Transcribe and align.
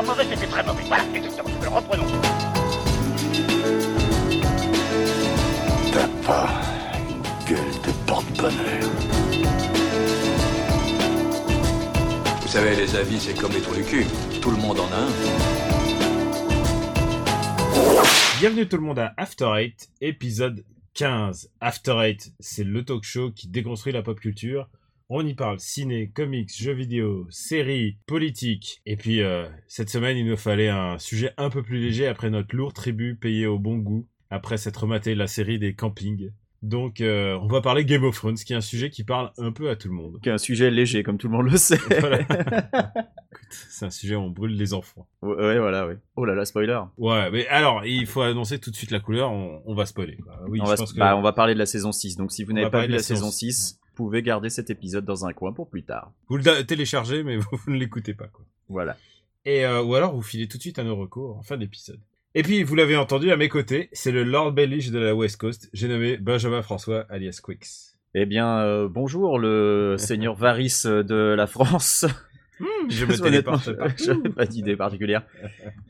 pas 0.00 0.06
mauvais, 0.06 0.24
c'était 0.24 0.46
très 0.46 0.62
mauvais. 0.62 0.82
Voilà, 0.86 1.04
exactement. 1.14 1.50
Reprenons. 1.76 2.06
T'as 5.92 6.08
pas 6.26 6.48
une 7.08 7.22
gueule 7.46 7.74
de 7.84 7.92
porte-bonheur. 8.06 8.90
Vous 12.40 12.48
savez, 12.48 12.76
les 12.76 12.96
avis, 12.96 13.20
c'est 13.20 13.34
comme 13.34 13.52
les 13.52 13.60
trous 13.60 13.74
du 13.74 13.84
cul. 13.84 14.06
Tout 14.40 14.50
le 14.50 14.56
monde 14.56 14.80
en 14.80 14.90
a 14.92 14.96
un. 14.96 15.10
Bienvenue 18.38 18.66
tout 18.66 18.76
le 18.76 18.82
monde 18.82 18.98
à 18.98 19.12
After 19.18 19.50
Eight, 19.54 19.90
épisode 20.00 20.64
15. 20.94 21.50
After 21.60 21.96
Eight, 22.02 22.32
c'est 22.40 22.64
le 22.64 22.84
talk 22.84 23.04
show 23.04 23.30
qui 23.32 23.48
déconstruit 23.48 23.92
la 23.92 24.02
pop 24.02 24.18
culture. 24.18 24.68
On 25.12 25.26
y 25.26 25.34
parle 25.34 25.58
ciné, 25.58 26.08
comics, 26.14 26.52
jeux 26.56 26.72
vidéo, 26.72 27.26
séries, 27.30 27.98
politique. 28.06 28.80
Et 28.86 28.94
puis, 28.96 29.22
euh, 29.22 29.48
cette 29.66 29.90
semaine, 29.90 30.16
il 30.16 30.24
nous 30.24 30.36
fallait 30.36 30.68
un 30.68 31.00
sujet 31.00 31.32
un 31.36 31.50
peu 31.50 31.64
plus 31.64 31.80
léger 31.80 32.06
après 32.06 32.30
notre 32.30 32.54
lourd 32.54 32.72
tribut 32.72 33.16
payé 33.16 33.48
au 33.48 33.58
bon 33.58 33.76
goût, 33.78 34.06
après 34.30 34.56
s'être 34.56 34.86
maté 34.86 35.16
la 35.16 35.26
série 35.26 35.58
des 35.58 35.74
campings. 35.74 36.30
Donc, 36.62 37.00
euh, 37.00 37.36
on 37.42 37.48
va 37.48 37.60
parler 37.60 37.84
Game 37.84 38.04
of 38.04 38.14
Thrones, 38.14 38.36
qui 38.36 38.52
est 38.52 38.56
un 38.56 38.60
sujet 38.60 38.88
qui 38.88 39.02
parle 39.02 39.32
un 39.38 39.50
peu 39.50 39.68
à 39.68 39.74
tout 39.74 39.88
le 39.88 39.94
monde. 39.94 40.20
Qui 40.22 40.28
est 40.28 40.32
un 40.32 40.38
sujet 40.38 40.70
léger, 40.70 41.02
comme 41.02 41.18
tout 41.18 41.26
le 41.26 41.36
monde 41.36 41.50
le 41.50 41.56
sait. 41.56 41.78
Voilà. 41.98 42.20
C'est 43.50 43.86
un 43.86 43.90
sujet 43.90 44.14
où 44.14 44.20
on 44.20 44.30
brûle 44.30 44.56
les 44.56 44.74
enfants. 44.74 45.08
ouais, 45.22 45.34
ouais, 45.34 45.58
voilà, 45.58 45.88
oui. 45.88 45.94
Oh 46.14 46.24
là 46.24 46.36
là, 46.36 46.44
spoiler. 46.44 46.78
Ouais, 46.98 47.32
mais 47.32 47.48
alors, 47.48 47.84
il 47.84 48.06
faut 48.06 48.20
annoncer 48.20 48.60
tout 48.60 48.70
de 48.70 48.76
suite 48.76 48.92
la 48.92 49.00
couleur, 49.00 49.32
on, 49.32 49.60
on 49.66 49.74
va 49.74 49.86
spoiler. 49.86 50.18
quoi. 50.18 50.38
Oui, 50.46 50.60
on, 50.60 50.66
je 50.66 50.70
va, 50.70 50.76
pense 50.76 50.92
que... 50.92 50.98
bah, 50.98 51.16
on 51.16 51.22
va 51.22 51.32
parler 51.32 51.54
de 51.54 51.58
la 51.58 51.66
saison 51.66 51.90
6. 51.90 52.16
Donc, 52.16 52.30
si 52.30 52.44
vous 52.44 52.52
n'avez 52.52 52.70
pas 52.70 52.82
vu 52.82 52.88
la 52.88 52.98
la 52.98 53.02
saison 53.02 53.30
saison 53.30 53.32
6, 53.32 53.79
vous 53.90 54.04
pouvez 54.04 54.22
garder 54.22 54.50
cet 54.50 54.70
épisode 54.70 55.04
dans 55.04 55.26
un 55.26 55.32
coin 55.32 55.52
pour 55.52 55.68
plus 55.68 55.82
tard. 55.82 56.12
Vous 56.28 56.36
le 56.36 56.62
téléchargez, 56.62 57.22
mais 57.22 57.36
vous, 57.38 57.58
ne 57.66 57.76
l'écoutez 57.76 58.14
pas, 58.14 58.28
quoi. 58.28 58.44
Voilà. 58.68 58.96
Et 59.44 59.64
euh, 59.64 59.82
ou 59.82 59.94
alors 59.94 60.14
vous 60.14 60.22
filez 60.22 60.48
tout 60.48 60.58
de 60.58 60.62
suite 60.62 60.78
à 60.78 60.84
nos 60.84 60.96
recours 60.96 61.36
en 61.36 61.42
fin 61.42 61.56
d'épisode. 61.56 62.00
Et 62.34 62.42
puis 62.42 62.62
vous 62.62 62.74
l'avez 62.74 62.96
entendu 62.96 63.32
à 63.32 63.36
mes 63.36 63.48
côtés, 63.48 63.88
c'est 63.92 64.12
le 64.12 64.22
Lord 64.22 64.52
Bellish 64.52 64.90
de 64.90 64.98
la 64.98 65.14
West 65.14 65.38
Coast. 65.38 65.68
J'ai 65.72 65.88
nommé 65.88 66.16
Benjamin 66.16 66.62
François 66.62 67.06
alias 67.08 67.40
Quix. 67.42 67.96
Eh 68.14 68.26
bien, 68.26 68.58
euh, 68.58 68.88
bonjour, 68.88 69.38
le 69.38 69.96
seigneur 69.98 70.34
Varys 70.34 70.82
de 70.84 71.34
la 71.34 71.46
France. 71.46 72.06
Je 72.88 73.04
me 73.06 73.16
téléporte 73.16 73.72
pas. 73.72 73.88
je 73.96 74.12
n'ai 74.12 74.28
pas 74.28 74.46
d'idée 74.46 74.76
particulière. 74.76 75.24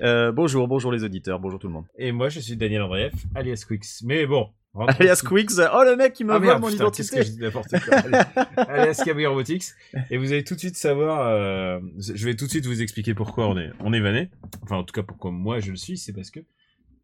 Euh, 0.01 0.33
bonjour, 0.33 0.69
bonjour 0.69 0.92
les 0.92 1.05
auditeurs, 1.05 1.41
bonjour 1.41 1.59
tout 1.59 1.67
le 1.67 1.75
monde. 1.75 1.87
Et 1.98 2.12
moi 2.12 2.29
je 2.29 2.41
suis 2.41 2.57
Daniel 2.57 2.83
Andreev 2.83 3.12
alias 3.35 3.64
Quix. 3.69 4.03
Mais 4.05 4.27
bon. 4.27 4.48
Alias 4.75 5.23
Quicks, 5.27 5.51
oh 5.75 5.83
le 5.85 5.97
mec 5.97 6.13
qui 6.13 6.23
me 6.25 6.33
Ah 6.33 6.39
vole 6.39 6.61
mon 6.61 6.69
putain, 6.69 6.91
qu'est-ce 6.91 7.13
identité. 7.13 7.17
que 7.17 7.23
je 7.25 7.31
dis 7.33 7.41
n'importe 7.41 7.71
quoi. 7.81 7.97
Allez. 7.97 8.19
alias 8.69 9.03
Cabri 9.05 9.27
Robotics. 9.27 9.65
Et 10.11 10.17
vous 10.17 10.33
allez 10.33 10.45
tout 10.45 10.55
de 10.55 10.61
suite 10.61 10.77
savoir. 10.77 11.27
euh, 11.27 11.81
je 11.99 12.25
vais 12.25 12.37
tout 12.37 12.45
de 12.45 12.51
suite 12.51 12.67
vous 12.67 12.81
expliquer 12.81 13.15
pourquoi 13.15 13.48
on 13.48 13.59
est 13.59 13.71
on 13.81 13.93
est 13.93 14.01
vanné. 14.01 14.31
Enfin 14.63 14.77
en 14.77 14.85
tout 14.85 14.93
cas 14.93 15.03
pourquoi 15.03 15.33
moi 15.33 15.59
je 15.59 15.73
le 15.73 15.77
suis, 15.77 15.98
c'est 15.98 16.13
parce 16.13 16.31
que 16.31 16.41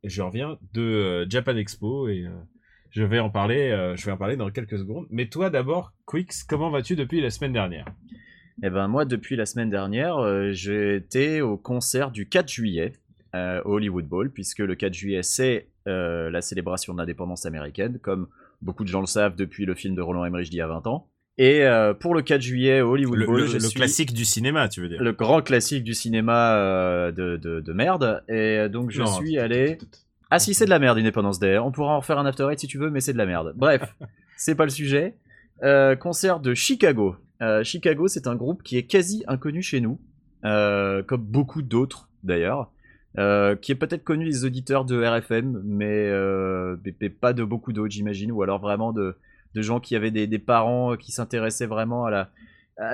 je 0.05 0.23
reviens 0.23 0.59
de 0.75 0.81
euh, 0.81 1.27
Japan 1.29 1.57
Expo 1.57 2.09
et 2.09 2.25
euh, 2.25 2.31
je 2.91 3.03
vais 3.03 3.19
en 3.19 3.31
parler. 3.31 3.71
euh, 3.71 3.97
je 3.97 4.07
vais 4.07 4.13
en 4.13 4.17
parler 4.17 4.37
dans 4.37 4.51
quelques 4.51 4.79
secondes. 4.79 5.07
Mais 5.11 5.27
toi 5.27 5.51
d'abord, 5.51 5.93
Quix, 6.07 6.45
comment 6.49 6.71
vas-tu 6.71 6.95
depuis 6.95 7.21
la 7.21 7.31
semaine 7.31 7.53
dernière? 7.53 7.87
Eh 8.63 8.71
ben 8.71 8.87
moi, 8.89 9.05
depuis 9.05 9.37
la 9.37 9.45
semaine 9.45 9.69
dernière, 9.71 10.17
euh, 10.19 10.53
j'étais 10.53 11.41
au 11.43 11.59
concert 11.59 12.11
du 12.11 12.27
4 12.29 12.49
juillet 12.49 12.93
euh, 13.37 13.63
au 13.65 13.75
Hollywood 13.75 14.07
Bowl, 14.07 14.31
puisque 14.31 14.59
le 14.61 14.75
4 14.75 14.93
juillet, 14.95 15.23
c'est 15.23 15.69
euh, 15.87 16.31
la 16.31 16.41
célébration 16.41 16.93
de 16.95 16.99
l'indépendance 16.99 17.45
américaine, 17.47 17.99
comme 18.01 18.27
beaucoup 18.63 18.83
de 18.85 18.89
gens 18.89 19.01
le 19.01 19.07
savent 19.07 19.37
depuis 19.37 19.67
le 19.67 19.75
film 19.75 19.95
de 19.95 20.01
Roland 20.03 20.25
Emmerich 20.25 20.51
d'il 20.51 20.59
y 20.59 20.63
a 20.63 20.67
20 20.67 20.87
ans. 20.87 21.09
Et 21.39 21.65
euh, 21.65 21.93
pour 21.93 22.15
le 22.15 22.23
4 22.23 22.41
juillet 22.41 22.81
au 22.81 22.93
Hollywood 22.93 23.19
Le, 23.19 23.27
Bowl, 23.27 23.41
le- 23.41 23.47
je 23.47 23.55
le 23.55 23.61
suis 23.61 23.75
classique 23.75 24.15
du 24.15 24.25
cinéma, 24.25 24.69
tu 24.71 24.81
veux 24.81 24.89
dire 24.89 25.03
le 25.03 25.13
grand 25.13 25.43
classique 25.43 25.85
du 25.85 25.93
cinéma 25.95 27.13
de, 27.13 27.37
de, 27.37 27.61
de 27.61 27.73
merde. 27.75 28.23
Et 28.29 28.69
donc 28.71 28.91
je 28.91 29.03
Non, 29.03 29.07
suis 29.13 29.39
allé... 29.39 29.79
Ah 30.31 30.39
si, 30.39 30.55
c'est 30.55 30.65
de 30.65 30.71
la 30.71 30.79
merde, 30.79 30.99
Independence 30.99 31.39
Day. 31.39 31.59
On 31.59 31.71
pourra 31.71 31.95
en 31.97 32.01
faire 32.01 32.19
un 32.19 32.27
After 32.27 32.49
Eight 32.51 32.59
si 32.59 32.67
tu 32.67 32.79
veux, 32.79 32.91
mais 32.91 33.01
c'est 33.01 33.13
de 33.13 33.19
la 33.19 33.27
merde. 33.27 33.53
Bref, 33.55 33.95
c'est 34.37 34.55
pas 34.55 34.65
le 34.65 34.71
sujet. 34.71 35.15
Concert 36.01 36.41
de 36.41 36.55
Chicago. 36.55 37.17
Chicago, 37.63 38.09
c'est 38.09 38.27
un 38.27 38.35
groupe 38.35 38.63
qui 38.63 38.77
est 38.79 38.85
quasi 38.85 39.23
inconnu 39.29 39.63
chez 39.63 39.81
nous, 39.81 40.01
comme 40.43 41.23
beaucoup 41.23 41.63
d'autres 41.63 42.09
d'ailleurs, 42.25 42.71
euh, 43.19 43.57
qui 43.57 43.73
est 43.73 43.77
peut-être 43.77 44.05
connu 44.05 44.27
des 44.27 44.45
auditeurs 44.45 44.85
de 44.85 45.03
RFM, 45.03 45.63
mais, 45.65 46.09
euh, 46.09 46.77
mais- 47.01 47.09
pas 47.09 47.33
de 47.33 47.45
beaucoup 47.45 47.73
d'autres, 47.73 47.93
j'imagine, 47.93 48.31
ou 48.31 48.43
alors 48.43 48.61
vraiment 48.61 48.93
de, 48.93 49.17
gens 49.55 49.81
qui 49.81 49.97
avaient 49.97 50.11
des, 50.11 50.39
parents 50.39 50.97
qui 50.97 51.13
s'intéressaient 51.13 51.67
vraiment 51.67 52.07
à, 52.07 52.29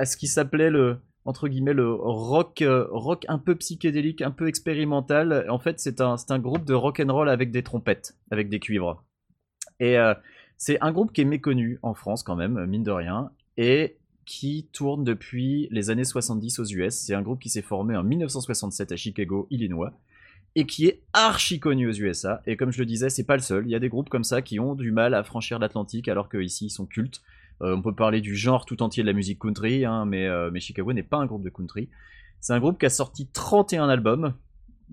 ce 0.05 0.15
qui 0.15 0.27
s'appelait 0.27 0.69
le 0.69 0.97
entre 1.25 1.47
guillemets 1.49 1.73
le 1.73 1.93
rock 1.93 2.61
euh, 2.61 2.85
rock 2.89 3.25
un 3.27 3.37
peu 3.37 3.55
psychédélique, 3.55 4.21
un 4.21 4.31
peu 4.31 4.47
expérimental. 4.47 5.45
En 5.49 5.59
fait, 5.59 5.79
c'est 5.79 5.99
un 5.99 6.15
un 6.29 6.39
groupe 6.39 6.63
de 6.63 6.73
rock 6.73 7.01
and 7.01 7.11
roll 7.13 7.29
avec 7.29 7.51
des 7.51 7.63
trompettes, 7.63 8.15
avec 8.31 8.49
des 8.49 8.59
cuivres. 8.59 9.03
Et 9.81 9.97
c'est 10.57 10.79
un 10.81 10.93
groupe 10.93 11.11
qui 11.11 11.21
est 11.21 11.25
méconnu 11.25 11.79
en 11.81 11.93
France 11.93 12.23
quand 12.23 12.37
même, 12.37 12.65
mine 12.65 12.83
de 12.83 12.91
rien, 12.91 13.31
et 13.57 13.97
qui 14.25 14.69
tourne 14.71 15.03
depuis 15.03 15.67
les 15.71 15.89
années 15.89 16.05
70 16.05 16.59
aux 16.59 16.65
US. 16.65 16.93
C'est 16.93 17.13
un 17.13 17.21
groupe 17.21 17.41
qui 17.41 17.49
s'est 17.49 17.61
formé 17.61 17.97
en 17.97 18.03
1967 18.03 18.91
à 18.91 18.95
Chicago, 18.95 19.47
Illinois, 19.49 19.93
et 20.55 20.65
qui 20.65 20.87
est 20.87 21.01
archi 21.13 21.59
connu 21.59 21.87
aux 21.87 21.93
USA. 21.93 22.41
Et 22.45 22.57
comme 22.57 22.71
je 22.71 22.79
le 22.79 22.85
disais, 22.85 23.09
c'est 23.09 23.25
pas 23.25 23.35
le 23.35 23.41
seul. 23.41 23.65
Il 23.65 23.71
y 23.71 23.75
a 23.75 23.79
des 23.79 23.89
groupes 23.89 24.09
comme 24.09 24.23
ça 24.23 24.41
qui 24.41 24.59
ont 24.59 24.75
du 24.75 24.91
mal 24.91 25.13
à 25.13 25.23
franchir 25.23 25.59
l'Atlantique, 25.59 26.07
alors 26.07 26.29
qu'ici 26.29 26.67
ils 26.67 26.69
sont 26.69 26.85
cultes. 26.85 27.21
Euh, 27.61 27.75
on 27.75 27.81
peut 27.81 27.95
parler 27.95 28.21
du 28.21 28.35
genre 28.35 28.65
tout 28.65 28.83
entier 28.83 29.03
de 29.03 29.07
la 29.07 29.13
musique 29.13 29.39
country, 29.39 29.85
hein, 29.85 30.05
mais, 30.05 30.27
euh, 30.27 30.49
mais 30.51 30.59
Chicago 30.59 30.93
n'est 30.93 31.03
pas 31.03 31.17
un 31.17 31.25
groupe 31.25 31.43
de 31.43 31.49
country. 31.49 31.89
C'est 32.39 32.53
un 32.53 32.59
groupe 32.59 32.79
qui 32.79 32.85
a 32.85 32.89
sorti 32.89 33.27
31 33.27 33.89
albums, 33.89 34.33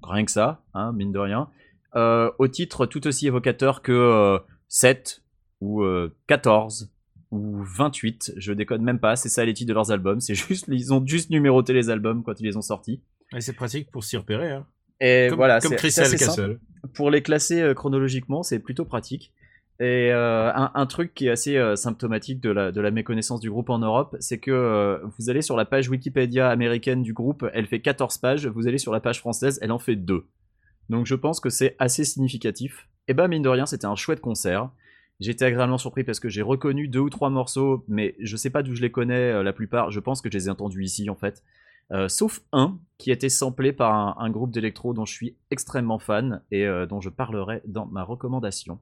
rien 0.03 0.25
que 0.25 0.31
ça, 0.31 0.63
hein, 0.73 0.93
mine 0.93 1.13
de 1.13 1.19
rien, 1.19 1.49
euh, 1.97 2.31
au 2.39 2.47
titre 2.47 2.87
tout 2.87 3.07
aussi 3.07 3.27
évocateur 3.27 3.83
que 3.83 3.91
euh, 3.91 4.39
7 4.69 5.23
ou 5.61 5.83
euh, 5.83 6.15
14 6.29 6.93
ou 7.33 7.63
28, 7.63 8.35
je 8.37 8.53
déconne 8.53 8.83
même 8.83 9.01
pas, 9.01 9.17
c'est 9.17 9.29
ça 9.29 9.45
les 9.45 9.55
titres 9.55 9.69
de 9.69 9.75
leurs 9.75 9.91
albums, 9.91 10.21
c'est 10.21 10.35
juste, 10.49 10.67
ils 10.69 10.93
ont 10.93 11.05
juste 11.05 11.31
numéroté 11.31 11.73
les 11.73 11.91
albums 11.91 12.23
quand 12.23 12.39
ils 12.41 12.47
les 12.47 12.57
ont 12.57 12.63
sortis. 12.63 13.03
Et 13.37 13.41
c'est 13.41 13.53
pratique 13.53 13.91
pour 13.91 14.05
s'y 14.05 14.17
repérer. 14.17 14.53
Hein. 14.53 14.67
Et 15.01 15.27
Comme, 15.29 15.37
voilà, 15.37 15.61
comme 15.61 15.77
simple 15.77 16.17
Castle. 16.17 16.59
pour 16.95 17.11
les 17.11 17.23
classer 17.23 17.61
euh, 17.61 17.75
chronologiquement, 17.75 18.43
c'est 18.43 18.59
plutôt 18.59 18.85
pratique. 18.85 19.33
Et 19.81 20.13
euh, 20.13 20.53
un, 20.55 20.71
un 20.75 20.85
truc 20.85 21.15
qui 21.15 21.27
est 21.27 21.31
assez 21.31 21.57
euh, 21.57 21.75
symptomatique 21.75 22.39
de 22.41 22.51
la, 22.51 22.71
de 22.71 22.83
la 22.83 22.91
méconnaissance 22.91 23.41
du 23.41 23.51
groupe 23.51 23.71
en 23.71 23.79
Europe, 23.79 24.15
c'est 24.21 24.37
que 24.37 24.51
euh, 24.51 24.99
vous 25.19 25.31
allez 25.31 25.41
sur 25.41 25.57
la 25.57 25.65
page 25.65 25.89
Wikipédia 25.89 26.51
américaine 26.51 27.03
du 27.03 27.15
groupe, 27.15 27.47
elle 27.55 27.67
fait 27.67 27.81
14 27.81 28.19
pages, 28.19 28.47
vous 28.47 28.69
allez 28.69 28.77
sur 28.77 28.93
la 28.93 29.01
page 29.01 29.21
française, 29.21 29.59
elle 29.63 29.73
en 29.73 29.79
fait 29.79 29.97
2. 29.97 30.27
Donc 30.91 31.07
je 31.07 31.15
pense 31.15 31.41
que 31.41 31.49
c'est 31.49 31.77
assez 31.79 32.05
significatif. 32.05 32.89
Et 33.09 33.15
bah 33.15 33.27
mine 33.27 33.43
de 33.43 33.49
rien, 33.49 33.65
c'était 33.65 33.87
un 33.87 33.97
chouette 33.97 34.21
concert. 34.21 34.69
J'étais 35.19 35.47
agréablement 35.47 35.79
surpris 35.79 36.05
parce 36.05 36.21
que 36.21 36.29
j'ai 36.29 36.43
reconnu 36.43 36.87
deux 36.87 37.01
ou 37.01 37.09
trois 37.09 37.31
morceaux, 37.31 37.83
mais 37.89 38.17
je 38.21 38.37
sais 38.37 38.51
pas 38.51 38.63
d'où 38.63 38.75
je 38.75 38.83
les 38.83 38.91
connais 38.91 39.43
la 39.43 39.53
plupart, 39.55 39.91
je 39.91 40.01
pense 40.01 40.21
que 40.21 40.31
je 40.31 40.37
les 40.37 40.49
ai 40.49 40.51
entendus 40.51 40.85
ici 40.85 41.09
en 41.09 41.15
fait. 41.15 41.43
Euh, 41.93 42.09
sauf 42.09 42.41
un 42.53 42.79
qui 42.99 43.11
a 43.11 43.15
été 43.15 43.29
samplé 43.29 43.73
par 43.73 43.93
un, 43.95 44.15
un 44.19 44.31
groupe 44.31 44.53
d'électro 44.53 44.95
dont 44.95 45.05
je 45.07 45.13
suis 45.13 45.37
extrêmement 45.51 45.99
fan 45.99 46.43
et 46.53 46.65
euh, 46.65 46.87
dont 46.87 47.01
je 47.01 47.09
parlerai 47.09 47.63
dans 47.67 47.87
ma 47.87 48.05
recommandation. 48.05 48.79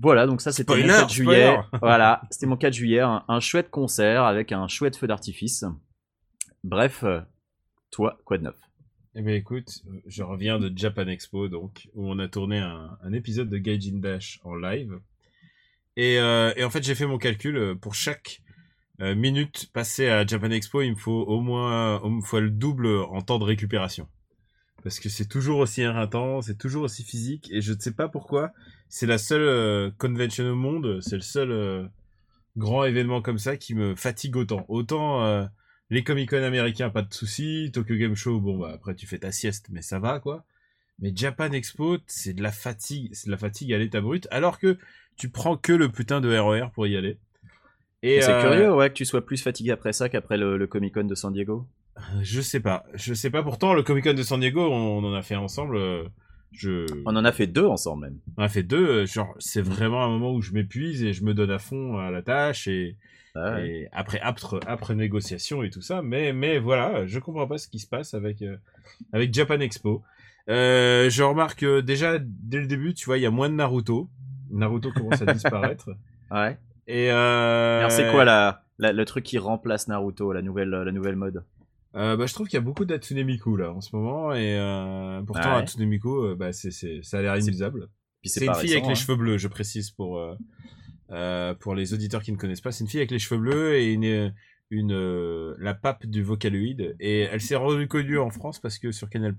Voilà, 0.00 0.26
donc 0.26 0.40
ça 0.40 0.50
c'était 0.52 0.74
mon 0.74 0.80
Spoiler, 0.80 1.00
4 1.00 1.12
juillet. 1.12 1.58
voilà, 1.80 2.22
c'était 2.30 2.46
mon 2.46 2.56
4 2.56 2.72
juillet, 2.72 3.00
un, 3.00 3.24
un 3.28 3.40
chouette 3.40 3.70
concert 3.70 4.24
avec 4.24 4.52
un 4.52 4.66
chouette 4.66 4.96
feu 4.96 5.06
d'artifice. 5.06 5.64
Bref, 6.64 7.04
euh, 7.04 7.20
toi, 7.90 8.18
quoi 8.24 8.38
de 8.38 8.44
neuf? 8.44 8.56
Eh 9.14 9.22
bien 9.22 9.34
écoute, 9.34 9.82
je 10.06 10.22
reviens 10.22 10.58
de 10.58 10.72
Japan 10.76 11.06
Expo, 11.08 11.48
donc, 11.48 11.88
où 11.94 12.08
on 12.08 12.18
a 12.18 12.28
tourné 12.28 12.58
un, 12.58 12.96
un 13.02 13.12
épisode 13.12 13.48
de 13.48 13.58
Gaijin 13.58 13.98
Dash 13.98 14.40
en 14.44 14.54
live. 14.54 14.98
Et, 15.96 16.20
euh, 16.20 16.52
et 16.56 16.62
en 16.62 16.70
fait, 16.70 16.84
j'ai 16.84 16.94
fait 16.94 17.06
mon 17.06 17.18
calcul, 17.18 17.76
pour 17.80 17.94
chaque 17.94 18.40
euh, 19.00 19.14
minute 19.14 19.70
passée 19.72 20.08
à 20.08 20.26
Japan 20.26 20.50
Expo, 20.50 20.82
il 20.82 20.90
me 20.90 20.96
faut 20.96 21.22
au 21.22 21.40
moins 21.40 22.00
me 22.08 22.20
faut 22.20 22.40
le 22.40 22.50
double 22.50 22.88
en 22.88 23.22
temps 23.22 23.38
de 23.38 23.44
récupération. 23.44 24.08
Parce 24.82 25.00
que 25.00 25.08
c'est 25.08 25.26
toujours 25.26 25.58
aussi 25.58 25.82
éreintant, 25.82 26.42
c'est 26.42 26.56
toujours 26.56 26.84
aussi 26.84 27.02
physique, 27.02 27.48
et 27.52 27.60
je 27.60 27.72
ne 27.72 27.78
sais 27.78 27.92
pas 27.92 28.08
pourquoi, 28.08 28.52
c'est 28.88 29.06
la 29.06 29.18
seule 29.18 29.42
euh, 29.42 29.90
convention 29.98 30.44
au 30.46 30.54
monde, 30.54 31.00
c'est 31.00 31.16
le 31.16 31.22
seul 31.22 31.50
euh, 31.50 31.86
grand 32.56 32.84
événement 32.84 33.22
comme 33.22 33.38
ça 33.38 33.56
qui 33.56 33.74
me 33.74 33.94
fatigue 33.94 34.36
autant. 34.36 34.64
Autant... 34.68 35.48
les 35.90 36.04
Comic 36.04 36.30
Con 36.30 36.42
américains, 36.42 36.90
pas 36.90 37.02
de 37.02 37.14
soucis. 37.14 37.70
Tokyo 37.72 37.96
Game 37.96 38.14
Show, 38.14 38.40
bon 38.40 38.58
bah 38.58 38.72
après 38.74 38.94
tu 38.94 39.06
fais 39.06 39.18
ta 39.18 39.32
sieste, 39.32 39.66
mais 39.70 39.82
ça 39.82 39.98
va 39.98 40.20
quoi. 40.20 40.44
Mais 40.98 41.12
Japan 41.14 41.52
Expo, 41.52 41.98
c'est 42.06 42.32
de 42.32 42.42
la 42.42 42.50
fatigue, 42.52 43.10
c'est 43.12 43.26
de 43.26 43.30
la 43.30 43.38
fatigue 43.38 43.72
à 43.72 43.78
l'état 43.78 44.00
brut, 44.00 44.26
alors 44.30 44.58
que 44.58 44.78
tu 45.16 45.28
prends 45.28 45.56
que 45.56 45.72
le 45.72 45.90
putain 45.90 46.20
de 46.20 46.36
RER 46.36 46.70
pour 46.72 46.86
y 46.86 46.96
aller. 46.96 47.18
Et 48.02 48.20
C'est 48.22 48.32
euh, 48.32 48.40
curieux, 48.40 48.74
ouais, 48.74 48.88
que 48.90 48.94
tu 48.94 49.04
sois 49.04 49.24
plus 49.24 49.42
fatigué 49.42 49.72
après 49.72 49.92
ça 49.92 50.08
qu'après 50.08 50.36
le, 50.36 50.56
le 50.56 50.66
Comic 50.66 50.94
Con 50.94 51.04
de 51.04 51.14
San 51.14 51.32
Diego. 51.32 51.66
Je 52.22 52.40
sais 52.40 52.60
pas, 52.60 52.84
je 52.94 53.12
sais 53.12 53.30
pas. 53.30 53.42
Pourtant, 53.42 53.74
le 53.74 53.82
Comic 53.82 54.04
Con 54.04 54.14
de 54.14 54.22
San 54.22 54.38
Diego, 54.40 54.60
on 54.70 55.02
en 55.04 55.14
a 55.14 55.22
fait 55.22 55.34
ensemble. 55.34 55.76
euh, 55.76 56.04
Je... 56.52 56.86
On 57.06 57.16
en 57.16 57.24
a 57.24 57.32
fait 57.32 57.48
deux 57.48 57.66
ensemble 57.66 58.04
même. 58.06 58.18
On 58.36 58.42
a 58.44 58.48
fait 58.48 58.62
deux. 58.62 58.86
euh, 59.02 59.06
Genre, 59.06 59.34
c'est 59.40 59.62
vraiment 59.62 60.04
un 60.04 60.08
moment 60.08 60.32
où 60.32 60.40
je 60.40 60.52
m'épuise 60.52 61.02
et 61.02 61.12
je 61.12 61.24
me 61.24 61.34
donne 61.34 61.50
à 61.50 61.58
fond 61.58 61.98
à 61.98 62.10
la 62.12 62.22
tâche 62.22 62.68
et, 62.68 62.96
Ah 63.34 63.54
ouais. 63.54 63.68
et 63.68 63.88
après, 63.90 64.20
après, 64.20 64.58
après 64.68 64.94
négociation 64.94 65.64
et 65.64 65.70
tout 65.70 65.82
ça. 65.82 66.00
Mais, 66.00 66.32
mais 66.32 66.60
voilà, 66.60 67.04
je 67.06 67.18
comprends 67.18 67.48
pas 67.48 67.58
ce 67.58 67.66
qui 67.66 67.80
se 67.80 67.88
passe 67.88 68.14
avec, 68.14 68.42
euh, 68.42 68.56
avec 69.12 69.34
Japan 69.34 69.58
Expo. 69.58 70.02
Euh, 70.48 71.10
je 71.10 71.22
remarque 71.24 71.64
euh, 71.64 71.82
déjà 71.82 72.18
dès 72.20 72.60
le 72.60 72.66
début, 72.68 72.94
tu 72.94 73.06
vois, 73.06 73.18
il 73.18 73.22
y 73.22 73.26
a 73.26 73.30
moins 73.32 73.50
de 73.50 73.54
Naruto. 73.54 74.08
Naruto 74.52 74.92
commence 74.92 75.20
à 75.20 75.26
disparaître. 75.34 75.90
Ouais. 76.30 76.56
Et 76.88 77.12
euh, 77.12 77.88
c'est 77.90 78.10
quoi 78.10 78.24
la, 78.24 78.64
la- 78.78 78.92
le 78.92 79.04
truc 79.04 79.24
qui 79.24 79.38
remplace 79.38 79.86
Naruto, 79.88 80.32
la 80.32 80.42
nouvelle, 80.42 80.70
la 80.70 80.90
nouvelle 80.90 81.16
mode? 81.16 81.44
Euh, 81.94 82.16
bah, 82.16 82.26
je 82.26 82.34
trouve 82.34 82.48
qu'il 82.48 82.56
y 82.56 82.62
a 82.62 82.64
beaucoup 82.64 82.84
d'Atsune 82.84 83.22
Miku 83.24 83.56
là 83.56 83.72
en 83.72 83.80
ce 83.80 83.94
moment 83.94 84.32
et 84.34 84.58
euh, 84.58 85.22
pourtant 85.22 85.56
Ouais. 85.56 85.62
Bah, 86.34 86.52
c'est, 86.52 86.70
ça 87.02 87.18
a 87.18 87.22
l'air. 87.22 87.34
Puis 88.20 88.30
C'est 88.30 88.44
une 88.44 88.54
fille 88.54 88.62
récent, 88.62 88.72
avec 88.72 88.84
les 88.86 88.90
hein. 88.90 88.94
cheveux 88.94 89.16
bleus, 89.16 89.38
je 89.38 89.48
précise 89.48 89.90
pour 89.90 90.18
pour 91.54 91.74
les 91.74 91.94
auditeurs 91.94 92.22
qui 92.22 92.32
ne 92.32 92.36
connaissent 92.36 92.60
pas. 92.60 92.72
C'est 92.72 92.84
une 92.84 92.90
fille 92.90 93.00
avec 93.00 93.10
les 93.10 93.18
cheveux 93.18 93.40
bleus 93.40 93.76
et 93.76 93.92
une 93.92 94.34
une 94.70 95.54
la 95.58 95.74
pape 95.74 96.04
du 96.06 96.22
Vocaloid 96.22 96.94
et 97.00 97.20
elle 97.20 97.40
s'est 97.40 97.56
reconnue 97.56 98.18
en 98.18 98.30
France 98.30 98.58
parce 98.60 98.78
que 98.78 98.92
sur 98.92 99.08
Canal 99.08 99.34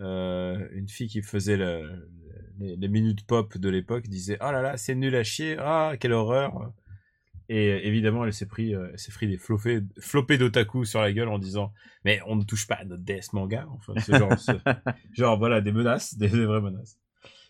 euh, 0.00 0.68
une 0.72 0.88
fille 0.88 1.08
qui 1.08 1.22
faisait 1.22 1.56
le- 1.56 2.08
les, 2.58 2.76
les 2.76 2.88
minutes 2.88 3.26
pop 3.26 3.56
de 3.58 3.68
l'époque 3.68 4.08
disait 4.08 4.38
oh 4.40 4.50
là 4.50 4.62
là 4.62 4.76
c'est 4.76 4.94
nul 4.94 5.14
à 5.16 5.24
chier 5.24 5.56
ah 5.58 5.94
quelle 5.98 6.12
horreur 6.12 6.72
et 7.48 7.86
évidemment 7.86 8.24
elle 8.24 8.32
s'est 8.32 8.46
pris 8.46 8.74
euh, 8.74 8.88
elle 8.92 8.98
s'est 8.98 9.12
pris 9.12 9.28
des 9.28 9.38
flopés 9.38 9.80
flopés 10.00 10.36
d'otaku 10.38 10.84
sur 10.84 11.00
la 11.00 11.12
gueule 11.12 11.28
en 11.28 11.38
disant 11.38 11.72
mais 12.04 12.20
on 12.26 12.36
ne 12.36 12.42
touche 12.44 12.66
pas 12.66 12.74
à 12.76 12.84
notre 12.84 13.02
DS 13.04 13.32
manga 13.32 13.66
enfin 13.76 13.94
ce 14.00 14.12
genre 14.16 14.38
ce- 14.38 14.52
genre 15.12 15.38
voilà 15.38 15.60
des 15.60 15.72
menaces 15.72 16.16
des, 16.18 16.28
des 16.28 16.44
vraies 16.44 16.60
menaces 16.60 16.98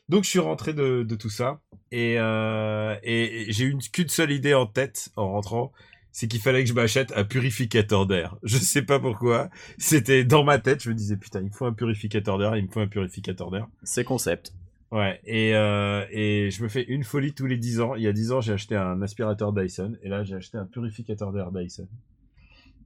donc 0.08 0.24
je 0.24 0.30
suis 0.30 0.38
rentré 0.38 0.72
de, 0.74 1.02
de 1.02 1.16
tout 1.16 1.30
ça 1.30 1.60
et, 1.90 2.16
euh, 2.18 2.94
et, 3.02 3.48
et 3.48 3.52
j'ai 3.52 3.64
eu 3.64 3.70
une- 3.70 3.80
qu'une 3.80 4.08
seule 4.08 4.30
idée 4.32 4.54
en 4.54 4.66
tête 4.66 5.08
en 5.16 5.30
rentrant, 5.32 5.72
c'est 6.12 6.28
qu'il 6.28 6.40
fallait 6.40 6.62
que 6.62 6.68
je 6.68 6.74
m'achète 6.74 7.12
un 7.16 7.24
purificateur 7.24 8.06
d'air. 8.06 8.36
Je 8.44 8.56
sais 8.56 8.82
pas 8.82 8.98
pourquoi, 9.00 9.50
c'était 9.78 10.24
dans 10.24 10.44
ma 10.44 10.58
tête, 10.58 10.82
je 10.82 10.90
me 10.90 10.94
disais 10.94 11.16
putain 11.16 11.40
il 11.40 11.46
me 11.46 11.50
faut 11.50 11.66
un 11.66 11.72
purificateur 11.72 12.38
d'air, 12.38 12.56
il 12.56 12.66
me 12.66 12.70
faut 12.70 12.80
un 12.80 12.86
purificateur 12.86 13.50
d'air. 13.50 13.66
C'est 13.82 14.04
concept. 14.04 14.52
Ouais 14.92 15.20
et 15.24 15.54
euh, 15.54 16.04
et 16.10 16.50
je 16.50 16.62
me 16.62 16.68
fais 16.68 16.84
une 16.84 17.02
folie 17.02 17.34
tous 17.34 17.46
les 17.46 17.56
10 17.56 17.80
ans. 17.80 17.94
Il 17.96 18.02
y 18.02 18.06
a 18.06 18.12
10 18.12 18.32
ans 18.32 18.40
j'ai 18.40 18.52
acheté 18.52 18.76
un 18.76 19.02
aspirateur 19.02 19.52
Dyson 19.52 19.96
et 20.02 20.08
là 20.08 20.22
j'ai 20.22 20.36
acheté 20.36 20.58
un 20.58 20.66
purificateur 20.66 21.32
d'air 21.32 21.50
Dyson. 21.50 21.88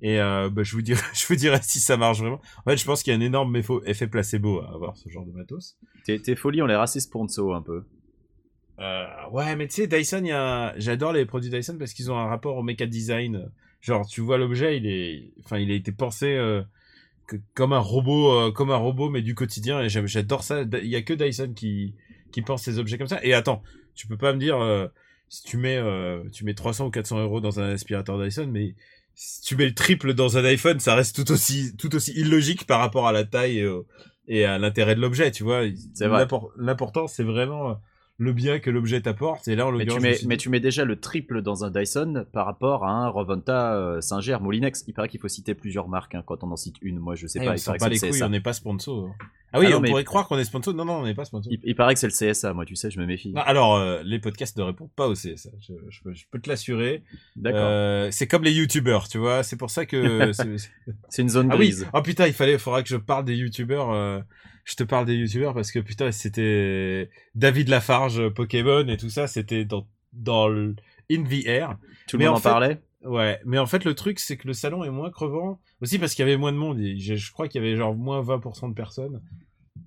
Et 0.02 0.19
euh, 0.19 0.49
bah, 0.49 0.62
je 0.62 0.73
vous 0.73 0.82
dirai, 0.82 1.02
je 1.14 1.26
vous 1.26 1.37
dirai 1.37 1.58
si 1.62 1.79
ça 1.79 1.97
marche 1.97 2.20
vraiment. 2.20 2.41
En 2.64 2.70
fait, 2.70 2.76
je 2.76 2.85
pense 2.85 3.02
qu'il 3.02 3.12
y 3.12 3.17
a 3.17 3.19
un 3.19 3.23
énorme 3.23 3.55
effet 3.85 4.06
placebo 4.06 4.61
à 4.61 4.73
avoir 4.73 4.97
ce 4.97 5.08
genre 5.11 5.26
de 5.26 5.32
matos. 5.32 5.76
Tes, 6.05 6.20
tes 6.20 6.37
folies 6.37 6.62
ont 6.62 6.67
l'air 6.67 6.81
assez 6.81 7.00
sponsor 7.00 7.55
un 7.55 7.62
peu. 7.62 7.85
Euh, 8.79 9.05
ouais, 9.31 9.56
mais 9.56 9.69
tu 9.69 9.75
sais, 9.75 9.87
Dyson, 9.87 10.25
j'adore 10.76 11.12
les 11.12 11.26
produits 11.26 11.50
Dyson 11.50 11.76
parce 11.79 11.93
qu'ils 11.93 12.11
ont 12.11 12.17
un 12.17 12.26
rapport 12.26 12.56
au 12.56 12.62
mecha 12.62 12.87
design. 12.87 13.50
Genre, 13.81 14.06
tu 14.06 14.20
vois 14.20 14.38
l'objet, 14.38 14.76
il 14.76 14.87
est, 14.87 15.32
enfin, 15.44 15.58
il 15.58 15.70
a 15.70 15.75
été 15.75 15.93
pensé 15.93 16.35
euh, 16.35 16.62
que- 17.31 17.37
comme 17.55 17.73
un 17.73 17.79
robot, 17.79 18.32
euh, 18.32 18.50
comme 18.53 18.71
un 18.71 18.77
robot, 18.77 19.09
mais 19.09 19.23
du 19.23 19.35
quotidien. 19.35 19.81
Et 19.81 19.88
j'a- 19.88 20.05
j'adore 20.06 20.43
ça. 20.43 20.62
Il 20.82 20.88
y 20.88 20.97
a 20.97 21.03
que 21.03 21.15
Dyson 21.15 21.53
qui 21.55 21.94
qui 22.32 22.43
pense 22.43 22.62
ces 22.62 22.79
objets 22.79 22.97
comme 22.99 23.09
ça. 23.09 23.19
Et 23.25 23.35
attends, 23.35 23.62
tu 23.94 24.06
peux 24.06 24.17
pas 24.17 24.32
me 24.32 24.38
dire 24.38 24.56
euh, 24.61 24.87
si 25.29 25.43
tu 25.44 25.56
mets, 25.56 25.77
euh, 25.79 26.23
tu 26.32 26.44
mets 26.44 26.55
300 26.55 26.87
ou 26.87 26.91
400 26.91 27.21
euros 27.21 27.41
dans 27.41 27.59
un 27.61 27.71
aspirateur 27.71 28.23
Dyson, 28.23 28.49
mais 28.53 28.75
si 29.15 29.41
tu 29.43 29.56
mets 29.56 29.67
le 29.67 29.75
triple 29.75 30.15
dans 30.15 30.38
un 30.38 30.44
iPhone, 30.44 30.79
ça 30.81 30.94
reste 30.94 31.17
tout 31.17 31.31
aussi, 31.32 31.75
tout 31.77 31.94
aussi 31.94 32.12
illogique 32.12 32.67
par 32.67 32.79
rapport 32.81 33.06
à 33.09 33.12
la 33.12 33.25
taille 33.25 33.59
et, 33.59 33.67
au- 33.67 33.87
et 34.29 34.44
à 34.44 34.59
l'intérêt 34.59 34.94
de 34.94 35.00
l'objet. 35.00 35.31
Tu 35.33 35.43
vois, 35.43 35.62
C'est 35.94 36.06
vrai. 36.06 36.25
L'impor- 36.25 36.50
L'important, 36.56 37.06
c'est 37.09 37.25
vraiment 37.25 37.79
le 38.20 38.32
bien 38.34 38.58
que 38.58 38.69
l'objet 38.70 39.00
t'apporte. 39.00 39.49
Et 39.49 39.56
là, 39.56 39.67
en 39.67 39.72
Mais 39.72 39.87
tu, 39.87 39.99
mets, 39.99 40.17
mais 40.26 40.37
tu 40.37 40.50
mets 40.50 40.61
déjà 40.61 40.84
le 40.84 41.00
triple 41.00 41.40
dans 41.40 41.64
un 41.64 41.70
Dyson 41.70 42.26
par 42.32 42.44
rapport 42.44 42.84
à 42.84 42.90
un 42.90 43.08
Roventa 43.08 43.75
euh, 43.75 44.00
Singer 44.02 44.37
Molinex. 44.40 44.84
Il 44.87 44.93
paraît 44.93 45.08
qu'il 45.08 45.20
faut 45.20 45.26
citer 45.28 45.55
plusieurs 45.55 45.88
marques 45.88 46.14
hein, 46.14 46.22
quand 46.26 46.44
on 46.44 46.50
en 46.52 46.56
cite 46.56 46.76
une. 46.82 46.99
Moi, 46.99 47.14
je 47.14 47.26
sais 47.26 47.38
Eh, 47.43 47.46
pas. 47.46 47.52
on 47.52 47.55
il 47.55 47.62
que 47.78 47.88
les 47.88 47.96
c'est 47.99 48.06
le 48.06 48.11
couilles, 48.12 48.19
CSA. 48.20 48.26
on 48.26 48.28
n'est 48.28 48.40
pas 48.43 48.52
sponsor. 48.52 49.11
Ah 49.52 49.58
oui, 49.58 49.64
Ah 49.67 49.70
non, 49.70 49.76
on 49.78 49.81
mais- 49.81 49.88
pourrait 49.88 50.05
croire 50.05 50.28
qu'on 50.28 50.38
est 50.38 50.44
sponsor. 50.44 50.75
Non, 50.75 50.84
non, 50.84 50.99
on 50.99 51.05
n'est 51.05 51.14
pas 51.14 51.25
sponsor. 51.25 51.50
Il, 51.50 51.61
il 51.64 51.75
paraît 51.75 51.94
que 51.94 52.00
c'est 52.00 52.06
le 52.08 52.12
CSA. 52.32 52.52
Moi, 52.52 52.67
tu 52.67 52.76
sais, 52.76 52.90
je 52.90 53.00
me 53.00 53.06
méfie. 53.06 53.32
Non, 53.32 53.40
alors, 53.40 53.76
euh, 53.76 54.02
les 54.05 54.19
podcasts 54.19 54.56
ne 54.58 54.64
répondent 54.64 54.93
pas 54.94 55.08
au 55.08 55.14
CSA. 55.14 55.49
Je, 55.61 55.73
je 55.88 56.02
peux, 56.02 56.12
je 56.12 56.25
peux 56.31 56.38
te 56.38 56.49
l'assurer. 56.50 57.02
D'accord. 57.37 57.61
Euh, 57.64 58.08
c'est 58.12 58.26
comme 58.26 58.44
les 58.44 58.52
youtubeurs, 58.52 59.08
tu 59.08 59.16
vois. 59.16 59.43
C'est 59.43 59.56
pour 59.56 59.70
ça 59.70 59.87
que. 59.87 60.31
c'est- 61.08 61.23
une 61.23 61.31
zone 61.31 61.49
ah 61.50 61.56
oui. 61.56 61.69
grise. 61.70 61.88
Oh 61.94 62.02
putain, 62.02 62.26
il 62.26 62.34
fallait, 62.34 62.58
faudra 62.58 62.82
que 62.82 62.88
je 62.90 62.96
parle 62.96 63.25
des 63.25 63.34
youtubeurs. 63.37 63.90
euh, 63.90 64.20
je 64.65 64.75
te 64.77 64.85
parle 64.85 65.07
des 65.07 65.15
youtubeurs 65.15 65.55
parce 65.55 65.73
que 65.73 65.79
putain, 65.81 66.12
c'était 66.12 67.11
David 67.35 67.69
Lafarge, 67.69 68.29
Pokémon 68.31 68.87
et 68.89 68.97
tout 68.97 69.11
ça. 69.11 69.27
C'était 69.27 69.65
dans 69.65 69.87
dans 70.12 70.49
le 70.49 70.75
In 71.11 71.23
the 71.25 71.47
Air. 71.47 71.79
Tout 72.09 72.17
le 72.17 72.25
mais 72.25 72.27
monde 72.27 72.35
en 72.35 72.39
en 72.39 72.41
fait- 72.41 72.49
parlait. 72.49 72.81
Ouais, 73.03 73.41
mais 73.47 73.59
en 73.59 73.65
fait 73.67 73.85
le 73.87 73.95
truc 73.95 74.19
c'est 74.19 74.37
que 74.37 74.47
le 74.47 74.53
salon 74.53 74.85
est 74.85 74.91
moins 74.91 75.11
crevant 75.11 75.59
aussi 75.81 75.99
parce 75.99 76.15
qu'il 76.15 76.23
y 76.23 76.29
avait 76.29 76.37
moins 76.37 76.53
de 76.53 76.59
monde. 76.59 76.79
Je, 76.99 77.15
je 77.15 77.33
crois 77.33 77.49
qu'il 77.49 77.62
y 77.62 77.67
avait 77.67 77.75
genre 77.77 77.95
moins 77.95 78.21
20% 78.23 78.69
de 78.69 78.75
personnes. 78.75 79.23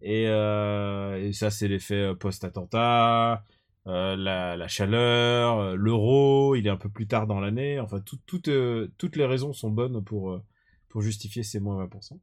Et, 0.01 0.25
euh, 0.27 1.21
et 1.23 1.31
ça 1.33 1.51
c'est 1.51 1.67
l'effet 1.67 1.93
euh, 2.01 2.15
post-attentat, 2.15 3.43
euh, 3.85 4.15
la, 4.15 4.57
la 4.57 4.67
chaleur, 4.67 5.75
l'euro, 5.75 6.55
il 6.55 6.65
est 6.65 6.71
un 6.71 6.77
peu 6.77 6.89
plus 6.89 7.05
tard 7.05 7.27
dans 7.27 7.39
l'année. 7.39 7.79
Enfin 7.79 7.99
tout, 7.99 8.17
tout, 8.25 8.49
euh, 8.49 8.87
toutes 8.97 9.15
les 9.15 9.25
raisons 9.25 9.53
sont 9.53 9.69
bonnes 9.69 10.03
pour 10.03 10.41
pour 10.89 11.01
justifier 11.01 11.43
ces 11.43 11.59
moins 11.59 11.85
20%. 11.85 12.17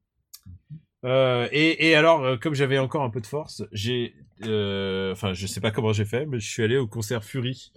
Euh, 1.04 1.48
et, 1.52 1.88
et 1.88 1.94
alors, 1.94 2.24
euh, 2.24 2.36
comme 2.36 2.54
j'avais 2.54 2.78
encore 2.78 3.02
un 3.02 3.10
peu 3.10 3.20
de 3.20 3.26
force, 3.26 3.62
j'ai, 3.72 4.14
euh, 4.44 5.12
enfin, 5.12 5.32
je 5.32 5.46
sais 5.46 5.60
pas 5.60 5.70
comment 5.70 5.92
j'ai 5.92 6.04
fait, 6.04 6.26
mais 6.26 6.38
je 6.40 6.48
suis 6.48 6.62
allé 6.62 6.76
au 6.76 6.86
concert 6.86 7.24
Fury. 7.24 7.72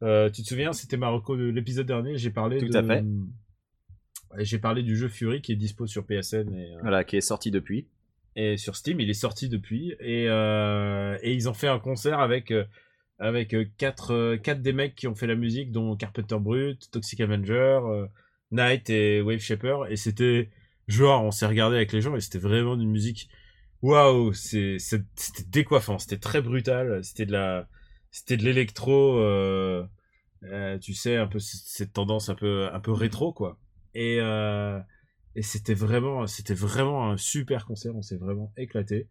Tu 0.00 0.42
te 0.42 0.48
souviens, 0.48 0.72
c'était 0.72 0.96
Marocco 0.96 1.36
de 1.36 1.44
l'épisode 1.44 1.86
dernier, 1.86 2.16
j'ai 2.18 2.30
parlé 2.30 2.58
Tout 2.58 2.68
de- 2.68 2.76
à 2.76 2.82
fait. 2.82 3.04
Ouais, 4.34 4.44
J'ai 4.44 4.58
parlé 4.58 4.82
du 4.82 4.96
jeu 4.96 5.08
Fury 5.08 5.42
qui 5.42 5.52
est 5.52 5.56
dispo 5.56 5.86
sur 5.86 6.04
PSN 6.06 6.52
et, 6.54 6.72
Voilà, 6.80 7.04
qui 7.04 7.16
est 7.16 7.20
sorti 7.20 7.50
depuis. 7.50 7.86
et 8.34 8.56
sur 8.56 8.74
Steam. 8.76 8.98
Il 9.00 9.10
est 9.10 9.14
sorti 9.14 9.48
depuis 9.48 9.94
et, 10.00 10.24
et 10.24 11.32
ils 11.32 11.48
ont 11.48 11.54
fait 11.54 11.68
un 11.68 11.78
concert 11.78 12.18
avec 12.20 12.52
avec 13.18 13.54
quatre 13.76 14.34
quatre 14.36 14.60
des 14.62 14.72
mecs 14.72 14.96
qui 14.96 15.06
ont 15.06 15.14
fait 15.14 15.28
la 15.28 15.36
musique, 15.36 15.70
dont 15.70 15.94
Carpenter 15.96 16.38
Brut, 16.40 16.90
Toxic 16.90 17.20
Avenger, 17.20 17.78
euh, 17.84 18.06
Night 18.50 18.90
et 18.90 19.20
Wave 19.20 19.38
Shaper. 19.38 19.86
Et 19.90 19.94
c'était 19.96 20.48
genre, 20.88 21.24
on 21.24 21.30
s'est 21.30 21.46
regardé 21.46 21.76
avec 21.76 21.92
les 21.92 22.00
gens 22.00 22.16
et 22.16 22.20
c'était 22.20 22.38
vraiment 22.38 22.74
une 22.74 22.90
musique. 22.90 23.28
Waouh, 23.82 24.32
c'est 24.32 24.78
c'était 24.78 25.44
décoiffant, 25.48 25.98
c'était 25.98 26.18
très 26.18 26.40
brutal, 26.42 27.02
c'était 27.04 27.26
de 27.26 27.32
la 27.32 27.68
c'était 28.10 28.36
de 28.36 28.44
l'électro. 28.44 29.18
euh, 29.18 29.84
euh, 30.44 30.78
tu 30.78 30.94
sais, 30.94 31.16
un 31.16 31.26
peu 31.26 31.38
cette 31.40 31.92
tendance 31.92 32.28
un 32.28 32.34
peu 32.34 32.68
un 32.72 32.80
peu 32.80 32.92
rétro 32.92 33.32
quoi. 33.32 33.58
Et 33.94 34.18
euh, 34.20 34.78
et 35.36 35.42
c'était 35.42 35.74
vraiment 35.74 36.26
c'était 36.26 36.54
vraiment 36.54 37.10
un 37.10 37.16
super 37.16 37.66
concert 37.66 37.94
on 37.96 38.02
s'est 38.02 38.16
vraiment 38.16 38.52
éclaté 38.56 39.08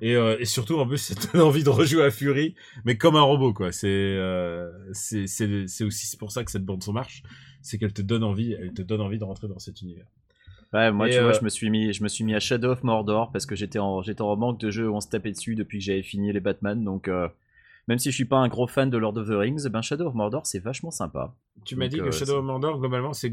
et, 0.00 0.12
et 0.12 0.44
surtout 0.46 0.78
en 0.78 0.86
plus 0.86 0.98
ça 0.98 1.14
donne 1.32 1.42
envie 1.42 1.64
de 1.64 1.68
rejouer 1.70 2.04
à 2.04 2.10
Fury 2.10 2.54
mais 2.84 2.96
comme 2.96 3.16
un 3.16 3.22
robot 3.22 3.52
quoi 3.52 3.72
c'est 3.72 4.18
c'est 4.92 5.26
c'est 5.26 5.66
c'est 5.66 5.84
aussi 5.84 6.16
pour 6.16 6.32
ça 6.32 6.44
que 6.44 6.50
cette 6.50 6.64
bande 6.64 6.82
son 6.82 6.92
marche 6.92 7.22
c'est 7.62 7.78
qu'elle 7.78 7.92
te 7.92 8.02
donne 8.02 8.24
envie 8.24 8.52
elle 8.52 8.72
te 8.72 8.82
donne 8.82 9.00
envie 9.02 9.18
de 9.18 9.24
rentrer 9.24 9.48
dans 9.48 9.58
cet 9.58 9.82
univers 9.82 10.06
Ouais, 10.72 10.92
moi, 10.92 11.08
Et, 11.08 11.12
tu 11.12 11.18
vois, 11.20 11.30
euh, 11.30 11.38
je 11.38 11.44
me 11.44 11.48
suis 11.48 11.70
mis, 11.70 11.92
je 11.92 12.02
me 12.02 12.08
suis 12.08 12.24
mis 12.24 12.34
à 12.34 12.40
Shadow 12.40 12.72
of 12.72 12.82
Mordor 12.84 13.32
parce 13.32 13.46
que 13.46 13.56
j'étais 13.56 13.78
en, 13.78 14.02
j'étais 14.02 14.22
en 14.22 14.36
manque 14.36 14.60
de 14.60 14.70
jeux 14.70 14.88
où 14.88 14.94
on 14.94 15.00
se 15.00 15.08
tapait 15.08 15.32
dessus 15.32 15.54
depuis 15.54 15.78
que 15.78 15.84
j'avais 15.84 16.02
fini 16.02 16.32
les 16.32 16.40
Batman. 16.40 16.84
Donc, 16.84 17.08
euh, 17.08 17.28
même 17.88 17.98
si 17.98 18.10
je 18.10 18.14
suis 18.14 18.26
pas 18.26 18.36
un 18.36 18.48
gros 18.48 18.66
fan 18.66 18.90
de 18.90 18.98
Lord 18.98 19.16
of 19.16 19.28
the 19.28 19.32
Rings, 19.32 19.66
ben 19.70 19.80
Shadow 19.80 20.08
of 20.08 20.14
Mordor, 20.14 20.46
c'est 20.46 20.58
vachement 20.58 20.90
sympa. 20.90 21.34
tu 21.64 21.74
m'as 21.74 21.88
dit 21.88 21.96
que 21.96 22.02
euh, 22.02 22.12
Shadow 22.12 22.36
of 22.38 22.44
Mordor 22.44 22.78
globalement 22.78 23.14
c'est 23.14 23.30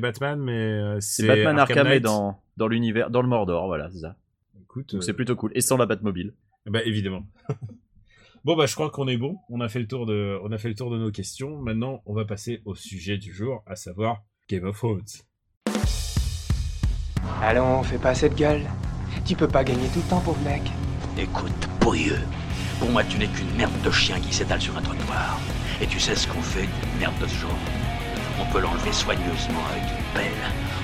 Batman 0.00 0.40
mais 0.40 0.52
euh, 0.52 0.96
C'est 1.00 1.26
Batman 1.26 1.60
Arkham, 1.60 1.86
Knight. 1.86 2.02
dans, 2.02 2.40
dans 2.56 2.66
l'univers, 2.66 3.08
dans 3.08 3.22
le 3.22 3.28
Mordor, 3.28 3.68
voilà, 3.68 3.88
c'est 3.92 4.00
ça. 4.00 4.16
écoute 4.60 4.92
Donc, 4.92 5.00
euh, 5.00 5.06
c'est 5.06 5.12
plutôt 5.12 5.36
cool. 5.36 5.52
Et 5.54 5.60
sans 5.60 5.76
la 5.76 5.86
Batmobile. 5.86 6.34
Bah 6.66 6.80
évidemment. 6.84 7.24
bon 8.44 8.56
bah 8.56 8.66
je 8.66 8.74
crois 8.74 8.90
qu'on 8.90 9.06
est 9.06 9.16
bon. 9.16 9.36
On 9.48 9.60
a 9.60 9.68
fait 9.68 9.78
le 9.78 9.86
tour 9.86 10.06
de, 10.06 10.40
on 10.42 10.50
a 10.50 10.58
fait 10.58 10.68
le 10.68 10.74
tour 10.74 10.90
de 10.90 10.98
nos 10.98 11.12
questions. 11.12 11.56
Maintenant 11.60 12.02
on 12.04 12.14
va 12.14 12.24
passer 12.24 12.62
au 12.64 12.74
sujet 12.74 13.16
du 13.16 13.32
jour, 13.32 13.62
à 13.64 13.76
savoir 13.76 14.24
Game 14.48 14.64
of 14.64 14.76
Thrones. 14.76 15.04
Allons, 17.42 17.82
fais 17.82 17.98
pas 17.98 18.14
cette 18.14 18.36
gueule. 18.36 18.62
Tu 19.24 19.36
peux 19.36 19.48
pas 19.48 19.64
gagner 19.64 19.88
tout 19.88 20.00
le 20.00 20.10
temps, 20.10 20.20
pauvre 20.20 20.40
mec. 20.44 20.62
Écoute, 21.16 21.68
pourrieux. 21.80 22.20
Pour 22.78 22.90
moi, 22.90 23.04
tu 23.04 23.18
n'es 23.18 23.28
qu'une 23.28 23.54
merde 23.56 23.72
de 23.82 23.90
chien 23.90 24.18
qui 24.20 24.34
s'étale 24.34 24.60
sur 24.60 24.76
un 24.76 24.82
trottoir. 24.82 25.38
Et 25.80 25.86
tu 25.86 26.00
sais 26.00 26.16
ce 26.16 26.26
qu'on 26.26 26.42
fait 26.42 26.62
d'une 26.62 26.98
merde 27.00 27.18
de 27.20 27.26
ce 27.26 27.34
genre? 27.34 27.58
On 28.40 28.52
peut 28.52 28.60
l'enlever 28.60 28.92
soigneusement 28.92 29.64
avec 29.70 29.82
une 29.82 30.04
pelle. 30.14 30.32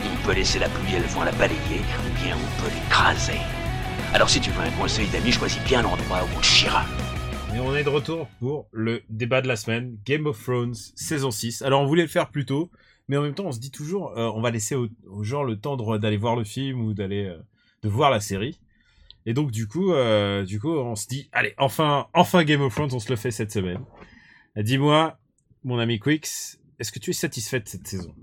On 0.05 0.27
peut 0.27 0.35
laisser 0.35 0.59
la 0.59 0.69
pluie 0.69 0.95
et 0.95 1.01
le 1.01 1.07
vent 1.07 1.25
la 1.25 1.33
balayer, 1.33 1.81
ou 1.81 2.23
bien 2.25 2.37
on 2.37 2.63
peut 2.63 2.71
l'écraser. 2.73 3.41
Alors 4.15 4.31
si 4.31 4.41
tu 4.41 4.51
veux 4.51 4.63
un 4.63 4.71
conseil 4.71 5.09
d'amis, 5.09 5.33
choisis 5.33 5.63
bien 5.65 5.83
l'endroit 5.83 6.23
où 6.23 6.37
on 6.37 6.41
te 6.41 6.47
chiera. 6.47 6.85
Et 7.55 7.59
on 7.59 7.75
est 7.75 7.83
de 7.83 7.89
retour 7.89 8.29
pour 8.39 8.67
le 8.73 9.03
débat 9.09 9.41
de 9.41 9.49
la 9.49 9.57
semaine, 9.57 9.97
Game 10.05 10.27
of 10.27 10.43
Thrones 10.43 10.75
saison 10.95 11.31
6. 11.31 11.63
Alors 11.63 11.81
on 11.81 11.87
voulait 11.87 12.03
le 12.03 12.09
faire 12.09 12.29
plus 12.31 12.45
tôt, 12.45 12.71
mais 13.11 13.17
en 13.17 13.23
même 13.23 13.35
temps 13.35 13.47
on 13.47 13.52
se 13.52 13.59
dit 13.59 13.73
toujours, 13.73 14.17
euh, 14.17 14.31
on 14.37 14.40
va 14.40 14.52
laisser 14.52 14.76
aux, 14.76 14.88
aux 15.09 15.25
gens 15.25 15.43
le 15.43 15.59
temps 15.59 15.76
d'aller 15.99 16.17
voir 16.17 16.37
le 16.37 16.45
film 16.45 16.81
ou 16.81 16.95
d'aller 16.95 17.25
euh, 17.25 17.37
de 17.83 17.88
voir 17.88 18.09
la 18.09 18.21
série. 18.21 18.61
Et 19.26 19.35
donc 19.35 19.50
du 19.50 19.67
coup, 19.67 19.93
euh, 19.93 20.45
du 20.45 20.61
coup, 20.61 20.71
on 20.71 20.95
se 20.95 21.09
dit, 21.09 21.29
allez, 21.33 21.52
enfin, 21.59 22.07
enfin 22.14 22.45
Game 22.45 22.62
of 22.62 22.73
Thrones, 22.73 22.90
on 22.93 23.00
se 23.00 23.11
le 23.11 23.17
fait 23.17 23.33
cette 23.33 23.50
semaine. 23.50 23.81
Dis-moi, 24.57 25.19
mon 25.64 25.81
ami 25.81 25.99
Quix, 25.99 26.61
est-ce 26.79 26.93
que 26.93 27.00
tu 27.00 27.11
es 27.11 27.12
satisfait 27.12 27.59
de 27.59 27.69
cette 27.69 27.87
saison? 27.87 28.14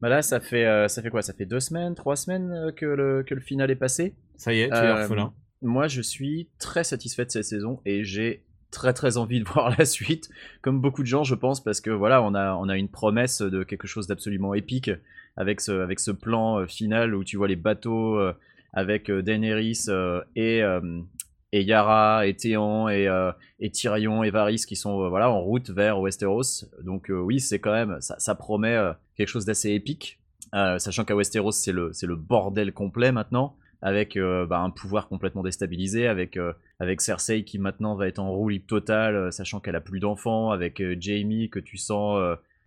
Bah 0.00 0.08
là, 0.08 0.22
ça 0.22 0.38
fait, 0.38 0.88
ça 0.88 1.02
fait 1.02 1.10
quoi? 1.10 1.22
Ça 1.22 1.32
fait 1.32 1.44
deux 1.44 1.60
semaines, 1.60 1.96
trois 1.96 2.14
semaines 2.14 2.72
que 2.76 2.86
le, 2.86 3.24
que 3.24 3.34
le 3.34 3.40
final 3.40 3.72
est 3.72 3.76
passé? 3.76 4.14
Ça 4.36 4.54
y 4.54 4.60
est, 4.60 4.68
tu 4.68 4.74
es 4.76 4.90
orphelin. 4.90 5.34
Moi, 5.62 5.88
je 5.88 6.00
suis 6.00 6.48
très 6.60 6.84
satisfait 6.84 7.24
de 7.24 7.30
cette 7.32 7.44
saison 7.44 7.80
et 7.84 8.04
j'ai 8.04 8.44
très 8.70 8.92
très 8.92 9.16
envie 9.16 9.40
de 9.40 9.44
voir 9.48 9.74
la 9.76 9.84
suite, 9.84 10.28
comme 10.62 10.80
beaucoup 10.80 11.02
de 11.02 11.08
gens, 11.08 11.24
je 11.24 11.34
pense, 11.34 11.62
parce 11.62 11.80
que 11.80 11.90
voilà, 11.90 12.22
on 12.22 12.34
a, 12.34 12.76
une 12.76 12.88
promesse 12.88 13.42
de 13.42 13.62
quelque 13.62 13.86
chose 13.86 14.06
d'absolument 14.06 14.54
épique 14.54 14.90
avec 15.36 15.60
ce, 15.60 16.10
plan 16.12 16.60
euh, 16.60 16.66
final 16.66 17.14
où 17.14 17.24
tu 17.24 17.36
vois 17.36 17.48
les 17.48 17.56
bateaux 17.56 18.18
euh, 18.18 18.32
avec 18.72 19.10
euh, 19.10 19.22
Daenerys 19.22 19.86
et, 20.34 20.62
et 21.52 21.62
Yara 21.62 22.26
et 22.26 22.34
Théon 22.34 22.88
et, 22.88 23.08
et 23.60 23.70
Tyrion 23.70 24.22
et 24.22 24.30
Varys 24.30 24.64
qui 24.66 24.76
sont 24.76 25.08
voilà 25.08 25.30
en 25.30 25.40
route 25.40 25.70
vers 25.70 26.00
Westeros. 26.00 26.66
Donc 26.82 27.10
oui, 27.10 27.40
c'est 27.40 27.58
quand 27.58 27.72
même 27.72 27.98
ça, 28.00 28.34
promet 28.34 28.78
quelque 29.16 29.28
chose 29.28 29.46
d'assez 29.46 29.70
épique, 29.70 30.18
sachant 30.52 31.04
qu'à 31.04 31.14
Westeros 31.14 31.52
c'est 31.52 31.72
le 31.72 31.92
c'est 31.92 32.06
le 32.06 32.16
bordel 32.16 32.72
complet 32.72 33.12
maintenant 33.12 33.56
avec 33.82 34.16
euh, 34.16 34.46
bah, 34.46 34.60
un 34.60 34.70
pouvoir 34.70 35.08
complètement 35.08 35.42
déstabilisé, 35.42 36.06
avec, 36.08 36.36
euh, 36.36 36.52
avec 36.80 37.00
Cersei 37.00 37.44
qui 37.44 37.58
maintenant 37.58 37.94
va 37.94 38.08
être 38.08 38.18
en 38.18 38.30
roue 38.30 38.48
libre 38.48 38.66
totale, 38.66 39.14
euh, 39.16 39.30
sachant 39.30 39.60
qu'elle 39.60 39.76
a 39.76 39.80
plus 39.80 40.00
d'enfants, 40.00 40.50
avec 40.50 40.82
Jamie 41.00 41.50
que 41.50 41.58
tu 41.58 41.76
sens 41.76 42.18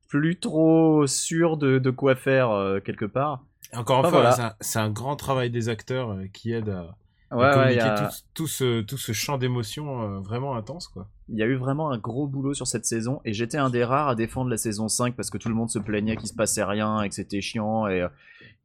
plus 0.08 0.40
trop 0.40 1.06
sûr 1.08 1.58
de, 1.58 1.78
de 1.80 1.90
quoi 1.92 2.16
faire 2.16 2.80
quelque 2.84 3.06
part. 3.06 3.44
Encore 3.74 4.00
une 4.00 4.06
Enfin, 4.08 4.10
fois, 4.10 4.30
voilà. 4.30 4.56
c'est 4.62 4.80
un- 4.80 4.90
grand 4.90 5.16
travail 5.16 5.50
des 5.52 5.70
acteurs 5.70 6.18
qui 6.34 6.52
aide 6.54 6.70
à, 6.70 6.96
Ouais, 7.36 7.52
communiquer 7.54 7.82
a, 7.82 8.08
tout, 8.10 8.16
tout 8.34 8.48
ce, 8.48 8.82
tout 8.82 8.98
ce 8.98 9.12
champ 9.14 9.38
d'émotions 9.38 10.20
vraiment 10.22 10.56
intense, 10.56 10.88
quoi. 10.88 11.08
Il 11.32 11.38
y 11.38 11.44
a 11.44 11.46
eu 11.46 11.56
vraiment 11.56 11.92
un 11.92 11.98
gros 11.98 12.28
boulot 12.28 12.54
sur 12.54 12.68
cette 12.68 12.86
saison, 12.86 13.22
et 13.26 13.34
j'étais 13.34 13.58
un 13.58 13.70
des 13.70 13.84
rares 13.84 14.10
à 14.10 14.16
défendre 14.16 14.50
la 14.50 14.58
saison 14.58 14.88
5 14.88 15.16
parce 15.16 15.30
que 15.30 15.38
tout 15.38 15.50
le 15.50 15.56
monde 15.56 15.70
se 15.70 15.80
plaignait 15.80 16.16
qu'il 16.16 16.28
se 16.28 16.34
passait 16.34 16.64
rien 16.64 17.02
et 17.02 17.10
que 17.10 17.16
c'était 17.16 17.42
chiant. 17.42 17.88
Et, 17.88 18.02
euh, 18.02 18.08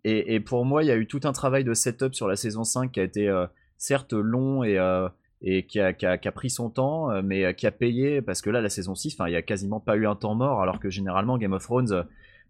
et, 0.04 0.40
pour 0.40 0.64
moi, 0.64 0.82
il 0.82 0.86
y 0.86 0.90
a 0.90 0.96
eu 0.96 1.06
tout 1.06 1.20
un 1.24 1.32
travail 1.32 1.64
de 1.64 1.72
setup 1.74 2.14
sur 2.14 2.28
la 2.28 2.36
saison 2.36 2.64
5 2.64 2.92
qui 2.92 3.00
a 3.00 3.02
été 3.02 3.28
euh, 3.28 3.46
certes 3.78 4.12
long 4.12 4.62
et, 4.62 4.78
euh, 4.78 5.08
et 5.42 5.66
qui, 5.66 5.80
a, 5.80 5.92
qui, 5.92 6.06
a, 6.06 6.32
pris 6.32 6.50
son 6.50 6.70
temps, 6.70 7.22
mais 7.22 7.54
qui 7.54 7.66
a 7.66 7.70
payé 7.70 8.22
parce 8.22 8.42
que 8.42 8.50
là, 8.50 8.60
la 8.60 8.68
saison 8.68 8.94
6, 8.94 9.14
enfin, 9.14 9.28
il 9.28 9.32
y 9.32 9.36
a 9.36 9.42
quasiment 9.42 9.80
pas 9.80 9.96
eu 9.96 10.06
un 10.06 10.16
temps 10.16 10.34
mort, 10.34 10.62
alors 10.62 10.80
que 10.80 10.90
généralement, 10.90 11.38
Game 11.38 11.52
of 11.52 11.62
Thrones, 11.62 12.04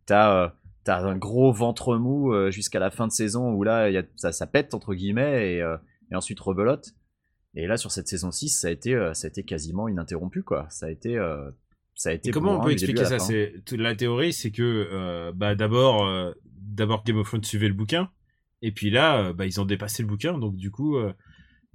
t'as. 0.06 0.44
euh, 0.44 0.48
T'as 0.84 1.00
un 1.02 1.16
gros 1.16 1.50
ventre 1.50 1.96
mou 1.96 2.50
jusqu'à 2.50 2.78
la 2.78 2.90
fin 2.90 3.06
de 3.06 3.10
saison 3.10 3.54
où 3.54 3.62
là 3.62 3.88
y 3.88 3.96
a, 3.96 4.02
ça, 4.16 4.32
ça 4.32 4.46
pète 4.46 4.74
entre 4.74 4.92
guillemets 4.92 5.54
et, 5.54 5.58
et 6.10 6.14
ensuite 6.14 6.38
rebelote. 6.40 6.90
Et 7.56 7.66
là 7.66 7.76
sur 7.76 7.90
cette 7.92 8.08
saison 8.08 8.30
6 8.30 8.48
ça 8.48 8.68
a 8.68 8.70
été, 8.70 8.94
euh, 8.94 9.14
ça 9.14 9.26
a 9.26 9.30
été 9.30 9.44
quasiment 9.44 9.88
ininterrompu 9.88 10.42
quoi. 10.42 10.66
Ça 10.70 10.86
a 10.86 10.90
été, 10.90 11.16
euh, 11.16 11.50
ça 11.94 12.10
a 12.10 12.12
été 12.12 12.30
comment 12.32 12.52
on 12.58 12.60
peut 12.64 12.70
expliquer 12.72 13.04
ça? 13.04 13.18
C'est 13.26 13.76
la 13.76 13.94
théorie, 13.94 14.32
c'est 14.32 14.50
que 14.50 14.62
euh, 14.62 15.32
bah 15.34 15.54
d'abord, 15.54 16.34
d'abord 16.60 17.04
Game 17.04 17.18
of 17.18 17.26
Thrones 17.28 17.44
suivait 17.44 17.68
le 17.68 17.74
bouquin, 17.74 18.10
et 18.62 18.72
puis 18.72 18.90
là, 18.90 19.32
bah 19.32 19.46
ils 19.46 19.60
ont 19.60 19.64
dépassé 19.64 20.02
le 20.02 20.08
bouquin, 20.08 20.36
donc 20.38 20.56
du 20.56 20.70
coup, 20.70 20.96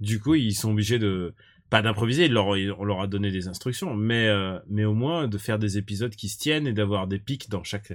du 0.00 0.20
coup, 0.20 0.34
ils 0.34 0.52
sont 0.54 0.72
obligés 0.72 0.98
de 0.98 1.34
pas 1.70 1.82
d'improviser, 1.82 2.26
leur- 2.28 2.48
on 2.48 2.84
leur 2.84 3.00
a 3.00 3.06
donné 3.06 3.30
des 3.30 3.46
instructions, 3.48 3.94
mais 3.94 4.26
euh, 4.28 4.58
mais 4.68 4.84
au 4.84 4.92
moins 4.94 5.28
de 5.28 5.38
faire 5.38 5.58
des 5.58 5.78
épisodes 5.78 6.14
qui 6.14 6.28
se 6.28 6.36
tiennent 6.38 6.66
et 6.66 6.72
d'avoir 6.72 7.06
des 7.06 7.18
pics 7.20 7.48
dans 7.48 7.62
chaque 7.62 7.92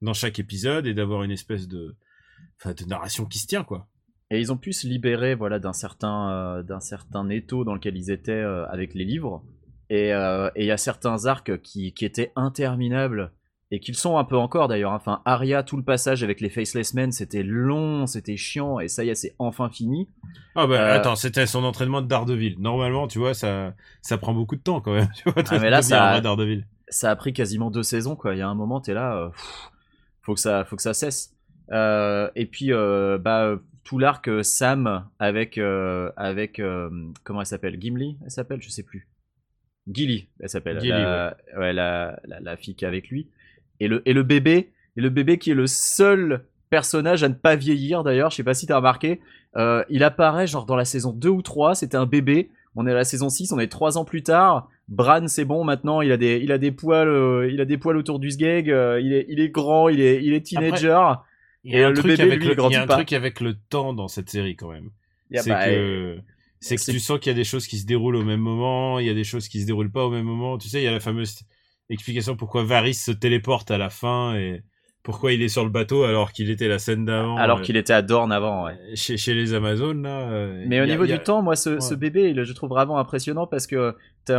dans 0.00 0.14
chaque 0.14 0.38
épisode 0.38 0.86
et 0.86 0.94
d'avoir 0.94 1.22
une 1.24 1.30
espèce 1.30 1.68
de 1.68 1.94
enfin 2.56 2.72
de 2.72 2.84
narration 2.86 3.26
qui 3.26 3.38
se 3.38 3.46
tient 3.46 3.64
quoi. 3.64 3.86
Et 4.30 4.38
ils 4.40 4.52
ont 4.52 4.56
pu 4.58 4.72
se 4.72 4.86
libérer 4.86 5.34
voilà 5.34 5.58
d'un 5.58 5.72
certain 5.72 6.30
euh, 6.30 6.62
d'un 6.62 6.80
certain 6.80 7.28
étau 7.30 7.64
dans 7.64 7.74
lequel 7.74 7.96
ils 7.96 8.10
étaient 8.10 8.32
euh, 8.32 8.66
avec 8.68 8.94
les 8.94 9.04
livres. 9.04 9.42
Et 9.90 10.12
euh, 10.12 10.50
et 10.54 10.64
il 10.64 10.66
y 10.66 10.70
a 10.70 10.76
certains 10.76 11.24
arcs 11.26 11.60
qui, 11.62 11.92
qui 11.94 12.04
étaient 12.04 12.32
interminables 12.36 13.32
et 13.70 13.80
qu'ils 13.80 13.94
sont 13.96 14.16
un 14.16 14.24
peu 14.24 14.36
encore 14.36 14.66
d'ailleurs. 14.68 14.92
hein. 14.92 14.96
Enfin, 14.96 15.20
Arya, 15.26 15.62
tout 15.62 15.76
le 15.76 15.82
passage 15.82 16.22
avec 16.22 16.40
les 16.40 16.48
Faceless 16.48 16.94
Men, 16.94 17.12
c'était 17.12 17.42
long, 17.42 18.06
c'était 18.06 18.36
chiant, 18.38 18.80
et 18.80 18.88
ça 18.88 19.04
y 19.04 19.10
est, 19.10 19.14
c'est 19.14 19.34
enfin 19.38 19.68
fini. 19.68 20.08
Ah 20.54 20.66
bah 20.66 20.80
Euh, 20.80 20.94
attends, 20.96 21.16
c'était 21.16 21.46
son 21.46 21.64
entraînement 21.64 22.00
de 22.00 22.06
Daredevil. 22.06 22.56
Normalement, 22.60 23.08
tu 23.08 23.18
vois, 23.18 23.34
ça 23.34 23.74
ça 24.02 24.16
prend 24.18 24.32
beaucoup 24.34 24.56
de 24.56 24.62
temps 24.62 24.80
quand 24.80 24.94
même, 24.94 25.08
tu 25.16 25.30
vois, 25.30 25.42
de 25.42 25.48
Ah, 25.50 25.58
mais 25.58 25.68
là, 25.70 25.82
ça- 25.82 26.20
Daredevil. 26.20 26.66
a 27.02 27.16
pris 27.16 27.32
quasiment 27.34 27.70
deux 27.70 27.82
saisons 27.82 28.16
quoi. 28.16 28.34
Il 28.34 28.38
y 28.38 28.42
a 28.42 28.48
un 28.48 28.54
moment 28.54 28.80
t'es 28.80 28.94
là, 28.94 29.16
euh, 29.16 29.28
pff, 29.28 29.70
faut 30.22 30.34
que 30.34 30.40
ça, 30.40 30.64
faut 30.64 30.76
que 30.76 30.82
ça 30.82 30.94
cesse. 30.94 31.34
Euh, 31.70 32.30
et 32.36 32.46
puis 32.46 32.70
bah 32.72 33.56
tout 33.88 33.98
l'arc 33.98 34.28
euh, 34.28 34.42
Sam 34.42 35.08
avec 35.18 35.56
euh, 35.56 36.12
avec 36.18 36.58
euh, 36.58 36.90
comment 37.24 37.40
elle 37.40 37.46
s'appelle? 37.46 37.80
Gimli, 37.80 38.18
elle 38.22 38.30
s'appelle, 38.30 38.60
je 38.60 38.68
sais 38.68 38.82
plus. 38.82 39.08
Gilly, 39.90 40.28
elle 40.40 40.50
s'appelle. 40.50 40.78
Gilly, 40.78 40.90
la, 40.90 41.38
ouais, 41.56 41.72
la, 41.72 42.20
la, 42.24 42.38
la 42.38 42.56
fille 42.58 42.74
qui 42.74 42.84
est 42.84 42.88
avec 42.88 43.08
lui. 43.08 43.30
Et 43.80 43.88
le 43.88 44.06
et 44.06 44.12
le 44.12 44.22
bébé 44.24 44.72
et 44.98 45.00
le 45.00 45.08
bébé 45.08 45.38
qui 45.38 45.52
est 45.52 45.54
le 45.54 45.66
seul 45.66 46.44
personnage 46.68 47.22
à 47.22 47.30
ne 47.30 47.34
pas 47.34 47.56
vieillir 47.56 48.04
d'ailleurs. 48.04 48.30
Je 48.30 48.36
sais 48.36 48.44
pas 48.44 48.52
si 48.52 48.66
t'as 48.66 48.76
remarqué. 48.76 49.22
Euh, 49.56 49.82
il 49.88 50.04
apparaît 50.04 50.46
genre 50.46 50.66
dans 50.66 50.76
la 50.76 50.84
saison 50.84 51.14
2 51.14 51.30
ou 51.30 51.40
3, 51.40 51.74
c'était 51.74 51.96
un 51.96 52.04
bébé. 52.04 52.50
On 52.76 52.86
est 52.86 52.92
à 52.92 52.94
la 52.94 53.04
saison 53.04 53.30
6, 53.30 53.52
on 53.52 53.58
est 53.58 53.68
trois 53.68 53.96
ans 53.96 54.04
plus 54.04 54.22
tard. 54.22 54.68
Bran, 54.88 55.26
c'est 55.28 55.46
bon, 55.46 55.64
maintenant, 55.64 56.02
il 56.02 56.12
a 56.12 56.18
des, 56.18 56.38
il 56.42 56.52
a 56.52 56.58
des 56.58 56.72
poils, 56.72 57.08
euh, 57.08 57.50
il 57.50 57.60
a 57.62 57.64
des 57.64 57.78
poils 57.78 57.96
autour 57.96 58.18
du 58.18 58.30
sgeg, 58.30 58.70
euh, 58.70 59.00
il 59.00 59.14
est, 59.14 59.24
il 59.30 59.40
est 59.40 59.48
grand, 59.48 59.88
il 59.88 60.02
est, 60.02 60.22
il 60.22 60.34
est 60.34 60.42
teenager. 60.42 61.00
Il 61.64 61.74
y 61.74 61.82
a 61.82 61.88
un 61.88 61.92
truc 61.92 62.18
avec 62.20 63.40
le 63.40 63.54
temps 63.68 63.92
dans 63.92 64.08
cette 64.08 64.30
série 64.30 64.56
quand 64.56 64.70
même. 64.70 64.90
A- 65.34 65.42
C'est 65.42 65.50
bah, 65.50 65.64
que 65.66 66.18
c'est 66.60 66.76
que 66.76 66.90
tu 66.90 66.98
sens 66.98 67.20
qu'il 67.20 67.30
y 67.30 67.34
a 67.34 67.36
des 67.36 67.44
choses 67.44 67.66
qui 67.66 67.78
se 67.78 67.86
déroulent 67.86 68.16
au 68.16 68.24
même 68.24 68.40
moment, 68.40 68.98
il 68.98 69.06
y 69.06 69.10
a 69.10 69.14
des 69.14 69.24
choses 69.24 69.46
qui 69.48 69.60
se 69.60 69.66
déroulent 69.66 69.92
pas 69.92 70.04
au 70.06 70.10
même 70.10 70.24
moment. 70.24 70.58
Tu 70.58 70.68
sais, 70.68 70.80
il 70.80 70.84
y 70.84 70.88
a 70.88 70.92
la 70.92 71.00
fameuse 71.00 71.38
explication 71.90 72.36
pourquoi 72.36 72.64
Varys 72.64 72.94
se 72.94 73.12
téléporte 73.12 73.70
à 73.70 73.78
la 73.78 73.90
fin 73.90 74.34
et 74.34 74.62
pourquoi 75.02 75.32
il 75.32 75.40
est 75.42 75.48
sur 75.48 75.64
le 75.64 75.70
bateau 75.70 76.02
alors 76.04 76.32
qu'il 76.32 76.50
était 76.50 76.68
la 76.68 76.78
scène 76.78 77.04
d'avant. 77.04 77.36
alors 77.36 77.58
euh, 77.58 77.62
qu'il 77.62 77.76
était 77.76 77.92
à 77.94 78.02
Dorne 78.02 78.30
avant, 78.32 78.64
ouais. 78.66 78.76
chez, 78.94 79.16
chez 79.16 79.32
les 79.34 79.54
Amazones 79.54 80.02
là. 80.02 80.30
euh, 80.30 80.64
Mais 80.66 80.80
au 80.80 80.82
a- 80.82 80.86
niveau 80.86 81.04
a- 81.04 81.06
du 81.06 81.18
temps, 81.20 81.40
moi, 81.42 81.56
ce, 81.56 81.94
bébé, 81.94 82.34
je 82.44 82.52
trouve 82.52 82.70
vraiment 82.70 82.98
impressionnant 82.98 83.46
parce 83.46 83.66
que 83.66 83.94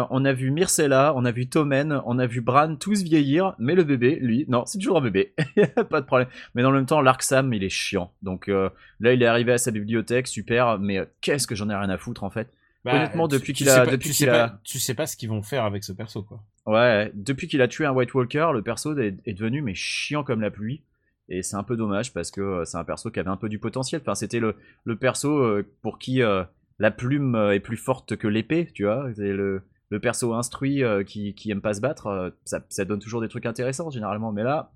on 0.09 0.25
a 0.25 0.33
vu 0.33 0.51
Myrcella, 0.51 1.13
on 1.15 1.25
a 1.25 1.31
vu 1.31 1.47
Tommen, 1.49 2.01
on 2.05 2.19
a 2.19 2.27
vu 2.27 2.41
Bran 2.41 2.75
tous 2.75 3.03
vieillir, 3.03 3.55
mais 3.59 3.75
le 3.75 3.83
bébé, 3.83 4.17
lui, 4.21 4.45
non, 4.47 4.65
c'est 4.65 4.77
toujours 4.77 4.97
un 4.97 5.01
bébé, 5.01 5.33
pas 5.89 6.01
de 6.01 6.05
problème. 6.05 6.27
Mais 6.55 6.61
dans 6.63 6.71
le 6.71 6.77
même 6.77 6.85
temps, 6.85 7.01
l'arc 7.01 7.21
Sam, 7.23 7.53
il 7.53 7.63
est 7.63 7.69
chiant. 7.69 8.11
Donc 8.21 8.47
euh, 8.49 8.69
là, 8.99 9.13
il 9.13 9.21
est 9.23 9.25
arrivé 9.27 9.51
à 9.53 9.57
sa 9.57 9.71
bibliothèque, 9.71 10.27
super, 10.27 10.79
mais 10.79 10.99
euh, 10.99 11.05
qu'est-ce 11.21 11.47
que 11.47 11.55
j'en 11.55 11.69
ai 11.69 11.75
rien 11.75 11.89
à 11.89 11.97
foutre 11.97 12.23
en 12.23 12.29
fait. 12.29 12.49
Bah, 12.85 12.93
honnêtement, 12.95 13.27
tu- 13.27 13.35
depuis 13.37 13.53
qu'il 13.53 13.69
a- 13.69 13.85
pas- 13.85 13.91
depuis 13.91 14.09
tu 14.09 14.13
sais 14.15 14.29
a- 14.29 14.47
pas- 14.49 14.59
tu 14.63 14.79
sais 14.79 14.93
pas 14.93 15.05
ce 15.05 15.17
qu'ils 15.17 15.29
vont 15.29 15.41
faire 15.43 15.65
avec 15.65 15.83
ce 15.83 15.91
perso 15.91 16.23
quoi. 16.23 16.41
Ouais, 16.65 17.11
depuis 17.13 17.47
qu'il 17.47 17.61
a 17.61 17.67
tué 17.67 17.85
un 17.85 17.91
White 17.91 18.13
Walker, 18.13 18.49
le 18.53 18.61
perso 18.61 18.97
est, 18.97 19.15
est 19.25 19.33
devenu 19.33 19.61
mais 19.61 19.73
chiant 19.75 20.23
comme 20.23 20.41
la 20.41 20.51
pluie. 20.51 20.83
Et 21.31 21.43
c'est 21.43 21.57
un 21.57 21.63
peu 21.63 21.75
dommage 21.75 22.11
parce 22.13 22.31
que 22.31 22.41
euh, 22.41 22.65
c'est 22.65 22.77
un 22.77 22.83
perso 22.83 23.11
qui 23.11 23.19
avait 23.19 23.29
un 23.29 23.37
peu 23.37 23.49
du 23.49 23.59
potentiel. 23.59 24.01
Enfin, 24.01 24.15
c'était 24.15 24.39
le, 24.39 24.55
le 24.85 24.95
perso 24.95 25.37
euh, 25.43 25.63
pour 25.83 25.99
qui 25.99 26.23
euh, 26.23 26.43
la 26.79 26.89
plume 26.89 27.35
euh, 27.35 27.53
est 27.53 27.59
plus 27.59 27.77
forte 27.77 28.15
que 28.15 28.27
l'épée, 28.27 28.69
tu 28.73 28.85
vois. 28.85 29.09
C'est 29.15 29.31
le, 29.33 29.61
le 29.89 29.99
perso 29.99 30.33
instruit 30.33 30.83
euh, 30.83 31.03
qui, 31.03 31.33
qui 31.33 31.51
aime 31.51 31.61
pas 31.61 31.73
se 31.73 31.81
battre. 31.81 32.07
euh, 32.07 32.29
ça, 32.45 32.63
ça 32.69 32.85
donne 32.85 32.99
toujours 32.99 33.21
des 33.21 33.27
trucs 33.27 33.45
intéressants 33.45 33.89
généralement. 33.89 34.31
Mais 34.31 34.43
là, 34.43 34.71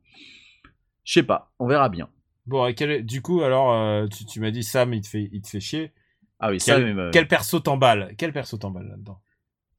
je 1.04 1.14
sais 1.14 1.24
pas, 1.24 1.52
on 1.60 1.68
verra 1.68 1.90
bien. 1.90 2.10
Bon, 2.46 2.66
et 2.68 2.76
quel 2.76 2.92
est- 2.92 3.02
du 3.04 3.22
coup 3.22 3.42
alors 3.42 3.74
euh, 3.74 4.08
tu, 4.08 4.26
tu 4.26 4.40
m'as 4.40 4.52
dit 4.52 4.64
Sam 4.64 4.94
il 4.94 5.02
te 5.02 5.08
fait 5.08 5.30
il 5.32 5.42
te 5.42 5.48
fait 5.50 5.60
chier. 5.60 5.92
Ah 6.40 6.50
oui, 6.50 6.58
Quel, 6.64 7.00
euh, 7.00 7.10
quel 7.12 7.28
perso 7.28 7.60
t'emballe? 7.60 8.16
Quel 8.18 8.34
perso 8.34 8.58
t'emballe 8.58 8.88
là-dedans? 8.90 9.20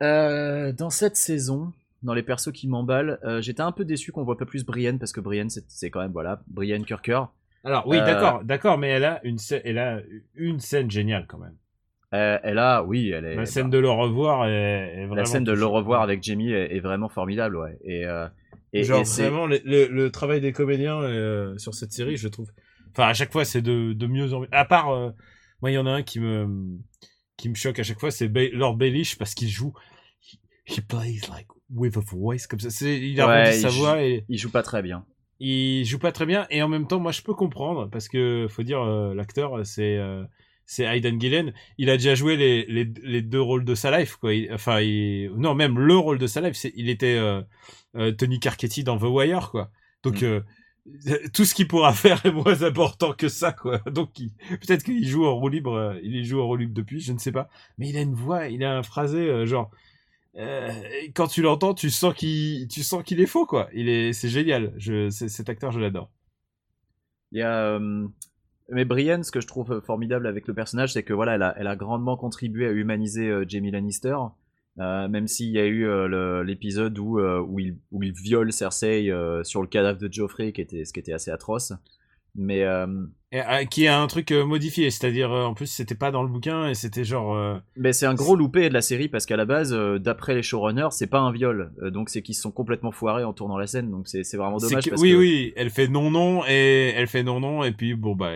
Dans 0.01 0.91
cette 0.91 1.17
saison, 1.17 1.73
dans 2.03 2.15
les 2.15 2.23
persos 2.23 2.53
qui 2.53 2.69
m'emballent, 2.69 3.19
j'étais 3.41 3.63
un 3.63 3.73
peu 3.73 3.85
déçu 3.85 4.13
qu'on 4.13 4.25
voit 4.25 4.37
pas 4.39 4.47
plus 4.47 4.65
Brienne 4.65 4.99
parce 4.99 5.13
que 5.13 5.21
Brienne, 5.21 5.49
c'est 5.51 5.91
quand 5.91 6.01
même, 6.01 6.13
voilà, 6.13 6.43
Brienne 6.47 6.85
Kirker. 6.85 7.23
Alors 7.65 7.87
oui, 7.87 7.99
d'accord, 8.03 8.45
d'accord, 8.45 8.77
mais 8.79 8.89
elle 8.89 9.05
a 9.05 9.25
une 9.25 9.39
elle 9.65 9.79
a 9.79 10.01
une 10.35 10.61
scène 10.61 10.91
géniale 10.91 11.27
quand 11.27 11.39
même. 11.39 11.57
Euh, 12.15 12.39
elle 12.43 12.59
a, 12.59 12.83
oui, 12.85 13.11
elle 13.11 13.25
est. 13.25 13.35
La 13.35 13.45
scène 13.47 13.65
bah, 13.65 13.77
de 13.77 13.79
le 13.79 13.91
revoir 13.91 14.47
est, 14.47 14.51
est 14.95 14.97
vraiment. 15.07 15.15
la 15.17 15.25
scène 15.25 15.45
de 15.45 15.53
le 15.53 15.67
revoir 15.67 16.01
avec 16.03 16.23
Jamie 16.23 16.53
est, 16.53 16.77
est 16.77 16.81
vraiment 16.81 17.09
formidable, 17.09 17.57
ouais. 17.57 17.77
Et, 17.85 18.07
euh, 18.07 18.29
et, 18.73 18.85
Genre 18.85 19.01
et 19.01 19.05
c'est- 19.05 19.23
vraiment 19.29 19.47
le, 19.47 19.61
le- 19.65 19.89
le 19.89 20.11
travail 20.11 20.41
des 20.41 20.53
comédiens 20.53 21.01
euh, 21.03 21.57
sur 21.59 21.75
cette 21.75 21.93
série, 21.93 22.17
je 22.17 22.29
trouve. 22.29 22.51
Enfin, 22.93 23.09
à 23.09 23.15
chaque 23.15 23.33
fois, 23.33 23.45
c'est 23.45 23.63
de, 23.63 23.93
de 23.93 24.07
mieux 24.07 24.33
en 24.33 24.41
mieux. 24.41 24.49
À 24.53 24.65
part, 24.65 24.91
euh, 24.91 25.11
moi, 25.61 25.71
il 25.71 25.75
y 25.75 25.79
en 25.79 25.87
a 25.87 25.91
un 25.91 26.03
qui 26.03 26.21
me 26.21 26.47
qui 27.37 27.49
me 27.49 27.55
choque 27.57 27.81
à 27.81 27.83
chaque 27.83 27.99
fois, 27.99 28.13
c'est 28.13 28.29
Ba- 28.29 28.49
Lord 28.53 28.77
Baelish 28.77 29.19
parce 29.19 29.35
qu'il 29.35 29.49
joue. 29.49 29.73
He, 30.23 30.39
he 30.67 30.81
plays 30.81 31.21
like 31.33 31.49
with 31.75 31.97
a 31.97 32.01
voice 32.01 32.47
comme 32.49 32.61
ça. 32.61 32.69
Il 32.87 33.21
a 33.21 33.27
Ouais, 33.27 33.53
sa 33.53 33.69
joue- 33.71 33.81
voix 33.81 34.03
et 34.05 34.25
il 34.29 34.39
joue 34.39 34.53
pas 34.53 34.63
très 34.63 34.83
bien. 34.83 35.05
il 35.41 35.85
joue 35.85 35.99
pas 35.99 36.13
très 36.13 36.27
bien 36.27 36.47
et 36.51 36.63
en 36.63 36.69
même 36.69 36.87
temps 36.87 37.01
moi 37.01 37.11
je 37.11 37.21
peux 37.23 37.35
comprendre 37.35 37.91
parce 37.91 38.09
que 38.09 38.47
faut 38.49 38.63
dire 38.63 38.85
l'acteur 39.15 39.67
c'est 39.67 39.99
c'est 40.67 40.85
Aidan 40.85 41.19
Gillen 41.19 41.53
il 41.79 41.91
a 41.91 41.97
déjà 41.97 42.15
joué 42.15 42.37
les, 42.37 42.65
les, 42.67 42.85
les 43.03 43.23
deux 43.23 43.41
rôles 43.41 43.65
de 43.65 43.75
sa 43.75 43.97
life 43.99 44.17
quoi 44.17 44.33
Il- 44.35 44.53
enfin 44.53 44.81
il, 44.81 45.31
non 45.37 45.55
même 45.55 45.79
le 45.79 45.97
rôle 45.97 46.19
de 46.19 46.27
sa 46.27 46.41
life 46.41 46.57
c'est 46.57 46.73
il 46.77 46.89
était 46.89 47.17
euh, 47.17 47.43
euh, 47.97 48.13
Tony 48.13 48.41
Carcetti 48.41 48.85
dans 48.85 48.99
The 48.99 49.03
Wire 49.05 49.51
quoi 49.51 49.71
donc 50.03 50.23
Mm. 50.23 50.25
euh, 50.25 50.41
tout 51.33 51.45
ce 51.47 51.55
qu'il 51.55 51.67
pourra 51.67 51.95
faire 51.95 52.25
est 52.27 52.31
moins 52.31 52.63
important 52.63 53.15
que 53.15 53.29
ça, 53.29 53.53
quoi. 53.53 53.79
Donc, 53.91 54.19
il- 54.19 54.35
peut-être 54.61 54.83
qu'il 54.85 55.07
joue 55.09 55.25
en 55.25 55.35
roue 55.35 55.49
libre, 55.49 55.97
il 56.03 56.23
joue 56.27 56.43
en 56.43 56.47
roue 56.47 56.57
libre 56.57 56.75
depuis, 56.75 57.01
je 57.01 57.15
ne 57.15 57.19
sais 57.19 57.33
pas. 57.33 57.49
Mais 57.79 57.89
il 57.89 57.97
a 57.97 58.03
une 58.03 58.13
voix, 58.15 58.49
il 58.49 58.63
a 58.63 58.77
un 58.77 58.83
phrasé, 58.83 59.47
genre, 59.47 59.71
quand 61.15 61.27
tu 61.29 61.43
l'entends, 61.43 61.75
tu 61.75 61.91
sens 61.91 62.15
qu'il, 62.15 62.69
tu 62.69 62.83
sens 62.83 63.03
qu'il 63.03 63.21
est 63.21 63.27
faux, 63.27 63.47
quoi. 63.47 63.69
Il 63.73 63.89
est, 63.89 64.13
c'est 64.13 64.29
génial. 64.29 64.75
Je, 64.77 65.09
c'est- 65.11 65.29
cet 65.29 65.49
acteur, 65.49 65.73
je 65.73 65.81
l'adore. 65.81 66.11
Il 67.33 67.39
y 67.39 67.43
a. 67.43 67.79
euh, 68.71 68.75
Mais 68.75 68.85
Brienne, 68.85 69.23
ce 69.23 69.31
que 69.31 69.41
je 69.41 69.47
trouve 69.47 69.81
formidable 69.81 70.27
avec 70.27 70.47
le 70.47 70.55
personnage, 70.55 70.93
c'est 70.93 71.03
que 71.03 71.13
voilà, 71.13 71.55
elle 71.57 71.67
a, 71.67 71.77
grandement 71.77 72.17
contribué 72.17 72.67
à 72.67 72.71
humaniser 72.71 73.29
euh, 73.29 73.45
Jamie 73.47 73.71
Lannister. 73.71 74.17
Euh, 74.81 75.07
même 75.07 75.29
s'il 75.29 75.51
y 75.51 75.59
a 75.59 75.67
eu 75.67 75.87
euh, 75.87 76.43
l'épisode 76.43 76.99
où, 76.99 77.21
euh, 77.21 77.47
il, 77.59 78.13
viole 78.13 78.53
Cersei 78.53 79.11
euh, 79.11 79.45
sur 79.45 79.63
le 79.63 79.69
cadavre 79.69 80.01
de 80.01 80.13
Joffrey, 80.13 80.53
qui 80.53 80.61
était, 80.61 80.85
ce 80.85 80.93
qui 80.93 81.01
était 81.01 81.13
assez 81.13 81.31
atroce. 81.31 81.73
Mais 82.37 82.65
euh, 82.65 82.87
Et, 83.31 83.41
euh, 83.41 83.65
qui 83.65 83.87
a 83.87 84.01
un 84.01 84.07
truc 84.09 84.33
euh, 84.33 84.45
modifié, 84.45 84.91
c'est-à-dire, 84.91 85.31
en 85.31 85.55
plus, 85.55 85.67
c'était 85.67 85.95
pas 85.95 86.11
dans 86.11 86.23
le 86.23 86.29
bouquin 86.29 86.69
et 86.69 86.75
c'était 86.75 87.05
genre. 87.05 87.61
Mais 87.77 87.93
c'est 87.93 88.07
un 88.07 88.15
gros 88.15 88.35
loupé 88.35 88.69
de 88.69 88.75
la 88.75 88.83
série 88.83 89.09
parce 89.09 89.25
qu'à 89.27 89.37
la 89.37 89.45
base, 89.45 89.73
d'après 89.73 90.35
les 90.35 90.43
showrunners, 90.43 90.89
c'est 90.91 91.07
pas 91.07 91.21
un 91.21 91.31
viol. 91.33 91.73
Donc 91.93 92.09
c'est 92.09 92.23
qu'ils 92.23 92.35
se 92.35 92.43
sont 92.43 92.51
complètement 92.51 92.91
foirés 92.91 93.25
en 93.25 93.33
tournant 93.33 93.57
la 93.57 93.67
scène. 93.67 93.91
Donc 93.91 94.09
c'est 94.09 94.25
c'est 94.25 94.37
vraiment 94.37 94.59
dommage. 94.59 94.85
que- 94.85 94.91
parce 94.91 95.03
oui, 95.03 95.13
que... 95.13 95.17
oui, 95.17 95.53
elle 95.57 95.71
fait 95.71 95.89
non, 95.89 96.11
non 96.11 96.43
et 96.49 96.93
elle 96.97 97.07
fait 97.07 97.23
non, 97.23 97.39
non 97.41 97.63
et 97.65 97.73
puis 97.73 97.95
bon 97.95 98.15
bah. 98.17 98.33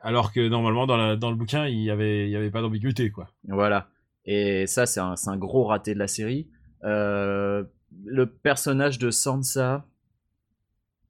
Alors 0.00 0.32
que 0.32 0.48
normalement 0.48 0.86
dans, 0.86 0.98
la, 0.98 1.16
dans 1.16 1.30
le 1.30 1.36
bouquin 1.36 1.66
il 1.66 1.80
y 1.80 1.90
avait 1.90 2.26
il 2.26 2.30
y 2.30 2.36
avait 2.36 2.50
pas 2.50 2.60
d'ambiguïté 2.60 3.10
quoi. 3.10 3.30
Voilà. 3.48 3.88
Et 4.26 4.66
ça, 4.66 4.86
c'est 4.86 5.00
un, 5.00 5.16
c'est 5.16 5.28
un 5.30 5.36
gros 5.36 5.64
raté 5.64 5.92
de 5.92 5.98
la 5.98 6.08
série. 6.08 6.48
Euh, 6.84 7.64
le 8.04 8.26
personnage 8.26 8.98
de 8.98 9.10
Sansa 9.10 9.86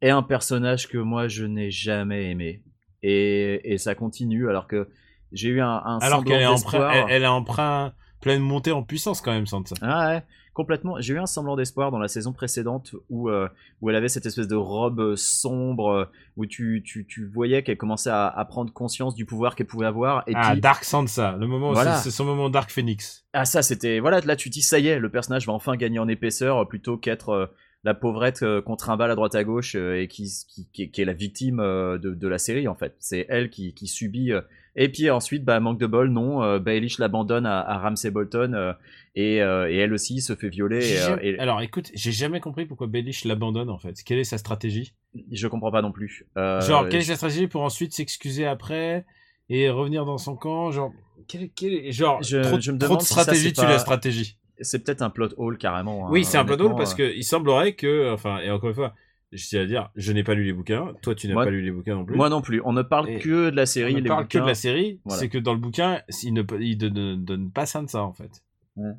est 0.06 0.10
un 0.10 0.22
personnage 0.22 0.88
que 0.88 0.98
moi 0.98 1.28
je 1.28 1.44
n'ai 1.44 1.70
jamais 1.70 2.30
aimé. 2.30 2.62
Et, 3.02 3.72
et 3.72 3.78
ça 3.78 3.94
continue 3.94 4.48
alors 4.48 4.66
que 4.66 4.88
j'ai 5.32 5.48
eu 5.48 5.60
un, 5.60 5.66
un 5.84 5.98
Alors 5.98 6.18
semblant 6.18 6.22
qu'elle 6.22 6.42
est 6.42 6.62
train, 6.62 6.90
elle, 6.90 7.04
elle 7.10 7.22
est 7.24 7.26
en 7.26 7.42
train 7.44 7.92
pleine 8.20 8.40
montée 8.40 8.72
en 8.72 8.82
puissance 8.82 9.20
quand 9.20 9.32
même 9.32 9.46
Sansa. 9.46 9.74
Ah 9.82 10.08
ouais, 10.08 10.22
complètement. 10.54 10.98
J'ai 10.98 11.12
eu 11.12 11.18
un 11.18 11.26
semblant 11.26 11.56
d'espoir 11.56 11.90
dans 11.90 11.98
la 11.98 12.08
saison 12.08 12.32
précédente 12.32 12.94
où, 13.10 13.28
euh, 13.28 13.48
où 13.82 13.90
elle 13.90 13.96
avait 13.96 14.08
cette 14.08 14.24
espèce 14.24 14.48
de 14.48 14.56
robe 14.56 15.00
euh, 15.00 15.16
sombre 15.16 15.90
euh, 15.90 16.04
où 16.36 16.46
tu, 16.46 16.82
tu, 16.86 17.04
tu 17.06 17.26
voyais 17.26 17.62
qu'elle 17.62 17.76
commençait 17.76 18.08
à, 18.08 18.26
à 18.26 18.44
prendre 18.46 18.72
conscience 18.72 19.14
du 19.14 19.26
pouvoir 19.26 19.54
qu'elle 19.56 19.66
pouvait 19.66 19.84
avoir. 19.86 20.22
Et 20.26 20.32
ah 20.34 20.52
puis, 20.52 20.60
Dark 20.62 20.84
Sansa, 20.84 21.36
le 21.38 21.46
moment, 21.46 21.72
Voilà. 21.72 21.96
c'est 21.96 22.10
son 22.10 22.24
moment 22.24 22.48
Dark 22.48 22.70
Phoenix. 22.70 23.26
Ah 23.34 23.44
ça 23.44 23.60
c'était 23.62 23.98
voilà 23.98 24.20
là 24.20 24.36
tu 24.36 24.48
dis 24.48 24.62
ça 24.62 24.78
y 24.78 24.86
est 24.88 24.98
le 24.98 25.10
personnage 25.10 25.46
va 25.46 25.52
enfin 25.52 25.76
gagner 25.76 25.98
en 25.98 26.08
épaisseur 26.08 26.66
plutôt 26.68 26.96
qu'être 26.96 27.52
la 27.84 27.94
pauvrette 27.94 28.42
euh, 28.42 28.60
contre 28.62 28.90
un 28.90 28.96
bal 28.96 29.10
à 29.10 29.14
droite 29.14 29.34
à 29.34 29.44
gauche 29.44 29.74
euh, 29.76 30.00
et 30.00 30.08
qui, 30.08 30.32
qui, 30.72 30.88
qui, 30.90 31.00
est- 31.02 31.04
la 31.04 31.12
victime 31.12 31.60
euh, 31.60 31.98
de, 31.98 32.10
de 32.14 32.28
la 32.28 32.38
série 32.38 32.66
en 32.66 32.74
fait 32.74 32.96
c'est 32.98 33.26
elle 33.28 33.50
qui, 33.50 33.74
qui 33.74 33.86
subit 33.86 34.32
euh, 34.32 34.40
et 34.76 34.88
puis 34.88 35.10
ensuite 35.10 35.44
bah 35.44 35.60
manque 35.60 35.78
de 35.78 35.86
bol 35.86 36.08
non 36.10 36.42
euh, 36.42 36.58
Baelish 36.58 36.98
l'abandonne 36.98 37.46
à, 37.46 37.60
à 37.60 37.78
Ramsay 37.78 38.10
Bolton 38.10 38.52
euh, 38.54 38.72
et, 39.14 39.42
euh, 39.42 39.70
et 39.70 39.76
elle 39.76 39.92
aussi 39.92 40.20
se 40.20 40.34
fait 40.34 40.48
violer 40.48 40.96
euh, 40.96 41.06
jamais- 41.06 41.26
et 41.28 41.38
Alors 41.38 41.60
écoute, 41.60 41.90
j'ai 41.94 42.10
jamais 42.10 42.40
compris 42.40 42.64
pourquoi 42.66 42.86
Baelish 42.88 43.24
l'abandonne 43.24 43.70
en 43.70 43.78
fait. 43.78 44.02
Quelle 44.04 44.18
est 44.18 44.24
sa 44.24 44.38
stratégie? 44.38 44.94
Je 45.30 45.46
comprends 45.46 45.70
pas 45.70 45.82
non 45.82 45.92
plus 45.92 46.24
Euh, 46.36 46.60
Genre 46.62 46.88
quelle 46.88 47.00
est 47.02 47.04
sa 47.04 47.16
stratégie 47.16 47.46
pour 47.46 47.62
ensuite 47.62 47.92
s'excuser 47.94 48.46
après 48.46 49.04
et 49.50 49.68
revenir 49.70 50.04
dans 50.06 50.18
son 50.18 50.34
camp? 50.34 50.72
Genre 50.72 50.92
quelle 51.28 51.74
est- 51.74 51.92
genre 51.92 52.20
Je- 52.22 52.38
trop, 52.42 52.60
je 52.60 52.72
me 52.72 52.78
trop 52.78 52.88
demande 52.88 52.98
de 53.00 53.04
si 53.06 53.14
ça, 53.14 53.22
stratégie 53.22 53.46
c'est 53.48 53.52
tu 53.52 53.60
pas- 53.60 53.68
la 53.70 53.78
stratégie. 53.78 54.38
C'est 54.60 54.84
peut-être 54.84 55.02
un 55.02 55.10
plot 55.10 55.28
hole 55.36 55.58
carrément 55.58 56.06
hein, 56.06 56.10
Oui, 56.10 56.24
c'est 56.24 56.38
un 56.38 56.44
drôle 56.44 56.60
honnêtement, 56.60 56.76
parce 56.76 56.92
euh. 56.94 56.96
que 56.96 57.14
il 57.16 57.24
semblerait 57.24 57.74
que, 57.74 58.12
enfin, 58.12 58.38
et 58.40 58.50
encore 58.50 58.68
une 58.70 58.74
fois, 58.74 58.94
je 59.32 59.44
tiens 59.46 59.62
à 59.62 59.66
dire, 59.66 59.90
je 59.96 60.12
n'ai 60.12 60.22
pas 60.22 60.34
lu 60.34 60.44
les 60.44 60.52
bouquins, 60.52 60.92
toi 61.02 61.14
tu 61.14 61.26
n'as 61.28 61.34
pas 61.34 61.50
lu 61.50 61.60
les 61.62 61.72
bouquins 61.72 61.94
non 61.96 62.04
plus. 62.04 62.16
moi 62.16 62.28
non 62.28 62.40
plus 62.40 62.60
on 62.64 62.72
ne 62.72 62.82
parle 62.82 63.10
Et 63.10 63.18
que 63.18 63.50
de 63.50 63.56
la 63.56 63.62
on 63.62 63.66
série 63.66 63.94
ne 63.94 64.00
les 64.00 64.08
parle 64.08 64.28
que 64.28 64.38
de 64.38 64.46
la 64.46 64.54
série, 64.54 65.00
Voilà. 65.04 65.20
c'est 65.20 65.28
que 65.28 65.38
dans 65.38 65.52
le 65.54 65.58
bouquin, 65.58 66.00
il 66.22 66.32
ne, 66.34 66.42
il 66.60 66.78
ne, 66.78 66.88
ne 66.88 67.14
donne 67.16 67.50
pas 67.50 67.66
ça 67.66 67.82
de 67.82 67.88
ça 67.88 68.02
en 68.04 68.12
fait. 68.12 68.30
Ouais. 68.76 68.92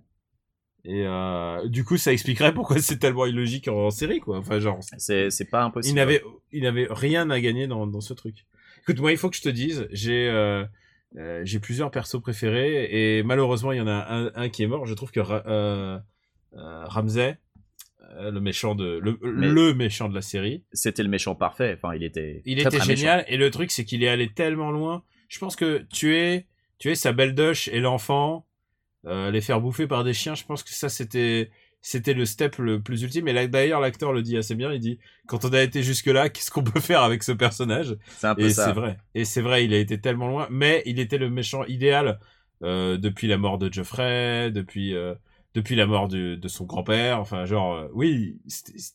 Et 0.88 1.04
euh, 1.08 1.68
du 1.68 1.84
coup, 1.84 1.98
ça 1.98 2.14
expliquerait 2.14 2.54
pourquoi 2.54 2.78
c'est 2.80 2.98
tellement 2.98 3.26
illogique 3.26 3.68
en, 3.68 3.88
en 3.88 3.90
série, 3.90 4.20
quoi. 4.20 4.38
Enfin, 4.38 4.60
genre, 4.60 4.78
c'est 4.98 5.32
c'est 5.32 5.46
pas 5.50 5.62
il 5.62 5.66
impossible 5.66 5.96
n'avait, 5.96 6.22
il 6.52 6.62
n'avait 6.64 6.88
rien 6.92 7.30
à 7.32 7.40
gagner 7.40 7.66
dans, 7.66 7.88
dans 7.88 8.02
ce 8.02 8.14
truc. 8.14 8.46
Écoute, 8.84 9.00
moi, 9.00 9.12
il 9.12 9.18
faut 9.18 9.32
que 9.32 9.36
je 9.36 9.42
te 9.42 9.50
dise, 9.50 9.88
j'ai, 9.92 10.30
euh, 10.30 10.64
euh, 11.18 11.42
j'ai 11.46 11.60
plusieurs 11.60 11.92
persos 11.92 12.20
préférés 12.22 13.18
et 13.18 13.24
malheureusement, 13.24 13.72
il 13.72 13.78
y 13.78 13.82
en 13.82 13.88
a 13.88 14.06
un, 14.10 14.32
un 14.36 14.50
qui 14.50 14.64
est 14.64 14.68
mort. 14.68 14.86
Je 14.86 14.94
trouve 14.94 15.12
que 15.12 15.20
Ra- 15.20 15.44
euh, 15.48 15.98
euh, 16.54 16.86
Ramsay, 16.86 17.38
euh, 18.18 18.32
le 18.32 18.40
méchant 18.42 18.76
de, 18.76 19.00
le, 19.02 19.74
méchant 19.74 20.10
de 20.10 20.16
la 20.16 20.22
série, 20.22 20.64
c'était 20.74 21.04
le 21.04 21.10
méchant 21.10 21.36
parfait 21.36 21.78
enfin 21.78 21.96
il 21.96 22.04
était 22.04 22.42
il 22.46 22.58
très, 22.60 22.68
était 22.68 22.78
très 22.78 22.88
méchant. 22.88 23.00
génial 23.02 23.26
et 23.28 23.38
le 23.38 23.50
truc 23.52 23.72
c'est 23.72 23.84
qu'il 23.86 24.04
est 24.04 24.08
allé 24.10 24.30
tellement 24.30 24.72
loin. 24.72 25.04
Je 25.28 25.40
pense 25.40 25.56
que 25.56 25.86
tuer, 25.92 26.46
tuer 26.78 26.96
sa 26.96 27.12
belle 27.14 27.34
doche 27.34 27.68
et 27.70 27.80
l'enfant, 27.80 28.46
les 29.06 29.42
faire 29.42 29.62
bouffer 29.62 29.88
par 29.88 30.04
des 30.04 30.14
chiens, 30.14 30.36
je 30.36 30.44
pense 30.46 30.64
que 30.64 30.72
ça 30.72 30.90
c'était 30.90 31.50
c'était 31.86 32.16
le 32.16 32.26
step 32.26 32.58
le 32.58 32.82
plus 32.82 33.04
ultime. 33.04 33.28
Et 33.28 33.34
là 33.34 33.46
d'ailleurs 33.46 33.80
l'acteur 33.80 34.12
le 34.12 34.24
dit 34.24 34.38
assez 34.38 34.56
bien. 34.56 34.74
Il 34.74 34.80
dit 34.80 34.98
quand 35.28 35.46
on 35.46 35.54
a 35.54 35.62
été 35.62 35.84
jusque 35.84 36.08
là, 36.08 36.30
qu'est-ce 36.32 36.50
qu'on 36.50 36.64
peut 36.64 36.80
faire 36.80 37.04
avec 37.04 37.22
ce 37.22 37.32
personnage? 37.32 37.96
C'est 38.18 38.26
un 38.26 38.34
peu 38.34 38.42
Et 38.42 38.50
ça 38.50 38.66
c'est 38.66 38.72
vrai. 38.72 38.98
Et 39.14 39.24
c'est 39.24 39.42
vrai, 39.42 39.66
il 39.66 39.74
a 39.74 39.78
été 39.78 40.02
tellement 40.02 40.28
loin, 40.28 40.48
mais 40.50 40.82
il 40.88 41.00
était 41.00 41.20
le 41.20 41.30
méchant 41.30 41.64
idéal 41.66 42.20
euh, 42.64 42.98
depuis 42.98 43.28
la 43.28 43.38
mort 43.38 43.60
de 43.60 43.72
Geoffrey, 43.72 44.50
depuis 44.50 44.96
euh, 44.96 45.14
depuis 45.54 45.76
la 45.76 45.86
mort 45.86 46.08
de, 46.08 46.34
de 46.34 46.48
son 46.48 46.66
grand-père. 46.66 47.20
Enfin, 47.20 47.46
genre, 47.46 47.76
euh, 47.76 47.88
oui, 47.94 48.40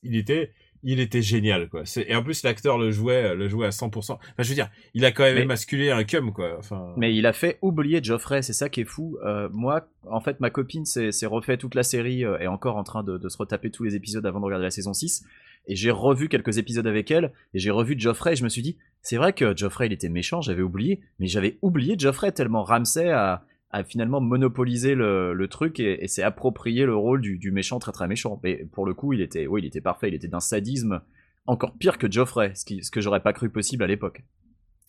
il 0.03 0.16
était 0.16 0.53
il 0.83 1.01
était 1.01 1.23
génial 1.23 1.69
quoi. 1.69 1.85
C'est- 1.85 2.07
Et 2.09 2.14
en 2.14 2.23
plus 2.23 2.43
l'acteur 2.43 2.79
le 2.79 2.90
jouait 2.90 3.35
le 3.35 3.49
jouait 3.49 3.66
à 3.66 3.71
100%. 3.71 4.14
Enfin, 4.14 4.21
je 4.38 4.49
veux 4.49 4.55
dire, 4.55 4.71
il 4.95 5.05
a 5.05 5.12
quand 5.12 5.25
même 5.25 5.35
Mais- 5.35 5.43
émasculé 5.43 5.90
un 5.90 6.05
cum 6.05 6.33
quoi. 6.33 6.57
Enfin, 6.59 6.93
Mais 6.97 7.14
il 7.14 7.27
a 7.27 7.33
fait 7.33 7.59
oublier 7.62 8.03
Geoffrey, 8.03 8.43
c'est 8.43 8.53
ça 8.53 8.69
qui 8.69 8.81
est 8.83 8.85
fou. 8.85 9.19
Euh, 9.25 9.49
moi, 9.53 9.87
en 10.09 10.21
fait, 10.21 10.40
ma 10.40 10.51
copine 10.51 10.85
s'est 10.87 11.11
refait 11.27 11.57
toute 11.59 11.75
la 11.75 11.83
série, 11.83 12.25
euh, 12.25 12.38
est 12.38 12.47
encore 12.47 12.77
en 12.77 12.85
train 12.85 13.03
de, 13.03 13.19
de 13.19 13.29
se 13.29 13.37
retaper 13.38 13.71
tous 13.71 13.85
les 13.85 13.95
épisodes 13.97 14.25
avant 14.25 14.40
de 14.40 14.45
regarder 14.47 14.64
la 14.64 14.71
saison 14.71 14.93
6. 14.95 15.25
Et 15.66 15.77
j'ai 15.77 15.90
revu 15.90 16.29
quelques 16.29 16.57
épisodes 16.57 16.87
avec 16.87 17.11
elle, 17.11 17.33
et 17.53 17.59
j'ai 17.59 17.71
revu 17.71 17.95
Geoffrey, 17.99 18.33
et 18.33 18.37
je 18.37 18.45
me 18.45 18.49
suis 18.49 18.62
dit, 18.62 18.79
c'est 19.03 19.16
vrai 19.19 19.35
que 19.35 19.55
Geoffrey, 19.55 19.87
il 19.87 19.93
était 19.93 20.09
méchant, 20.09 20.40
j'avais 20.40 20.62
oublié, 20.62 21.01
mais 21.19 21.27
j'avais 21.27 21.59
oublié 21.61 21.97
Geoffrey 21.99 22.33
tellement 22.33 22.64
Ramsay 22.64 23.11
a, 23.11 23.45
a 23.70 23.85
finalement 23.85 24.20
monopolisé 24.20 24.94
le, 24.94 25.33
le 25.33 25.48
truc 25.48 25.78
et, 25.80 26.02
et 26.02 26.09
s'est 26.09 26.22
approprié 26.22 26.87
le 26.87 26.96
rôle 26.96 27.20
du, 27.20 27.38
du 27.38 27.52
méchant 27.52 27.78
très 27.78 27.92
très 27.92 28.09
méchant. 28.09 28.40
Mais 28.42 28.64
pour 28.72 28.85
le 28.85 28.94
coup, 28.94 29.12
il 29.12 29.20
était, 29.20 29.46
oui, 29.46 29.62
il 29.62 29.66
était 29.66 29.80
parfait, 29.80 30.09
il 30.09 30.14
était 30.14 30.28
d'un 30.28 30.40
sadisme 30.40 31.00
encore 31.46 31.76
pire 31.78 31.98
que 31.98 32.11
Geoffrey, 32.11 32.52
ce, 32.54 32.64
qui, 32.64 32.83
ce 32.83 32.90
que 32.90 33.00
j'aurais 33.00 33.22
pas 33.22 33.33
cru 33.33 33.48
possible 33.48 33.85
à 33.85 33.87
l'époque. 33.87 34.22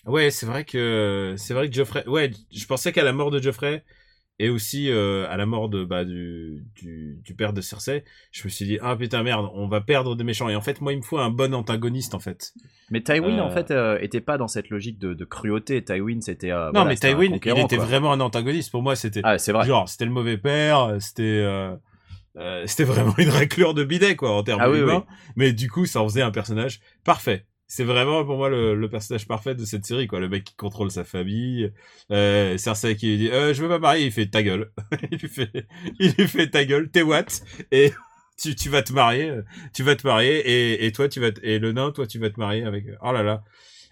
Ouais, 0.05 0.31
c'est 0.31 0.45
vrai 0.45 0.65
que 0.65 1.35
c'est 1.37 1.53
vrai 1.53 1.69
que 1.69 1.75
Geoffrey. 1.75 2.07
Ouais, 2.07 2.31
je 2.51 2.65
pensais 2.65 2.91
qu'à 2.91 3.03
la 3.03 3.13
mort 3.13 3.29
de 3.29 3.39
Geoffrey 3.39 3.83
et 4.39 4.49
aussi 4.49 4.89
euh, 4.89 5.27
à 5.29 5.37
la 5.37 5.45
mort 5.45 5.69
de 5.69 5.83
bah 5.83 6.03
du, 6.03 6.63
du 6.75 7.19
du 7.23 7.35
père 7.35 7.53
de 7.53 7.61
Cersei, 7.61 8.03
je 8.31 8.43
me 8.45 8.49
suis 8.49 8.65
dit 8.65 8.79
ah 8.81 8.95
putain 8.95 9.21
merde, 9.23 9.47
on 9.53 9.67
va 9.67 9.81
perdre 9.81 10.15
des 10.15 10.23
méchants. 10.23 10.49
Et 10.49 10.55
en 10.55 10.61
fait, 10.61 10.81
moi, 10.81 10.93
il 10.93 10.97
me 10.97 11.01
faut 11.03 11.19
un 11.19 11.29
bon 11.29 11.53
antagoniste 11.53 12.15
en 12.15 12.19
fait. 12.19 12.53
Mais 12.89 13.01
Tywin, 13.01 13.37
Euh. 13.37 13.41
en 13.41 13.51
fait, 13.51 13.69
euh, 13.71 13.97
était 14.01 14.19
pas 14.21 14.37
dans 14.37 14.47
cette 14.47 14.69
logique 14.69 14.97
de, 14.99 15.13
de 15.13 15.25
cruauté. 15.25 15.83
Tywin, 15.83 16.21
c'était. 16.21 16.51
euh, 16.51 16.65
non, 16.67 16.71
voilà, 16.81 16.89
mais 16.89 16.95
Tywin, 16.95 17.37
il 17.43 17.59
était 17.59 17.75
quoi. 17.77 17.85
vraiment 17.85 18.11
un 18.13 18.19
antagoniste 18.19 18.71
pour 18.71 18.81
moi. 18.81 18.95
C'était 18.95 19.21
Ah, 19.23 19.35
vrai. 19.37 19.65
genre 19.67 19.87
c'était 19.87 20.05
le 20.05 20.11
mauvais 20.11 20.37
père, 20.37 20.95
c'était 20.99 21.21
euh, 21.23 21.75
euh, 22.37 22.63
c'était 22.65 22.83
vraiment 22.91 23.13
une 23.17 23.29
raclure 23.29 23.73
de 23.73 23.83
bidet 23.83 24.15
quoi 24.15 24.31
en 24.35 24.41
termes 24.43 24.61
Ah 24.63 24.69
oui. 24.71 24.79
Mais 25.35 25.53
du 25.53 25.69
coup, 25.69 25.85
ça 25.85 26.01
en 26.01 26.07
faisait 26.07 26.21
un 26.23 26.31
personnage 26.31 26.79
parfait. 27.03 27.45
C'est 27.73 27.85
vraiment 27.85 28.25
pour 28.25 28.35
moi 28.35 28.49
le, 28.49 28.75
le 28.75 28.89
personnage 28.89 29.25
parfait 29.25 29.55
de 29.55 29.63
cette 29.63 29.85
série 29.85 30.05
quoi. 30.05 30.19
Le 30.19 30.27
mec 30.27 30.43
qui 30.43 30.55
contrôle 30.55 30.91
sa 30.91 31.05
famille, 31.05 31.71
euh, 32.11 32.57
Cersei 32.57 32.97
qui 32.97 33.07
lui 33.07 33.17
dit 33.17 33.29
euh, 33.31 33.53
je 33.53 33.61
veux 33.63 33.69
pas 33.69 33.79
marier, 33.79 34.07
il 34.07 34.11
fait 34.11 34.25
ta 34.27 34.43
gueule, 34.43 34.71
il 35.09 35.17
lui 35.19 35.29
fait 35.29 35.49
il 35.97 36.11
lui 36.17 36.27
fait 36.27 36.49
ta 36.49 36.65
gueule, 36.65 36.89
t'es 36.91 37.01
what? 37.01 37.27
Et 37.71 37.93
tu, 38.37 38.55
tu 38.55 38.67
vas 38.67 38.81
te 38.83 38.91
marier, 38.91 39.29
euh, 39.29 39.43
tu 39.73 39.83
vas 39.83 39.95
te 39.95 40.05
marier 40.05 40.35
et, 40.39 40.85
et 40.85 40.91
toi 40.91 41.07
tu 41.07 41.21
vas 41.21 41.31
te- 41.31 41.39
et 41.45 41.59
le 41.59 41.71
nain 41.71 41.91
toi 41.91 42.05
tu 42.05 42.19
vas 42.19 42.29
te 42.29 42.37
marier 42.37 42.65
avec 42.65 42.87
oh 43.01 43.13
là 43.13 43.23
là. 43.23 43.41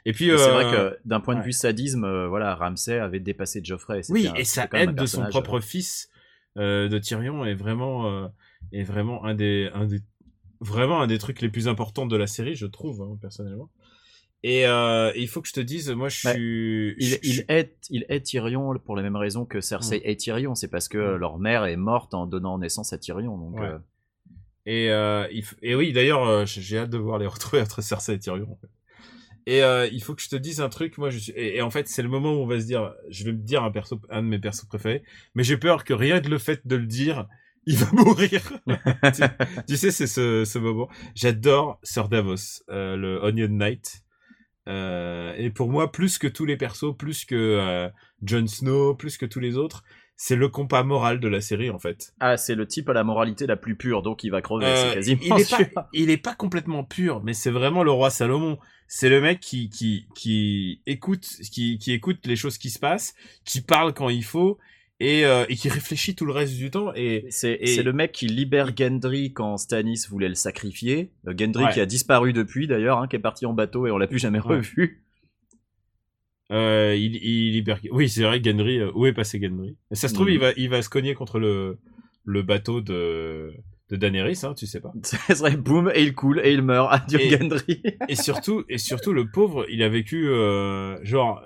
Et 0.06 0.12
puis 0.12 0.26
C'est 0.26 0.50
euh, 0.50 0.52
vrai 0.52 0.66
que 0.66 0.98
d'un 1.06 1.22
point 1.22 1.36
de 1.36 1.40
ouais. 1.40 1.46
vue 1.46 1.54
sadisme, 1.54 2.04
euh, 2.04 2.28
voilà, 2.28 2.56
Ramsay 2.56 3.00
avait 3.00 3.22
dépassé 3.22 3.62
Geoffrey. 3.64 4.02
Oui, 4.10 4.28
un- 4.28 4.34
et 4.36 4.44
un 4.74 4.80
aide 4.82 4.96
de 4.96 5.06
son 5.06 5.26
propre 5.30 5.62
fils 5.62 6.10
euh, 6.58 6.90
de 6.90 6.98
Tyrion 7.00 7.46
est 7.46 7.56
vraiment 7.56 8.12
euh, 8.12 8.28
est 8.74 8.84
vraiment 8.84 9.24
un 9.24 9.36
des 9.36 9.70
un 9.74 9.86
des 9.86 10.02
vraiment 10.62 11.02
un 11.02 11.08
des 11.08 11.18
trucs 11.18 11.42
les 11.42 11.50
plus 11.50 11.68
importants 11.68 12.06
de 12.06 12.18
la 12.18 12.28
série, 12.28 12.56
je 12.56 12.66
trouve 12.66 13.02
hein, 13.02 13.18
personnellement. 13.22 13.70
Et 14.42 14.66
euh, 14.66 15.12
il 15.18 15.28
faut 15.28 15.42
que 15.42 15.50
je 15.50 15.54
te 15.54 15.60
dise, 15.60 15.90
moi 15.92 16.08
je 16.08 16.26
Ouais. 16.28 16.34
suis 16.34 16.96
Il, 16.98 17.08
je- 17.10 17.44
il 17.90 18.06
Tyrion 18.24 18.74
pour 18.80 18.96
les 18.96 19.04
mêmes 19.04 19.18
raisons 19.18 19.46
que 19.46 19.60
Cersei 19.60 20.02
est 20.06 20.16
Tyrion. 20.18 20.56
C'est 20.56 20.70
parce 20.70 20.88
que 20.88 20.98
Mm. 20.98 21.18
leur 21.18 21.40
mère 21.40 21.66
est 21.66 21.76
morte 21.76 22.14
en 22.14 22.26
donnant 22.26 22.58
naissance 22.58 22.94
à 22.94 22.98
Tyrion. 22.98 23.38
Donc, 23.38 23.60
Ouais. 23.60 23.68
euh, 23.68 23.78
Et, 24.66 24.92
euh, 24.92 25.28
il 25.32 25.44
f- 25.44 25.56
et 25.64 25.74
oui, 25.74 25.94
d'ailleurs, 25.94 26.46
j'ai 26.46 26.78
hâte 26.78 26.90
de 26.92 26.98
voir 26.98 27.18
les 27.18 27.26
retrouver 27.28 27.62
entre 27.62 27.82
Cersei 27.82 28.14
et 28.14 28.20
Tyrion. 28.20 28.52
en 28.52 28.56
fait. 28.58 28.70
Et 29.48 29.64
il 29.92 30.04
faut 30.04 30.14
que 30.14 30.22
je 30.22 30.30
te 30.30 30.36
dise 30.36 30.62
un 30.62 30.70
truc. 30.70 30.98
Moi, 31.00 31.10
je 31.10 31.18
suis. 31.18 31.32
Et, 31.32 31.58
et 31.58 31.62
en 31.62 31.72
fait, 31.72 31.88
c'est 31.88 32.04
le 32.04 32.10
moment 32.10 32.34
où 32.34 32.38
on 32.38 32.46
va 32.46 32.60
se 32.60 32.66
dire. 32.66 32.94
Je 33.10 33.24
vais 33.26 33.32
me 33.32 33.38
dire 33.40 33.64
un 33.64 33.72
perso, 33.72 34.00
un 34.10 34.22
de 34.22 34.28
mes 34.28 34.38
persos 34.38 34.66
préférés. 34.66 35.02
Mais 35.34 35.44
j'ai 35.44 35.58
peur 35.58 35.84
que 35.86 35.94
rien 35.94 36.22
que 36.22 36.30
le 36.30 36.38
fait 36.38 36.66
de 36.68 36.76
le 36.76 36.86
dire, 36.86 37.26
il 37.66 37.78
va 37.78 37.88
mourir. 37.92 38.42
tu, 39.14 39.22
tu 39.68 39.78
sais, 39.78 39.92
c'est 39.92 40.08
ce, 40.08 40.46
ce 40.46 40.60
moment. 40.60 40.90
J'adore 41.16 41.80
Sir 41.84 42.10
Davos, 42.10 42.64
euh, 42.70 42.96
le 42.96 43.24
Onion 43.24 43.50
Knight. 43.50 44.04
Euh, 44.68 45.34
et 45.38 45.50
pour 45.50 45.70
moi, 45.70 45.92
plus 45.92 46.18
que 46.18 46.28
tous 46.28 46.46
les 46.46 46.58
persos, 46.58 46.96
plus 46.98 47.26
que 47.26 47.36
euh, 47.36 47.90
Jon 48.22 48.48
Snow, 48.48 48.96
plus 48.96 49.18
que 49.18 49.26
tous 49.26 49.40
les 49.40 49.58
autres, 49.58 49.84
c'est 50.16 50.36
le 50.36 50.50
compas 50.50 50.84
moral 50.84 51.20
de 51.20 51.28
la 51.28 51.42
série 51.42 51.70
en 51.70 51.80
fait. 51.80 52.14
Ah, 52.20 52.38
c'est 52.38 52.54
le 52.54 52.68
type 52.68 52.90
à 52.90 52.94
la 52.94 53.04
moralité 53.04 53.48
la 53.48 53.56
plus 53.56 53.78
pure, 53.78 54.02
donc 54.02 54.24
il 54.24 54.32
va 54.32 54.42
crever, 54.42 54.66
c'est 54.76 54.94
quasiment 54.96 55.38
il 55.38 55.42
est 55.42 55.74
pas, 55.74 55.90
il 55.94 56.10
est 56.10 56.18
pas 56.18 56.36
complètement 56.36 56.84
pur, 56.84 57.24
mais 57.24 57.34
c'est 57.34 57.50
vraiment 57.52 57.84
le 57.84 57.92
roi 57.92 58.10
Salomon. 58.10 58.60
C'est 58.88 59.10
le 59.10 59.22
mec 59.22 59.40
qui 59.40 59.70
qui 59.70 60.08
qui 60.16 60.82
écoute, 60.86 61.26
qui 61.52 61.78
qui 61.78 61.94
écoute 61.94 62.26
les 62.26 62.36
choses 62.36 62.58
qui 62.58 62.70
se 62.70 62.80
passent, 62.80 63.16
qui 63.46 63.62
parle 63.62 63.94
quand 63.94 64.10
il 64.10 64.24
faut 64.24 64.58
et 65.02 65.26
euh, 65.26 65.46
et 65.50 65.56
qui 65.56 65.70
réfléchit 65.70 66.16
tout 66.16 66.26
le 66.26 66.34
reste 66.34 66.56
du 66.58 66.72
temps. 66.72 66.92
Et 66.96 67.26
C'est 67.30 67.58
Et- 67.62 67.82
le 67.84 67.94
mec 67.94 68.12
qui 68.12 68.28
libère 68.28 68.72
Gendry 68.78 69.32
quand 69.34 69.58
Stannis 69.58 70.06
voulait 70.10 70.30
le 70.30 70.36
sacrifier. 70.36 71.12
Euh, 71.28 71.34
Gendry 71.38 71.64
Ouais. 71.66 71.72
qui 71.74 71.80
a 71.82 71.86
disparu 71.86 72.34
depuis 72.34 72.68
d'ailleurs, 72.68 73.00
hein, 73.00 73.08
qui 73.08 73.16
est 73.16 73.20
parti 73.20 73.46
en 73.46 73.54
bateau 73.54 73.88
et 73.88 73.92
on 73.92 73.98
l'a 73.98 74.08
plus 74.08 74.20
jamais 74.20 74.40
Ouais. 74.40 74.58
revu. 74.58 75.04
euh, 76.52 76.96
il 76.98 77.16
il 77.18 77.52
libère. 77.54 77.80
Oui, 77.92 78.10
c'est 78.10 78.24
vrai, 78.24 78.42
Gendry. 78.44 78.82
où 78.96 79.06
est 79.06 79.14
passé 79.14 79.40
Gendry? 79.42 79.78
Ça 79.92 80.08
se 80.08 80.14
trouve, 80.14 80.28
Mhm. 80.28 80.34
il 80.34 80.40
va 80.40 80.52
il 80.58 80.70
va 80.70 80.82
se 80.82 80.90
cogner 80.90 81.14
contre 81.14 81.40
le 81.40 81.78
le 82.26 82.42
bateau 82.42 82.82
de 82.82 83.54
de 83.90 83.96
Daenerys, 83.96 84.40
hein, 84.44 84.54
tu 84.56 84.66
sais 84.68 84.82
pas. 84.82 84.92
Ce 85.04 85.36
serait 85.36 85.58
boum 85.58 85.92
et 85.96 86.04
il 86.04 86.14
coule 86.14 86.40
et 86.44 86.52
il 86.54 86.62
meurt. 86.62 86.90
Adieu 86.94 87.20
Et- 87.22 87.30
Gendry. 87.30 87.82
et 88.08 88.16
surtout 88.16 88.64
et 88.70 88.78
surtout 88.78 89.14
le 89.14 89.30
pauvre 89.32 89.66
il 89.70 89.82
a 89.84 89.90
vécu 89.90 90.26
genre 91.04 91.42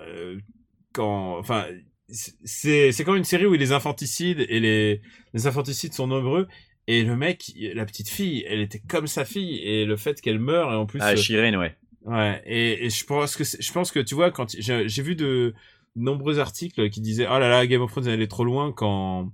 quand 0.92 1.38
enfin 1.38 1.66
c'est 2.08 2.92
c'est 2.92 3.04
comme 3.04 3.16
une 3.16 3.24
série 3.24 3.46
où 3.46 3.54
les 3.54 3.72
infanticides 3.72 4.44
et 4.48 4.60
les 4.60 5.00
les 5.32 5.46
infanticides 5.46 5.94
sont 5.94 6.06
nombreux 6.06 6.48
et 6.86 7.02
le 7.02 7.16
mec 7.16 7.52
la 7.74 7.86
petite 7.86 8.08
fille 8.08 8.44
elle 8.46 8.60
était 8.60 8.80
comme 8.80 9.06
sa 9.06 9.24
fille 9.24 9.58
et 9.58 9.84
le 9.86 9.96
fait 9.96 10.20
qu'elle 10.20 10.38
meure 10.38 10.70
et 10.72 10.76
en 10.76 10.86
plus 10.86 11.00
ah, 11.02 11.12
euh, 11.12 11.16
Shireen, 11.16 11.56
ouais. 11.56 11.74
ouais 12.04 12.42
et, 12.44 12.86
et 12.86 12.90
je 12.90 13.04
pense 13.06 13.36
que 13.36 13.44
je 13.44 13.72
pense 13.72 13.90
que 13.90 14.00
tu 14.00 14.14
vois 14.14 14.30
quand 14.30 14.54
j'ai 14.58 15.02
vu 15.02 15.16
de 15.16 15.54
nombreux 15.96 16.38
articles 16.38 16.90
qui 16.90 17.00
disaient 17.00 17.26
oh 17.26 17.38
là 17.38 17.48
là 17.48 17.66
Game 17.66 17.80
of 17.80 17.90
Thrones 17.90 18.08
elle 18.08 18.20
est 18.20 18.30
trop 18.30 18.44
loin 18.44 18.72
quand 18.72 19.32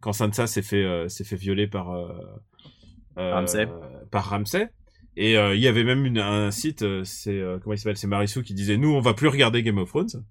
quand 0.00 0.12
Sansa 0.12 0.46
s'est 0.46 0.62
fait 0.62 0.84
euh, 0.84 1.08
s'est 1.08 1.24
fait 1.24 1.36
violer 1.36 1.66
par 1.66 1.92
euh, 1.92 2.12
euh, 3.18 3.34
Ramsay. 3.34 3.68
par 4.10 4.28
Ramsay 4.28 4.68
et 5.16 5.34
il 5.34 5.60
y 5.60 5.66
avait 5.66 5.84
même 5.84 6.06
une, 6.06 6.18
un 6.18 6.50
site, 6.50 6.84
c'est 7.04 7.42
comment 7.62 7.74
il 7.74 7.78
s'appelle, 7.78 7.96
c'est 7.96 8.06
Marissou 8.06 8.42
qui 8.42 8.54
disait 8.54 8.78
nous 8.78 8.94
on 8.94 9.00
va 9.00 9.12
plus 9.12 9.28
regarder 9.28 9.62
Game 9.62 9.76
of 9.76 9.88
Thrones. 9.88 10.24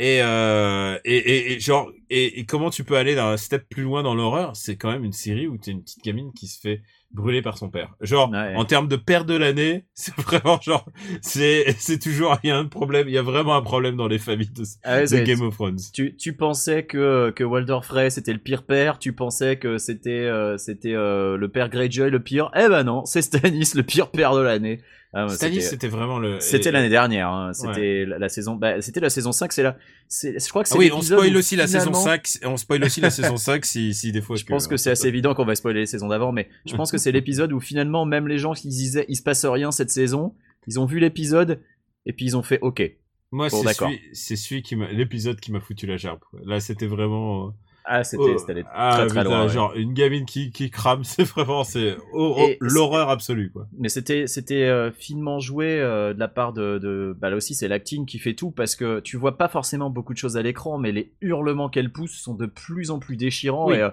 Et, 0.00 0.20
euh, 0.22 0.98
et, 1.04 1.16
et, 1.16 1.52
et 1.52 1.60
genre 1.60 1.90
et, 2.10 2.40
et 2.40 2.44
comment 2.46 2.70
tu 2.70 2.82
peux 2.84 2.96
aller 2.96 3.14
d'un 3.14 3.36
step 3.36 3.68
plus 3.68 3.82
loin 3.84 4.02
dans 4.02 4.14
l'horreur? 4.14 4.56
C'est 4.56 4.76
quand 4.76 4.90
même 4.90 5.04
une 5.04 5.12
série 5.12 5.46
où 5.46 5.56
t'es 5.56 5.70
une 5.70 5.82
petite 5.82 6.02
gamine 6.04 6.32
qui 6.32 6.46
se 6.48 6.58
fait 6.60 6.82
brûler 7.12 7.42
par 7.42 7.56
son 7.58 7.70
père. 7.70 7.94
Genre 8.00 8.28
Ouais. 8.32 8.54
en 8.56 8.64
termes 8.64 8.88
de 8.88 8.96
père 8.96 9.24
de 9.24 9.34
l'année, 9.34 9.84
c'est 9.94 10.14
vraiment 10.16 10.60
genre 10.60 10.84
c'est 11.22 11.76
c'est 11.78 12.00
toujours 12.00 12.36
il 12.42 12.48
y 12.48 12.50
a 12.50 12.56
un 12.58 12.66
problème, 12.66 13.08
il 13.08 13.14
y 13.14 13.18
a 13.18 13.22
vraiment 13.22 13.54
un 13.54 13.62
problème 13.62 13.94
dans 13.96 14.08
les 14.08 14.18
familles 14.18 14.50
de, 14.50 14.64
Ah 14.82 14.96
ouais, 14.96 15.02
de 15.02 15.06
c'est- 15.06 15.22
Game 15.22 15.42
of 15.42 15.54
Thrones. 15.54 15.78
tu, 15.92 16.16
tu 16.16 16.32
pensais 16.34 16.84
que, 16.86 17.30
que 17.30 17.44
Walder 17.44 17.78
Frey 17.84 18.10
c'était 18.10 18.32
le 18.32 18.40
pire 18.40 18.64
père, 18.64 18.98
tu 18.98 19.12
pensais 19.12 19.58
que 19.60 19.78
c'était 19.78 20.10
euh, 20.10 20.56
c'était 20.58 20.94
euh, 20.94 21.36
le 21.36 21.48
père 21.48 21.68
Greyjoy 21.68 22.10
le 22.10 22.20
pire? 22.20 22.50
Eh 22.56 22.68
ben 22.68 22.82
non, 22.82 23.04
c'est 23.04 23.22
Stannis 23.22 23.74
le 23.76 23.84
pire 23.84 24.10
père 24.10 24.34
de 24.34 24.40
l'année. 24.40 24.80
Ah, 25.14 25.28
Stannis 25.28 25.62
c'était- 25.62 25.88
vraiment 25.88 26.18
le 26.18 26.40
C'était 26.40 26.70
l'année 26.72 26.88
dernière, 26.88 27.28
hein. 27.28 27.52
c'était 27.52 28.04
la, 28.04 28.18
la 28.18 28.28
saison 28.28 28.56
bah, 28.56 28.80
c'était 28.82 29.00
la 29.00 29.10
saison 29.10 29.32
5, 29.32 29.52
c'est 29.52 29.62
là 29.62 29.76
je 30.10 30.48
crois 30.48 30.62
que 30.62 30.68
c'est 30.68 30.74
Ah 30.74 30.78
oui, 30.78 30.90
on 30.92 31.00
spoil 31.00 31.36
aussi 31.36 31.56
la 31.56 31.66
saison 31.66 31.92
finalement- 31.92 32.04
5, 32.04 32.38
on 32.44 32.56
spoil 32.56 32.84
aussi 32.84 33.00
la 33.00 33.10
saison 33.10 33.36
5 33.36 33.64
si 33.64 33.94
si 33.94 34.12
des 34.12 34.20
fois 34.20 34.36
Je 34.36 34.44
pense 34.44 34.66
que 34.66 34.76
c'est 34.76 34.90
assez 34.90 35.08
évident 35.08 35.34
qu'on 35.34 35.44
va 35.44 35.54
spoiler 35.54 35.80
les 35.80 35.86
saisons 35.86 36.08
d'avant, 36.08 36.32
mais 36.32 36.48
je 36.66 36.74
pense 36.76 36.90
que 36.90 36.98
c'est 36.98 37.12
l'épisode 37.12 37.52
où 37.52 37.60
finalement 37.60 38.04
même 38.04 38.26
les 38.28 38.38
gens 38.38 38.52
qui 38.54 38.68
disaient 38.68 39.06
il 39.08 39.16
se 39.16 39.22
passe 39.22 39.44
rien 39.44 39.70
cette 39.70 39.90
saison, 39.90 40.34
ils 40.66 40.80
ont 40.80 40.84
vu 40.86 40.98
l'épisode 40.98 41.60
et 42.06 42.12
puis 42.12 42.26
ils 42.26 42.36
ont 42.36 42.42
fait 42.42 42.58
ok. 42.60 42.82
Moi, 43.32 43.48
Bon, 43.48 43.62
c'est 43.64 43.72
celui, 43.74 44.00
celui 44.14 44.62
qui 44.62 44.76
m'a, 44.76 44.92
l'épisode 44.92 45.40
qui 45.40 45.50
m'a 45.50 45.58
foutu 45.58 45.86
la 45.86 45.96
gerbe. 45.96 46.20
Là, 46.44 46.60
c'était 46.60 46.86
vraiment. 46.86 47.52
Ah 47.86 48.02
c'était 48.02 48.22
oh, 48.22 48.38
c'était 48.38 48.64
ah, 48.72 48.92
très 48.94 49.06
très 49.08 49.20
putain, 49.20 49.24
loin. 49.24 49.42
ouais. 49.42 49.52
Genre 49.52 49.74
une 49.76 49.92
gamine 49.92 50.24
qui 50.24 50.50
qui 50.50 50.70
crame, 50.70 51.04
c'est 51.04 51.24
vraiment 51.24 51.64
c'est 51.64 51.96
oh, 52.12 52.34
oh, 52.38 52.48
l'horreur 52.60 53.10
absolue 53.10 53.50
quoi. 53.50 53.66
Mais 53.78 53.88
c'était 53.88 54.26
c'était 54.26 54.64
euh, 54.64 54.90
finement 54.90 55.38
joué 55.38 55.80
euh, 55.80 56.14
de 56.14 56.18
la 56.18 56.28
part 56.28 56.52
de, 56.54 56.78
de 56.78 57.14
bah 57.18 57.28
là 57.28 57.36
aussi 57.36 57.54
c'est 57.54 57.68
l'acting 57.68 58.06
qui 58.06 58.18
fait 58.18 58.34
tout 58.34 58.50
parce 58.50 58.74
que 58.74 59.00
tu 59.00 59.16
vois 59.18 59.36
pas 59.36 59.48
forcément 59.48 59.90
beaucoup 59.90 60.14
de 60.14 60.18
choses 60.18 60.36
à 60.36 60.42
l'écran 60.42 60.78
mais 60.78 60.92
les 60.92 61.12
hurlements 61.20 61.68
qu'elle 61.68 61.92
pousse 61.92 62.12
sont 62.12 62.34
de 62.34 62.46
plus 62.46 62.90
en 62.90 62.98
plus 62.98 63.16
déchirants 63.16 63.68
Oui. 63.68 63.76
et 63.76 63.82
euh, 63.82 63.90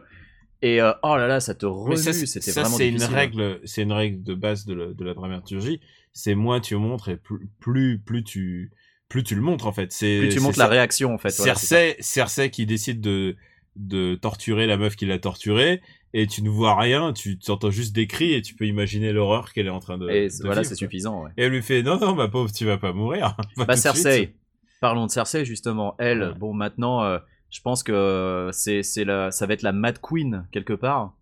et 0.62 0.80
euh, 0.82 0.94
oh 1.04 1.18
là 1.18 1.28
là 1.28 1.40
ça 1.40 1.56
te 1.56 1.66
remue 1.66 1.98
c'était 1.98 2.52
vraiment 2.52 2.78
c'est 2.78 2.88
une 2.88 3.02
hein. 3.02 3.08
règle, 3.08 3.60
c'est 3.66 3.82
une 3.82 3.92
règle 3.94 4.22
de 4.24 4.36
base 4.36 4.66
de 4.66 4.74
la, 4.74 4.94
de 4.94 5.04
la 5.04 5.14
dramaturgie. 5.14 5.82
C'est 6.14 6.36
moins 6.36 6.60
tu 6.60 6.76
montres 6.76 7.10
et 7.10 7.18
plus 7.18 7.50
plus 7.60 8.00
plus 8.00 8.24
tu 8.24 8.72
plus 9.10 9.24
tu 9.24 9.34
le 9.36 9.42
montres 9.42 9.66
en 9.66 9.72
fait. 9.72 9.92
C'est 9.92 10.20
plus 10.20 10.30
tu 10.30 10.40
montres 10.40 10.60
la 10.60 10.68
réaction 10.68 11.14
en 11.14 11.18
fait. 11.18 11.36
voilà. 11.36 11.56
Cersei, 11.56 11.96
Cersei 12.00 12.52
qui 12.52 12.66
décide 12.68 13.02
de 13.02 13.36
de 13.76 14.16
torturer 14.16 14.68
la 14.68 14.78
meuf 14.78 14.96
qui 14.96 15.06
l'a 15.06 15.18
torturée 15.20 15.82
et 16.14 16.28
tu 16.28 16.44
ne 16.44 16.50
vois 16.50 16.76
rien, 16.78 17.14
tu 17.14 17.38
t'entends 17.40 17.72
juste 17.72 17.96
des 17.96 18.06
cris 18.06 18.34
et 18.34 18.42
tu 18.42 18.54
peux 18.54 18.66
imaginer 18.66 19.14
l'horreur 19.14 19.54
qu'elle 19.54 19.68
est 19.68 19.70
en 19.72 19.80
train 19.80 19.98
de. 19.98 20.10
et 20.10 20.28
de 20.28 20.34
voilà 20.44 20.64
c'est 20.64 20.76
suffisant. 20.76 21.24
Ouais. 21.24 21.30
Et 21.38 21.44
elle 21.44 21.52
lui 21.52 21.62
fait 21.62 21.82
non 21.84 21.98
non 22.00 22.14
ma 22.16 22.28
pauvre 22.28 22.52
tu 22.52 22.66
vas 22.66 22.78
pas 22.78 22.92
mourir. 22.94 23.38
Va 23.56 23.66
Bah. 23.66 23.76
Cersei, 23.78 24.34
parlons 24.82 25.06
de 25.06 25.12
Cersei 25.12 25.46
justement. 25.46 25.96
Elle, 26.00 26.22
Ouais. 26.24 26.34
bon 26.38 26.54
maintenant, 26.54 27.04
euh, 27.04 27.20
je 27.50 27.62
pense 27.62 27.82
que 27.84 28.50
c'est 28.52 28.84
c'est 28.84 29.06
la, 29.06 29.32
ça 29.32 29.46
va 29.46 29.54
être 29.54 29.62
la 29.62 29.72
Mad 29.72 30.00
Queen 30.02 30.46
quelque 30.52 30.74
part. 30.74 31.14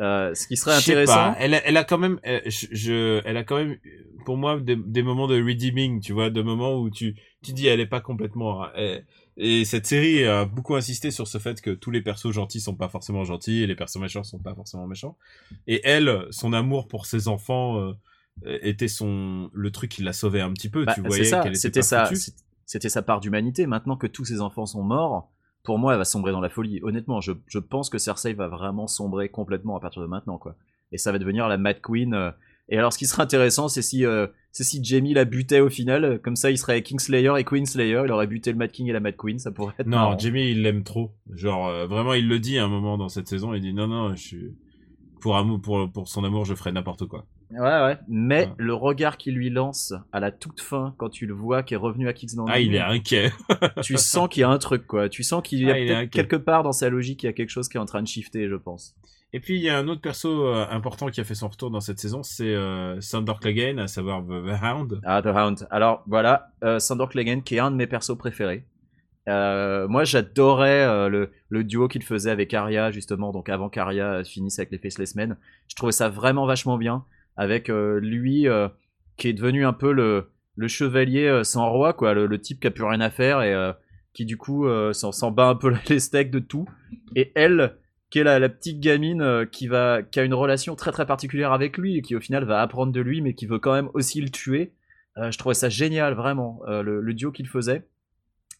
Euh, 0.00 0.34
ce 0.34 0.46
qui 0.46 0.56
serait 0.56 0.74
intéressant. 0.74 1.12
pas, 1.14 1.36
Elle, 1.38 1.54
a, 1.54 1.66
elle 1.66 1.76
a 1.76 1.84
quand 1.84 1.98
même, 1.98 2.18
euh, 2.26 2.40
je, 2.46 3.20
elle 3.26 3.36
a 3.36 3.44
quand 3.44 3.56
même, 3.56 3.76
pour 4.24 4.36
moi, 4.36 4.58
des, 4.58 4.76
des 4.76 5.02
moments 5.02 5.26
de 5.26 5.36
redeeming, 5.42 6.00
tu 6.00 6.12
vois, 6.12 6.30
de 6.30 6.40
moments 6.40 6.78
où 6.80 6.88
tu, 6.90 7.14
tu 7.42 7.52
dis, 7.52 7.66
elle 7.66 7.80
est 7.80 7.86
pas 7.86 8.00
complètement. 8.00 8.72
elle- 8.74 9.04
et 9.38 9.64
cette 9.64 9.86
série 9.86 10.24
a 10.24 10.44
beaucoup 10.44 10.74
insisté 10.76 11.10
sur 11.10 11.26
ce 11.26 11.38
fait 11.38 11.62
que 11.62 11.70
tous 11.70 11.90
les 11.90 12.02
persos 12.02 12.32
gentils 12.32 12.60
sont 12.60 12.74
pas 12.74 12.90
forcément 12.90 13.24
gentils 13.24 13.62
et 13.62 13.66
les 13.66 13.74
persos 13.74 13.96
méchants 13.96 14.24
sont 14.24 14.38
pas 14.38 14.54
forcément 14.54 14.86
méchants. 14.86 15.16
Et 15.66 15.80
elle, 15.84 16.26
son 16.30 16.52
amour 16.52 16.86
pour 16.86 17.06
ses 17.06 17.28
enfants 17.28 17.78
euh, 17.78 18.58
était 18.62 18.88
son 18.88 19.50
le 19.54 19.70
truc 19.70 19.90
qui 19.90 20.02
l'a 20.02 20.12
sauvée 20.12 20.42
un 20.42 20.52
petit 20.52 20.68
peu. 20.68 20.84
Bah, 20.84 20.92
tu 20.94 21.00
voyais 21.00 21.24
ça, 21.24 21.40
qu'elle 21.40 21.56
était 21.56 21.70
pas 21.70 21.82
sa, 21.82 22.10
c'était 22.66 22.90
sa 22.90 23.00
part 23.00 23.20
d'humanité. 23.20 23.66
Maintenant 23.66 23.96
que 23.96 24.06
tous 24.06 24.26
ses 24.26 24.42
enfants 24.42 24.66
sont 24.66 24.82
morts, 24.82 25.31
pour 25.62 25.78
moi, 25.78 25.92
elle 25.92 25.98
va 25.98 26.04
sombrer 26.04 26.32
dans 26.32 26.40
la 26.40 26.48
folie. 26.48 26.80
Honnêtement, 26.82 27.20
je, 27.20 27.32
je 27.46 27.58
pense 27.58 27.88
que 27.90 27.98
Cersei 27.98 28.32
va 28.34 28.48
vraiment 28.48 28.86
sombrer 28.86 29.28
complètement 29.28 29.76
à 29.76 29.80
partir 29.80 30.02
de 30.02 30.06
maintenant, 30.08 30.38
quoi. 30.38 30.56
Et 30.92 30.98
ça 30.98 31.12
va 31.12 31.18
devenir 31.18 31.48
la 31.48 31.56
Mad 31.58 31.80
Queen. 31.80 32.14
euh. 32.14 32.30
Et 32.68 32.78
alors, 32.78 32.92
ce 32.92 32.98
qui 32.98 33.06
serait 33.06 33.22
intéressant, 33.22 33.68
c'est 33.68 33.82
si, 33.82 34.04
euh, 34.06 34.26
c'est 34.52 34.64
si 34.64 34.82
Jamie 34.84 35.14
la 35.14 35.24
butait 35.24 35.60
au 35.60 35.68
final. 35.68 36.04
euh, 36.04 36.18
Comme 36.18 36.36
ça, 36.36 36.50
il 36.50 36.58
serait 36.58 36.82
Kingslayer 36.82 37.32
et 37.38 37.44
Queenslayer. 37.44 38.02
Il 38.04 38.12
aurait 38.12 38.26
buté 38.26 38.50
le 38.52 38.58
Mad 38.58 38.70
King 38.70 38.88
et 38.88 38.92
la 38.92 39.00
Mad 39.00 39.16
Queen. 39.16 39.38
Ça 39.38 39.50
pourrait 39.50 39.74
être 39.78 39.86
Non, 39.86 39.96
marrant. 39.96 40.18
Jamie, 40.18 40.50
il 40.50 40.62
l'aime 40.62 40.82
trop. 40.84 41.12
Genre, 41.32 41.66
euh, 41.68 41.86
vraiment, 41.86 42.14
il 42.14 42.28
le 42.28 42.38
dit 42.38 42.58
à 42.58 42.64
un 42.64 42.68
moment 42.68 42.98
dans 42.98 43.08
cette 43.08 43.28
saison. 43.28 43.52
Il 43.54 43.60
dit 43.60 43.72
non, 43.74 43.86
non, 43.88 44.14
je 44.14 44.20
suis 44.22 44.54
pour 45.20 45.36
amour, 45.36 45.60
pour 45.60 45.90
pour 45.92 46.08
son 46.08 46.24
amour, 46.24 46.44
je 46.44 46.54
ferai 46.54 46.72
n'importe 46.72 47.06
quoi. 47.06 47.26
Ouais, 47.52 47.60
ouais. 47.60 47.98
Mais 48.08 48.46
Ouais. 48.46 48.52
le 48.56 48.74
regard 48.74 49.16
qu'il 49.16 49.34
lui 49.34 49.50
lance 49.50 49.92
à 50.12 50.20
la 50.20 50.30
toute 50.30 50.60
fin, 50.60 50.94
quand 50.98 51.08
tu 51.10 51.26
le 51.26 51.34
vois, 51.34 51.62
qui 51.62 51.74
est 51.74 51.76
revenu 51.78 52.08
à 52.08 52.12
King's 52.12 52.36
Ah, 52.48 52.60
il 52.60 52.74
est 52.74 52.80
inquiet. 52.80 53.32
tu 53.82 53.96
sens 53.96 54.28
qu'il 54.28 54.40
y 54.40 54.44
a 54.44 54.48
un 54.48 54.58
truc, 54.58 54.86
quoi. 54.86 55.08
Tu 55.08 55.22
sens 55.22 55.42
qu'il 55.42 55.60
y 55.60 55.70
a 55.70 55.74
Ah, 55.74 55.76
peut-être 55.76 56.10
quelque 56.10 56.36
part 56.36 56.62
dans 56.62 56.72
sa 56.72 56.88
logique, 56.88 57.22
il 57.22 57.26
y 57.26 57.28
a 57.28 57.32
quelque 57.32 57.50
chose 57.50 57.68
qui 57.68 57.76
est 57.76 57.80
en 57.80 57.84
train 57.86 58.02
de 58.02 58.08
shifter, 58.08 58.48
je 58.48 58.54
pense. 58.56 58.94
Et 59.34 59.40
puis 59.40 59.56
il 59.56 59.62
y 59.62 59.70
a 59.70 59.78
un 59.78 59.88
autre 59.88 60.02
perso 60.02 60.46
euh, 60.46 60.66
important 60.70 61.08
qui 61.08 61.18
a 61.20 61.24
fait 61.24 61.34
son 61.34 61.48
retour 61.48 61.70
dans 61.70 61.80
cette 61.80 61.98
saison, 61.98 62.22
c'est 62.22 62.54
euh, 62.54 63.00
Sandor 63.00 63.40
Clegane, 63.40 63.78
à 63.78 63.86
savoir 63.88 64.22
The, 64.22 64.28
The 64.28 64.62
Hound. 64.62 65.00
Ah, 65.04 65.22
The 65.22 65.26
Hound. 65.28 65.66
Alors, 65.70 66.04
voilà, 66.06 66.50
euh, 66.64 66.78
Sandor 66.78 67.08
Clegane, 67.08 67.42
qui 67.42 67.56
est 67.56 67.58
un 67.58 67.70
de 67.70 67.76
mes 67.76 67.86
persos 67.86 68.16
préférés. 68.18 68.64
Moi, 69.26 70.04
j'adorais 70.04 71.08
le, 71.08 71.30
le 71.48 71.64
duo 71.64 71.88
qu'il 71.88 72.02
faisait 72.02 72.30
avec 72.30 72.52
Arya, 72.54 72.90
justement, 72.90 73.32
donc 73.32 73.48
avant 73.48 73.68
qu'Arya 73.68 74.24
finisse 74.24 74.58
avec 74.58 74.70
les 74.72 74.78
Faceless 74.78 75.14
Men. 75.14 75.36
Je 75.68 75.76
trouvais 75.76 75.92
ça 75.92 76.08
vraiment 76.08 76.44
vachement 76.44 76.76
bien, 76.76 77.04
avec 77.36 77.70
euh, 77.70 77.98
lui 78.00 78.48
euh, 78.48 78.68
qui 79.16 79.28
est 79.28 79.32
devenu 79.32 79.64
un 79.64 79.72
peu 79.72 79.92
le, 79.92 80.30
le 80.56 80.68
chevalier 80.68 81.26
euh, 81.26 81.44
sans 81.44 81.70
roi, 81.70 81.92
quoi, 81.92 82.14
le, 82.14 82.26
le 82.26 82.40
type 82.40 82.60
qui 82.60 82.66
a 82.66 82.70
plus 82.70 82.84
rien 82.84 83.00
à 83.00 83.10
faire 83.10 83.42
et 83.42 83.72
qui, 84.12 84.24
du 84.24 84.36
coup, 84.36 84.66
s'en 84.92 85.30
bat 85.30 85.48
un 85.48 85.54
peu 85.54 85.72
les 85.88 86.00
steaks 86.00 86.30
de 86.30 86.38
tout. 86.38 86.68
Et 87.16 87.32
elle, 87.34 87.76
qui 88.10 88.18
est 88.18 88.24
la, 88.24 88.38
la 88.38 88.48
petite 88.48 88.80
gamine 88.80 89.46
qui, 89.50 89.68
va, 89.68 90.02
qui 90.02 90.20
a 90.20 90.24
une 90.24 90.34
relation 90.34 90.76
très 90.76 90.92
très 90.92 91.06
particulière 91.06 91.52
avec 91.52 91.78
lui 91.78 91.96
et 91.96 92.02
qui, 92.02 92.14
au 92.14 92.20
final, 92.20 92.44
va 92.44 92.60
apprendre 92.60 92.92
de 92.92 93.00
lui, 93.00 93.22
mais 93.22 93.34
qui 93.34 93.46
veut 93.46 93.58
quand 93.58 93.72
même 93.72 93.88
aussi 93.94 94.20
le 94.20 94.28
tuer. 94.28 94.72
Euh, 95.18 95.30
je 95.30 95.38
trouvais 95.38 95.54
ça 95.54 95.68
génial, 95.68 96.14
vraiment, 96.14 96.60
euh, 96.68 96.82
le, 96.82 97.00
le 97.00 97.14
duo 97.14 97.32
qu'il 97.32 97.48
faisait. 97.48 97.86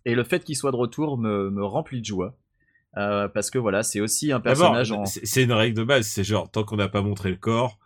Et 0.04 0.14
le 0.14 0.24
fait 0.24 0.44
qu'il 0.44 0.56
soit 0.56 0.72
de 0.72 0.76
retour 0.76 1.16
me, 1.16 1.50
me 1.50 1.64
remplit 1.64 2.00
de 2.00 2.06
joie. 2.06 2.36
Euh, 2.98 3.28
parce 3.28 3.50
que 3.50 3.58
voilà, 3.58 3.82
c'est 3.82 4.00
aussi 4.00 4.32
un 4.32 4.40
personnage 4.40 4.92
en. 4.92 5.06
c'est 5.06 5.42
une 5.42 5.52
règle 5.52 5.76
de 5.76 5.84
base, 5.84 6.06
c'est 6.06 6.24
genre 6.24 6.50
tant 6.50 6.62
qu'on 6.62 6.76
n'a 6.76 6.88
pas 6.88 7.00
montré 7.00 7.30
le 7.30 7.36
corps. 7.36 7.78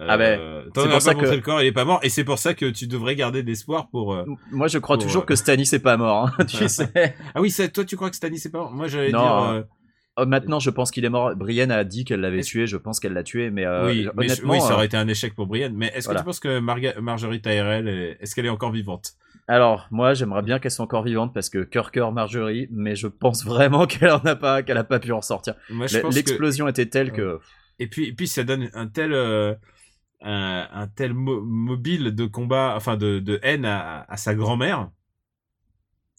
Euh, 0.00 0.06
Ah 0.08 0.16
ben, 0.16 0.64
tant 0.74 0.82
c'est 0.82 0.88
pour 0.90 1.02
ça 1.02 1.14
que- 1.14 1.26
le 1.26 1.40
corps, 1.40 1.62
il 1.62 1.66
est 1.66 1.72
pas 1.72 1.84
mort, 1.84 2.00
et 2.02 2.08
c'est 2.08 2.24
pour 2.24 2.38
ça 2.38 2.54
que 2.54 2.66
tu 2.66 2.86
devrais 2.86 3.14
garder 3.16 3.42
de 3.42 3.48
l'espoir 3.48 3.88
pour. 3.90 4.14
euh, 4.14 4.24
Moi, 4.50 4.66
je 4.68 4.78
crois 4.78 4.96
Pour, 4.96 5.04
toujours 5.06 5.22
euh, 5.22 5.26
que 5.26 5.34
Stannis 5.36 5.68
est 5.72 5.78
pas 5.78 5.96
mort, 5.96 6.28
hein, 6.38 6.44
tu 6.48 6.68
sais. 6.68 7.14
Ah 7.34 7.40
oui, 7.40 7.54
toi 7.72 7.84
tu 7.84 7.96
crois 7.96 8.10
que 8.10 8.16
Stannis 8.16 8.38
c'est 8.40 8.50
pas 8.50 8.58
mort? 8.58 8.72
Moi 8.72 8.86
j'allais 8.88 9.10
dire. 9.10 9.20
euh, 9.42 9.62
Oh, 10.16 10.26
maintenant, 10.26 10.60
je 10.60 10.70
pense 10.70 10.92
qu'il 10.92 11.04
est 11.04 11.08
mort. 11.08 11.34
Brienne 11.34 11.72
a 11.72 11.82
dit 11.82 12.04
qu'elle 12.04 12.20
l'avait 12.20 12.42
tué. 12.42 12.68
Je 12.68 12.76
pense 12.76 13.00
qu'elle 13.00 13.14
l'a 13.14 13.24
tué, 13.24 13.50
mais 13.50 13.64
euh, 13.66 13.88
oui, 13.88 14.08
mais 14.14 14.26
honnêtement, 14.26 14.52
oui, 14.52 14.60
ça 14.60 14.70
euh, 14.70 14.74
aurait 14.74 14.86
été 14.86 14.96
un 14.96 15.08
échec 15.08 15.34
pour 15.34 15.48
Brienne. 15.48 15.74
Mais 15.76 15.90
est-ce 15.92 16.04
voilà. 16.04 16.20
que 16.20 16.22
tu 16.22 16.26
penses 16.26 16.38
que 16.38 16.60
Marga- 16.60 16.96
Marjorie 17.00 17.40
Tyrell, 17.40 17.88
est- 17.88 18.18
est-ce 18.20 18.36
qu'elle 18.36 18.46
est 18.46 18.50
encore 18.50 18.70
vivante? 18.70 19.14
Alors, 19.48 19.88
moi, 19.90 20.14
j'aimerais 20.14 20.42
bien 20.42 20.60
qu'elle 20.60 20.70
soit 20.70 20.84
encore 20.84 21.02
vivante 21.02 21.34
parce 21.34 21.50
que 21.50 21.64
cœur 21.64 21.90
cœur 21.90 22.12
Marjorie, 22.12 22.68
mais 22.70 22.94
je 22.94 23.08
pense 23.08 23.44
vraiment 23.44 23.86
qu'elle 23.86 24.12
en 24.12 24.18
a 24.24 24.36
pas, 24.36 24.62
qu'elle 24.62 24.78
a 24.78 24.84
pas 24.84 25.00
pu 25.00 25.10
en 25.10 25.20
sortir. 25.20 25.54
Que 25.68 26.14
L'explosion 26.14 26.68
était 26.68 26.86
telle 26.86 27.10
que. 27.10 27.40
et 27.80 27.88
puis, 27.88 28.06
et 28.06 28.12
puis 28.12 28.28
ça 28.28 28.44
donne 28.44 28.70
un 28.74 28.86
tel, 28.86 29.12
euh, 29.12 29.54
un, 30.24 30.68
un 30.72 30.88
tel 30.88 31.14
mo- 31.14 31.42
mobile 31.42 32.14
de 32.14 32.26
combat, 32.26 32.74
enfin 32.76 32.96
de, 32.96 33.20
de 33.20 33.38
haine 33.42 33.64
à, 33.64 34.02
à 34.08 34.16
sa 34.16 34.34
grand-mère. 34.34 34.90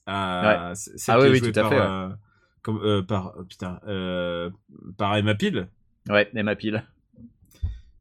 À, 0.08 0.74
celle 0.76 1.16
Ah 1.16 1.20
oui, 1.20 1.30
oui, 1.30 1.42
tout 1.42 1.60
à 1.60 1.68
fait, 1.70 1.76
ouais. 1.76 1.82
euh, 1.82 2.10
comme, 2.62 2.80
euh, 2.84 3.02
par 3.02 3.36
euh, 3.38 3.44
putain, 3.44 3.80
euh, 3.88 4.50
par 4.98 5.16
Emma 5.18 5.34
Peel. 5.36 5.68
Ouais, 6.10 6.30
Emma 6.36 6.56
Peel. 6.56 6.84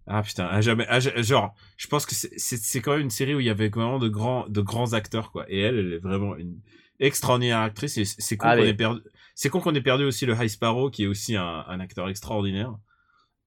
Ah 0.06 0.22
putain, 0.22 0.44
à 0.46 0.60
jamais, 0.60 0.86
à 0.88 1.00
genre, 1.00 1.54
je 1.78 1.86
pense 1.86 2.04
que 2.04 2.14
c'est- 2.14 2.80
quand 2.82 2.92
même 2.92 3.00
une 3.00 3.10
série 3.10 3.34
où 3.34 3.40
il 3.40 3.46
y 3.46 3.50
avait 3.50 3.70
vraiment 3.70 3.98
de 3.98 4.08
grands, 4.08 4.46
de 4.48 4.60
grands 4.60 4.92
acteurs 4.92 5.32
quoi. 5.32 5.46
Et 5.48 5.60
elle, 5.60 5.78
elle 5.78 5.92
est 5.94 5.98
vraiment 5.98 6.36
une 6.36 6.58
extraordinaire 7.00 7.60
actrice. 7.60 7.98
C'est 8.18 8.36
con 8.36 8.48
qu'on 8.48 8.58
ait 8.58 8.74
perdu, 8.74 9.00
c'est 9.34 9.48
con 9.48 9.60
qu'on 9.60 9.74
ait 9.74 9.80
perdu 9.80 10.04
aussi 10.04 10.26
le 10.26 10.34
High 10.34 10.48
Sparrow 10.48 10.90
qui 10.90 11.04
est 11.04 11.06
aussi 11.06 11.36
un, 11.36 11.64
un 11.66 11.80
acteur 11.80 12.10
extraordinaire. 12.10 12.74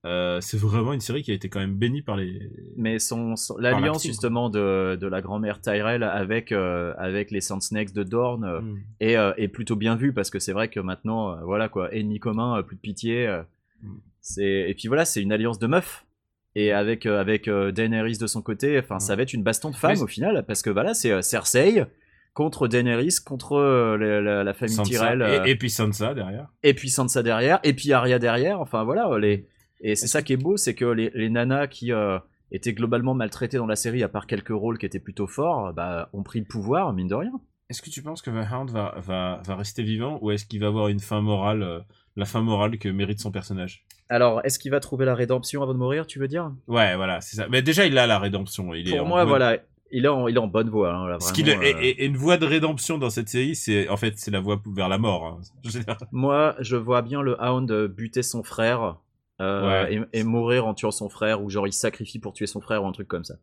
Euh, 0.05 0.39
c'est 0.41 0.57
vraiment 0.59 0.93
une 0.93 1.01
série 1.01 1.23
qui 1.23 1.31
a 1.31 1.33
été 1.33 1.49
quand 1.49 1.59
même 1.59 1.75
bénie 1.75 2.01
par 2.01 2.15
les. 2.17 2.49
Mais 2.77 2.99
son, 2.99 3.35
son- 3.35 3.57
l'alliance 3.57 4.03
justement 4.05 4.49
de, 4.49 4.95
de 4.95 5.07
la 5.07 5.21
grand-mère 5.21 5.59
Tyrell 5.59 6.03
avec 6.03 6.51
euh, 6.51 6.93
avec 6.97 7.31
les 7.31 7.41
Sand 7.41 7.61
Snakes 7.61 7.93
de 7.93 8.03
Dorne 8.03 8.43
euh, 8.45 8.61
Mm. 8.61 8.77
est, 9.01 9.17
euh, 9.17 9.33
est 9.37 9.47
plutôt 9.47 9.75
bien 9.75 9.95
vue 9.95 10.13
parce 10.13 10.29
que 10.29 10.39
c'est 10.39 10.53
vrai 10.53 10.69
que 10.69 10.79
maintenant, 10.79 11.37
voilà 11.43 11.67
quoi, 11.67 11.93
ennemi 11.93 12.19
commun, 12.19 12.61
plus 12.63 12.75
de 12.75 12.81
pitié. 12.81 13.27
euh, 13.27 13.41
Mm. 13.83 13.89
c'est 14.21 14.69
et 14.69 14.73
puis 14.75 14.87
voilà, 14.87 15.03
c'est 15.05 15.21
une 15.21 15.31
alliance 15.31 15.59
de 15.59 15.67
meufs. 15.67 16.05
Et 16.55 16.71
avec 16.71 17.05
euh, 17.05 17.19
avec 17.19 17.47
euh, 17.47 17.71
Daenerys 17.71 18.17
de 18.17 18.25
son 18.27 18.41
côté, 18.41 18.79
enfin, 18.79 18.99
ça 18.99 19.15
va 19.15 19.23
être 19.23 19.33
une 19.33 19.43
baston 19.43 19.69
de 19.71 19.75
femmes 19.75 20.01
au 20.01 20.07
final 20.07 20.43
parce 20.47 20.61
que 20.61 20.69
voilà, 20.69 20.93
c'est 20.93 21.21
Cersei 21.21 21.83
contre 22.33 22.67
Daenerys 22.67 23.15
contre 23.25 23.59
la, 23.99 24.21
la- 24.21 24.43
la 24.43 24.53
famille 24.53 24.73
Sansa. 24.75 24.89
Tyrell 24.91 25.41
Et, 25.45 25.51
et 25.51 25.55
puis 25.55 25.69
Sansa 25.71 26.13
derrière. 26.13 26.47
et 26.63 26.73
puis 26.75 26.89
Sansa 26.89 27.23
derrière, 27.23 27.59
et 27.63 27.73
puis 27.73 27.91
Arya 27.93 28.19
derrière. 28.19 28.61
Enfin 28.61 28.83
voilà, 28.83 29.09
les... 29.19 29.47
et 29.81 29.95
c'est 29.95 30.07
ça 30.07 30.21
qui 30.21 30.33
est 30.33 30.37
beau, 30.37 30.57
c'est 30.57 30.75
que 30.75 30.85
les, 30.85 31.11
les 31.13 31.29
nanas 31.29 31.67
qui 31.67 31.91
euh, 31.91 32.17
étaient 32.51 32.73
globalement 32.73 33.13
maltraitées 33.13 33.57
dans 33.57 33.65
la 33.67 33.75
série, 33.75 34.03
à 34.03 34.09
part 34.09 34.27
quelques 34.27 34.49
rôles 34.49 34.77
qui 34.77 34.85
étaient 34.85 34.99
plutôt 34.99 35.27
forts, 35.27 35.73
bah, 35.73 36.09
ont 36.13 36.23
pris 36.23 36.39
le 36.39 36.45
pouvoir, 36.45 36.93
mine 36.93 37.07
de 37.07 37.15
rien. 37.15 37.31
Est-ce 37.69 37.81
que 37.81 37.89
tu 37.89 38.01
penses 38.01 38.21
que 38.21 38.29
The 38.31 38.49
Hound 38.51 38.69
va, 38.71 38.95
va, 38.99 39.41
va 39.45 39.55
rester 39.55 39.83
vivant 39.83 40.19
ou 40.21 40.31
est-ce 40.31 40.45
qu'il 40.45 40.61
va 40.61 40.67
avoir 40.67 40.87
une 40.87 41.01
fin 41.01 41.21
morale, 41.21 41.63
euh, 41.63 41.79
la 42.15 42.25
fin 42.25 42.41
morale 42.41 42.77
que 42.79 42.87
mérite 42.89 43.19
son 43.19 43.31
personnage? 43.31 43.85
Alors, 44.09 44.39
est-ce 44.45 44.57
qu'il 44.57 44.71
va 44.71 44.79
trouver 44.79 45.05
la 45.05 45.15
rédemption 45.15 45.61
avant 45.61 45.73
de 45.73 45.77
mourir, 45.79 46.07
tu 46.07 46.17
veux 46.17 46.29
dire? 46.29 46.49
Ouais, 46.67 46.95
voilà, 46.95 47.19
c'est 47.19 47.35
ça. 47.35 47.47
Mais 47.49 47.61
déjà, 47.61 47.85
il 47.85 47.97
a 47.97 48.07
la 48.07 48.19
rédemption. 48.19 48.73
Il 48.73 48.89
Pour 48.89 49.05
moi, 49.05 49.25
voilà, 49.25 49.57
il 49.91 50.05
est 50.05 50.07
en, 50.07 50.29
il 50.29 50.35
est 50.37 50.39
en 50.39 50.47
bonne 50.47 50.69
voie. 50.69 50.93
hein, 50.95 51.07
là, 51.09 51.17
vraiment, 51.17 51.61
est- 51.61 51.75
euh. 51.75 51.79
et, 51.81 52.05
une 52.05 52.15
voie 52.15 52.37
de 52.37 52.45
rédemption 52.45 52.97
dans 52.97 53.09
cette 53.09 53.27
série, 53.27 53.53
c'est 53.53 53.89
en 53.89 53.97
fait 53.97 54.13
c'est 54.17 54.31
la 54.31 54.39
voie 54.39 54.61
vers 54.73 54.87
la 54.87 54.97
mort. 54.97 55.25
hein. 55.25 55.41
Moi, 56.13 56.55
je 56.61 56.77
vois 56.77 57.01
bien 57.01 57.21
le 57.21 57.35
Hound 57.43 57.69
buter 57.87 58.23
son 58.23 58.43
frère 58.43 58.95
euh, 59.41 59.83
Ouais. 59.85 59.95
et, 60.13 60.19
et 60.19 60.23
mourir 60.23 60.65
en 60.67 60.73
tuant 60.73 60.91
son 60.91 61.09
frère, 61.09 61.41
ou 61.43 61.49
genre 61.49 61.67
il 61.67 61.73
sacrifie 61.73 62.19
pour 62.19 62.33
tuer 62.33 62.47
son 62.47 62.61
frère, 62.61 62.83
ou 62.83 62.87
un 62.87 62.91
truc 62.91 63.07
comme 63.07 63.23
ça. 63.23 63.35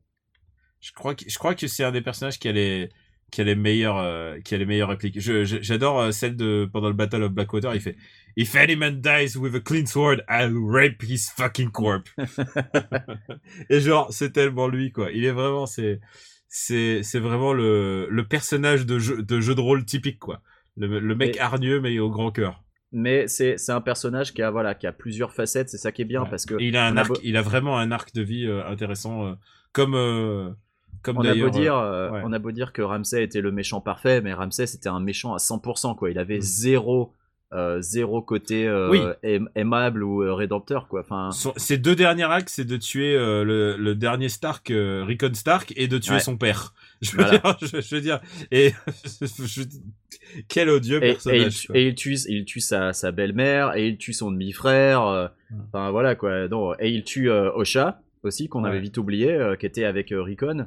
Je 0.80 0.92
crois 0.92 1.14
que 1.14 1.24
je 1.28 1.38
crois 1.38 1.54
que 1.54 1.66
c'est 1.66 1.84
un 1.84 1.92
des 1.92 2.02
personnages 2.02 2.38
qui 2.38 2.48
a 2.48 2.52
les 2.52 2.90
qui 3.30 3.40
a 3.40 3.44
les 3.44 3.54
meilleures 3.54 3.98
euh, 3.98 4.38
qui 4.40 4.54
a 4.54 4.58
les 4.58 4.66
meilleures 4.66 4.90
répliques. 4.90 5.18
J'adore 5.18 6.00
euh, 6.00 6.10
celle 6.10 6.36
de 6.36 6.68
pendant 6.72 6.88
le 6.88 6.94
Battle 6.94 7.22
of 7.22 7.32
Blackwater. 7.32 7.74
Il 7.74 7.80
fait 7.80 7.96
If 8.36 8.54
any 8.54 8.76
man 8.76 9.00
dies 9.00 9.36
with 9.36 9.54
a 9.54 9.60
clean 9.60 9.86
sword, 9.86 10.18
I'll 10.28 10.52
rape 10.56 11.02
his 11.02 11.30
fucking 11.36 11.70
corpse. 11.70 12.10
Et 13.70 13.80
genre 13.80 14.08
c'est 14.12 14.32
tellement 14.32 14.68
lui 14.68 14.92
quoi. 14.92 15.10
Il 15.12 15.24
est 15.24 15.30
vraiment 15.32 15.66
c'est 15.66 16.00
c'est 16.48 17.02
c'est 17.02 17.18
vraiment 17.20 17.52
le 17.52 18.06
le 18.10 18.26
personnage 18.28 18.86
de 18.86 18.98
jeu 18.98 19.22
de 19.22 19.40
jeu 19.40 19.54
de 19.54 19.60
rôle 19.60 19.84
typique 19.84 20.18
quoi. 20.18 20.42
Le, 20.76 20.98
le 20.98 21.14
mec 21.14 21.36
Et- 21.36 21.40
hargneux 21.40 21.80
mais 21.80 21.98
au 21.98 22.10
grand 22.10 22.30
cœur. 22.32 22.63
Mais 22.96 23.26
c'est 23.26 23.56
un 23.70 23.80
personnage 23.80 24.32
qui 24.32 24.40
a, 24.40 24.50
voilà, 24.50 24.74
qui 24.74 24.86
a 24.86 24.92
plusieurs 24.92 25.32
facettes, 25.32 25.68
c'est 25.68 25.78
ça 25.78 25.90
qui 25.90 26.02
est 26.02 26.04
bien, 26.04 26.22
Ouais. 26.22 26.30
parce 26.30 26.46
que 26.46 26.54
Et 26.60 26.68
il 26.68 26.76
a 26.76 26.86
un 26.86 26.96
a 26.96 27.00
arc, 27.00 27.18
il 27.24 27.36
a 27.36 27.42
vraiment 27.42 27.76
un 27.76 27.90
arc 27.90 28.14
de 28.14 28.22
vie 28.22 28.46
euh, 28.46 28.64
intéressant, 28.66 29.26
euh, 29.26 29.32
comme 29.72 29.94
euh, 29.96 30.48
comme 31.02 31.18
on 31.18 31.24
a 31.24 31.34
beau 31.34 31.50
dire, 31.50 31.74
ouais. 31.74 32.20
on 32.24 32.32
a 32.32 32.38
beau 32.38 32.52
dire 32.52 32.72
que 32.72 32.80
Ramsay 32.82 33.22
était 33.24 33.40
le 33.40 33.50
méchant 33.52 33.80
parfait, 33.80 34.20
mais 34.22 34.32
Ramsay 34.32 34.66
c'était 34.66 34.88
un 34.88 35.00
méchant 35.00 35.34
à 35.34 35.38
100%, 35.38 35.96
quoi. 35.96 36.10
Il 36.10 36.18
avait 36.18 36.38
Mm. 36.38 36.42
zéro, 36.42 37.12
zéro 37.80 38.22
côté 38.22 38.68
Oui. 38.90 39.00
aimable 39.54 40.02
ou 40.02 40.18
rédempteur, 40.34 40.88
quoi. 40.88 41.00
Enfin, 41.00 41.30
Son- 41.32 41.52
ses 41.56 41.78
deux 41.78 41.94
derniers 41.96 42.24
actes, 42.30 42.48
c'est 42.48 42.64
de 42.64 42.76
tuer 42.76 43.14
le, 43.16 43.76
le 43.76 43.94
dernier 43.94 44.28
Stark, 44.28 44.72
Rickon 44.72 45.34
Stark, 45.34 45.72
et 45.76 45.88
de 45.88 45.98
tuer 45.98 46.14
Ouais. 46.14 46.20
son 46.20 46.36
père. 46.36 46.74
Je 47.04 47.10
veux 47.16 47.22
Voilà. 47.22 47.38
dire, 47.38 47.56
je, 47.62 47.80
je 47.80 47.94
veux 47.94 48.00
dire, 48.00 48.20
et 48.50 48.72
je- 49.44 49.62
quel 50.48 50.68
odieux 50.70 51.02
et, 51.02 51.06
et 51.06 51.10
il, 51.10 51.12
personnage. 51.14 51.66
et 51.74 51.86
il 51.88 51.94
tue, 51.94 52.16
il 52.28 52.44
tue 52.44 52.60
sa, 52.60 52.92
sa 52.92 53.12
belle-mère 53.12 53.74
et 53.76 53.86
il 53.88 53.98
tue 53.98 54.12
son 54.12 54.30
demi-frère. 54.30 55.02
euh. 55.06 55.28
Enfin 55.68 55.90
voilà 55.90 56.14
quoi. 56.14 56.48
Non, 56.48 56.74
et 56.78 56.88
il 56.90 57.04
tue 57.04 57.30
euh, 57.30 57.52
Osha 57.52 58.00
aussi 58.22 58.48
qu'on 58.48 58.64
Ouais. 58.64 58.70
avait 58.70 58.80
vite 58.80 58.96
oublié, 58.98 59.30
euh, 59.32 59.54
qui 59.56 59.66
était 59.66 59.84
avec 59.84 60.10
euh, 60.12 60.22
Rickon. 60.22 60.66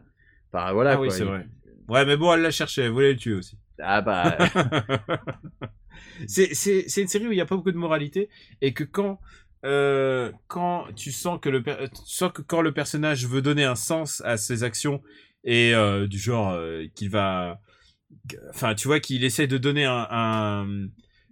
Enfin 0.54 0.71
voilà 0.73 0.91
ah 0.93 1.00
oui, 1.00 1.08
quoi. 1.08 1.17
c'est 1.17 1.23
Il- 1.23 1.30
vrai. 1.30 1.47
Ouais, 1.89 2.06
mais 2.06 2.17
bon, 2.17 2.34
elle 2.34 2.41
l'a 2.41 2.52
cherché, 2.52 2.82
elle 2.84 2.91
voulait 2.91 3.12
le 3.13 3.17
tuer 3.17 3.34
aussi. 3.34 3.58
Ah 3.80 4.02
bah 4.02 4.38
c'est 6.28 6.54
c'est 6.54 6.86
c'est 6.88 7.02
une 7.02 7.08
série 7.08 7.28
où 7.28 7.32
il 7.32 7.38
y 7.38 7.41
a 7.41 7.45
pas 7.45 7.56
beaucoup 7.56 7.71
de 7.71 7.78
moralité 7.78 8.30
et 8.62 8.73
que 8.73 8.84
quand 8.84 9.19
euh, 9.65 10.32
quand 10.47 10.86
tu 10.95 11.12
sens 11.12 11.39
que 11.41 11.50
le 11.50 11.62
tu 11.63 11.71
sens 12.06 12.32
que 12.32 12.41
quand 12.41 12.62
le 12.62 12.71
personnage 12.73 13.28
veut 13.28 13.41
donner 13.41 13.63
un 13.65 13.76
sens 13.76 14.21
à 14.26 14.38
ses 14.38 14.63
actions 14.63 15.02
et 15.43 15.73
euh, 15.73 16.08
du 16.08 16.17
genre 16.19 16.52
euh, 16.52 16.86
qu'il 16.95 17.10
va 17.10 17.60
enfin 18.50 18.76
tu 18.76 18.88
vois 18.88 19.00
qu'il 19.00 19.23
essaie 19.23 19.47
de 19.47 19.58
donner 19.58 19.86
un, 19.86 20.08
un- 20.10 20.88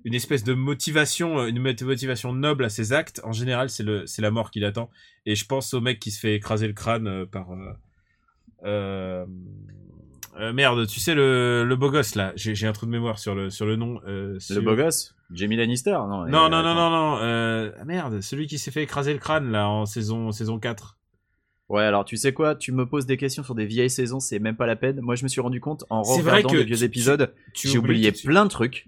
une 0.05 0.13
espèce 0.13 0.43
de 0.43 0.53
motivation 0.53 1.39
euh, 1.39 1.47
une 1.47 1.59
mot- 1.59 1.85
motivation 1.85 2.31
noble 2.33 2.63
à 2.65 2.69
ses 2.69 2.93
actes 2.93 3.19
en 3.23 3.31
général 3.31 3.69
c'est 3.69 3.83
le 3.83 4.05
c'est 4.05 4.21
la 4.21 4.31
mort 4.31 4.51
qui 4.51 4.59
l'attend 4.59 4.89
et 5.25 5.35
je 5.35 5.45
pense 5.45 5.73
au 5.73 5.81
mec 5.81 5.99
qui 5.99 6.11
se 6.11 6.19
fait 6.19 6.35
écraser 6.35 6.67
le 6.67 6.73
crâne 6.73 7.25
par 7.25 7.47
euh, 8.63 9.25
merde, 10.53 10.85
tu 10.87 10.99
sais 10.99 11.15
le, 11.15 11.63
le 11.65 11.75
beau 11.75 11.89
gosse 11.89 12.15
là, 12.15 12.33
j'ai 12.35 12.67
un 12.67 12.73
trou 12.73 12.85
de 12.85 12.91
mémoire 12.91 13.19
sur 13.19 13.35
le 13.35 13.49
sur 13.49 13.65
le 13.65 13.75
nom. 13.75 13.99
le 14.05 14.61
beau 14.61 14.75
gosse, 14.75 15.15
Jamie 15.31 15.55
Lannister, 15.55 15.91
non 15.91 16.25
Non 16.25 16.49
non 16.49 16.61
non 16.61 16.75
non 16.75 16.89
non. 16.89 17.71
Ah, 17.79 17.85
merde, 17.85 18.21
celui 18.21 18.47
qui 18.47 18.57
s'est 18.57 18.71
fait 18.71 18.83
écraser 18.83 19.13
le 19.13 19.19
crâne 19.19 19.51
là 19.51 19.69
en 19.69 19.85
saison 19.85 20.31
saison 20.31 20.59
4. 20.59 20.97
Ouais, 21.69 21.83
alors 21.83 22.05
tu 22.05 22.15
sais 22.15 22.31
quoi, 22.31 22.53
tu 22.55 22.71
me 22.71 22.85
poses 22.85 23.05
des 23.07 23.17
questions 23.17 23.41
sur 23.43 23.55
des 23.55 23.65
vieilles 23.65 23.89
saisons, 23.89 24.19
c'est 24.19 24.37
même 24.39 24.55
pas 24.55 24.67
la 24.67 24.75
peine. 24.75 24.99
Moi, 25.01 25.15
je 25.15 25.23
me 25.23 25.27
suis 25.29 25.41
rendu 25.41 25.59
compte 25.59 25.83
en 25.89 26.03
regardant 26.03 26.53
les 26.53 26.63
vieux 26.63 26.77
tu- 26.77 26.83
épisodes, 26.83 27.33
j'ai 27.55 27.77
oublié 27.79 28.11
plein 28.11 28.45
de 28.45 28.49
trucs. 28.51 28.87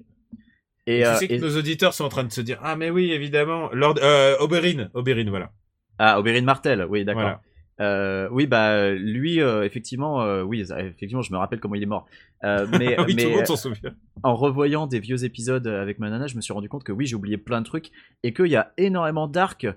Et, 0.85 0.99
tu 0.99 1.05
euh, 1.05 1.15
sais 1.15 1.27
que 1.27 1.33
et- 1.33 1.39
nos 1.39 1.57
auditeurs 1.57 1.93
sont 1.93 2.05
en 2.05 2.09
train 2.09 2.23
de 2.23 2.31
se 2.31 2.39
dire 2.39 2.59
ah 2.63 2.77
mais 2.77 2.89
oui 2.89 3.11
évidemment 3.11 3.69
Lord 3.73 3.95
euh, 4.01 4.37
Oberyn 4.39 4.89
Oberyn 4.93 5.29
voilà. 5.29 5.51
ah, 5.97 6.17
Oberyn 6.19 6.43
Martell, 6.43 6.85
oui, 6.89 7.03
d'accord. 7.03 7.23
Voilà. 7.23 7.41
Euh, 7.79 8.27
oui, 8.31 8.47
bah 8.47 8.91
lui, 8.93 9.39
euh, 9.39 9.63
effectivement, 9.63 10.41
oui, 10.43 10.65
effectivement, 10.77 11.21
je 11.21 11.31
me 11.31 11.37
rappelle 11.37 11.59
comment 11.59 11.75
il 11.75 11.83
est 11.83 11.87
mort. 11.87 12.05
Mais 12.43 12.99
oui, 13.01 13.15
tout 13.15 13.27
le 13.29 13.35
monde 13.35 13.45
s'en 13.47 13.55
souvient. 13.55 13.93
en 14.23 14.35
revoyant 14.35 14.87
des 14.87 14.99
vieux 14.99 15.25
épisodes 15.25 15.67
avec 15.67 15.99
ma 15.99 16.09
nana, 16.09 16.27
je 16.27 16.35
me 16.35 16.41
suis 16.41 16.53
rendu 16.53 16.69
compte 16.69 16.83
que 16.83 16.91
oui, 16.91 17.05
j'ai 17.05 17.15
oublié 17.15 17.37
plein 17.37 17.61
de 17.61 17.65
trucs 17.65 17.91
et 18.23 18.33
qu'il 18.33 18.47
y 18.47 18.55
a 18.55 18.71
énormément 18.77 19.27
d'arcs 19.27 19.67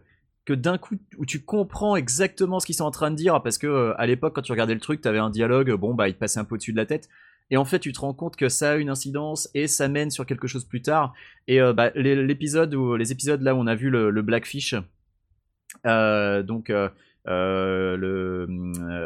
que 0.45 0.53
d'un 0.53 0.79
coup 0.79 0.97
où 1.19 1.27
tu 1.27 1.43
comprends 1.43 1.97
exactement 1.97 2.61
ce 2.61 2.67
qu'ils 2.67 2.75
sont 2.75 2.85
en 2.85 2.91
train 2.91 3.11
de 3.11 3.17
dire 3.17 3.43
parce 3.43 3.59
que 3.59 3.67
euh, 3.67 3.95
à 3.99 4.07
l'époque 4.07 4.35
quand 4.35 4.43
tu 4.43 4.53
regardais 4.53 4.75
le 4.75 4.81
truc, 4.81 5.01
t'avais 5.01 5.19
un 5.19 5.31
dialogue, 5.31 5.73
bon 5.73 5.95
bah 5.95 6.09
il 6.09 6.15
te 6.15 6.19
passait 6.19 6.41
un 6.41 6.45
peu 6.45 6.55
au-dessus 6.55 6.73
de 6.73 6.77
la 6.77 6.87
tête 6.87 7.09
et 7.51 7.57
en 7.57 7.65
fait 7.65 7.79
tu 7.79 7.93
te 7.93 8.01
rends 8.01 8.15
compte 8.15 8.37
que 8.37 8.49
ça 8.49 8.73
a 8.73 8.77
une 8.77 8.91
incidence 8.91 9.51
et 9.55 9.67
ça 9.67 9.89
mène 9.89 10.11
sur 10.11 10.25
quelque 10.25 10.47
chose 10.47 10.65
plus 10.65 10.83
tard 10.83 11.13
et 11.47 11.61
euh, 11.61 11.73
bah, 11.73 11.91
l'épisode 11.95 12.75
où 12.75 12.97
les 12.97 13.13
épisodes 13.13 13.43
là 13.43 13.55
où 13.55 13.59
on 13.59 13.67
a 13.67 13.75
vu 13.75 13.91
le, 13.91 14.23
Blackfish, 14.23 14.75
euh, 15.87 16.43
donc 16.43 16.71
euh, 16.71 16.89
le 17.27 18.49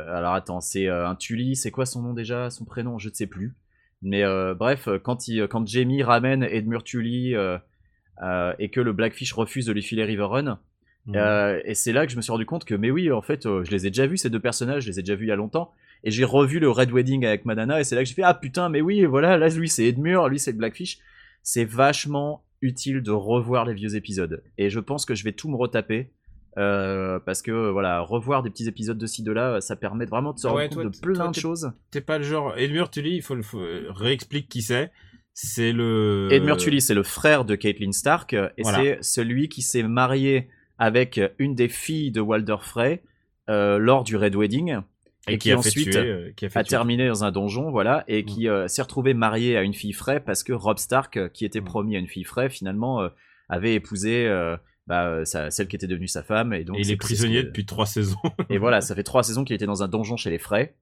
alors 0.09 0.35
attends 0.35 0.61
c'est 0.61 0.89
un 0.89 1.15
Tully, 1.15 1.57
c'est 1.57 1.71
quoi 1.71 1.87
son 1.87 2.03
nom 2.03 2.13
déjà, 2.13 2.51
son 2.51 2.65
prénom, 2.65 2.99
je 2.99 3.09
ne 3.09 3.15
sais 3.15 3.27
plus. 3.27 3.55
Mais 4.03 4.23
bref, 4.55 4.87
quand, 5.03 5.29
il, 5.29 5.49
quand 5.49 5.67
Jamie 5.67 6.03
ramène 6.03 6.43
Edmure 6.43 6.85
Tully 6.85 7.33
et 7.33 8.69
que 8.71 8.81
le 8.81 8.93
Blackfish 8.93 9.33
refuse 9.33 9.65
de 9.65 9.73
lui 9.73 9.83
filer 9.83 10.05
Riverrun, 10.05 10.59
Mhm. 11.07 11.17
euh, 11.17 11.61
et 11.65 11.75
c'est 11.75 11.93
là 11.93 12.07
que 12.07 12.13
je 12.13 12.17
me 12.17 12.23
suis 12.23 12.33
rendu 12.33 12.47
compte 12.47 12.65
que, 12.65 12.75
mais 12.75 12.91
oui, 12.91 13.11
en 13.13 13.23
fait, 13.23 13.47
euh, 13.47 13.63
je 13.65 13.71
les 13.71 13.87
ai 13.87 13.91
déjà 13.91 14.07
vus, 14.07 14.17
ces 14.19 14.31
deux 14.31 14.41
personnages, 14.41 14.85
je 14.85 14.89
les 14.91 14.99
ai 15.01 15.03
déjà 15.03 15.15
vus 15.15 15.27
il 15.27 15.29
y 15.29 15.33
a 15.33 15.37
longtemps. 15.37 15.73
Et 16.03 16.11
j'ai 16.11 16.25
revu 16.25 16.59
le 16.61 16.71
Red 16.71 16.91
Wedding 16.93 17.25
avec 17.25 17.45
Madana, 17.47 17.81
et 17.81 17.85
c'est 17.85 17.95
là 17.95 18.03
que 18.03 18.09
j'ai 18.09 18.15
fait, 18.15 18.23
ah 18.23 18.35
putain, 18.35 18.69
mais 18.69 18.81
oui, 18.81 19.05
voilà, 19.05 19.37
là, 19.39 19.49
lui, 19.49 19.69
c'est 19.69 19.85
Edmure, 19.87 20.29
lui, 20.29 20.39
c'est 20.39 20.53
Blackfish. 20.53 20.99
C'est 21.43 21.65
vachement 21.65 22.43
utile 22.63 23.03
de 23.03 23.11
revoir 23.11 23.65
les 23.67 23.75
vieux 23.75 23.97
épisodes. 23.97 24.43
Et 24.59 24.71
je 24.71 24.81
pense 24.81 25.05
que 25.05 25.15
je 25.15 25.25
vais 25.25 25.33
tout 25.33 25.49
me 25.51 25.57
retaper. 25.57 26.11
euh, 26.57 27.19
parce 27.19 27.43
que 27.43 27.71
voilà, 27.71 28.01
revoir 28.01 28.43
des 28.45 28.49
petits 28.51 28.69
épisodes 28.69 28.97
de 28.97 29.07
ci 29.07 29.23
de 29.25 29.33
là, 29.33 29.61
ça 29.61 29.75
permet 29.77 30.05
vraiment 30.07 30.33
de 30.33 30.39
se 30.39 30.47
rendre 30.47 30.61
ouais, 30.61 30.69
compte 30.69 30.83
toi, 30.83 30.85
de 30.91 30.99
plein 31.01 31.15
toi, 31.25 31.29
de 31.31 31.35
choses. 31.35 31.73
T'es 31.91 32.01
pas 32.01 32.17
le 32.19 32.23
genre 32.25 32.57
Edmure 32.57 32.91
Tully, 32.91 33.17
il 33.17 33.23
faut 33.23 33.43
faut, 33.43 33.61
réexplique 33.91 34.49
qui 34.49 34.63
c'est. 34.63 34.93
c'est 35.33 35.73
le. 35.73 36.29
Ed 36.31 36.45
Murtully, 36.45 36.81
c'est 36.81 36.95
le 36.95 37.03
frère 37.03 37.45
de 37.45 37.57
Caitlyn 37.57 37.91
Stark, 37.93 38.35
et 38.35 38.63
Voilà. 38.63 38.79
c'est 38.79 38.99
celui 39.03 39.49
qui 39.49 39.63
s'est 39.63 39.83
marié 39.83 40.49
avec 40.79 41.21
une 41.39 41.55
des 41.55 41.69
filles 41.69 42.11
de 42.11 42.21
Walder 42.21 42.57
Frey 42.61 43.03
euh, 43.49 43.79
lors 43.79 44.05
du 44.05 44.17
Red 44.17 44.35
Wedding, 44.35 44.79
et, 45.27 45.35
et 45.35 45.39
qui 45.39 45.45
qui 45.49 45.53
a 45.53 45.59
ensuite 45.59 45.91
tuer, 45.91 45.97
euh, 45.99 46.33
qui 46.37 46.47
a 46.47 46.65
terminé 46.65 47.07
dans 47.09 47.25
un 47.25 47.31
donjon, 47.33 47.71
voilà, 47.71 48.05
et 48.09 48.23
Mm. 48.23 48.27
qui 48.27 48.49
euh, 48.49 48.69
s'est 48.69 48.83
retrouvé 48.83 49.15
marié 49.15 49.57
à 49.57 49.63
une 49.63 49.75
fille 49.75 49.93
Frey 49.93 50.21
parce 50.21 50.43
que 50.43 50.53
Rob 50.53 50.79
Stark, 50.79 51.17
euh, 51.17 51.29
qui 51.29 51.45
était 51.45 51.61
Mm. 51.61 51.65
promis 51.65 51.97
à 51.97 51.99
une 51.99 52.09
fille 52.09 52.25
Frey, 52.25 52.49
finalement 52.51 53.03
euh, 53.03 53.09
avait 53.49 53.75
épousé 53.75 54.27
euh, 54.27 54.57
bah, 54.87 55.07
euh, 55.07 55.25
celle 55.25 55.67
qui 55.69 55.77
était 55.77 55.87
devenue 55.87 56.09
sa 56.09 56.23
femme, 56.23 56.53
et 56.53 56.65
donc 56.65 56.77
Et 56.77 56.81
il 56.81 56.91
est 56.91 56.97
prisonnier 56.97 57.43
que- 57.43 57.47
depuis 57.47 57.65
trois 57.67 57.87
saisons. 57.87 58.19
Et 58.51 58.59
voilà, 58.59 58.81
ça 58.81 58.95
fait 58.95 59.03
trois 59.03 59.23
saisons 59.23 59.45
qu'il 59.45 59.55
était 59.57 59.67
dans 59.67 59.83
un 59.83 59.89
donjon 59.89 60.17
chez 60.17 60.31
les 60.31 60.39
Frey. 60.39 60.75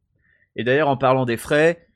Et 0.56 0.64
d'ailleurs, 0.64 0.88
en 0.88 0.96
parlant 0.96 1.24
des 1.24 1.36
Frey, 1.36 1.86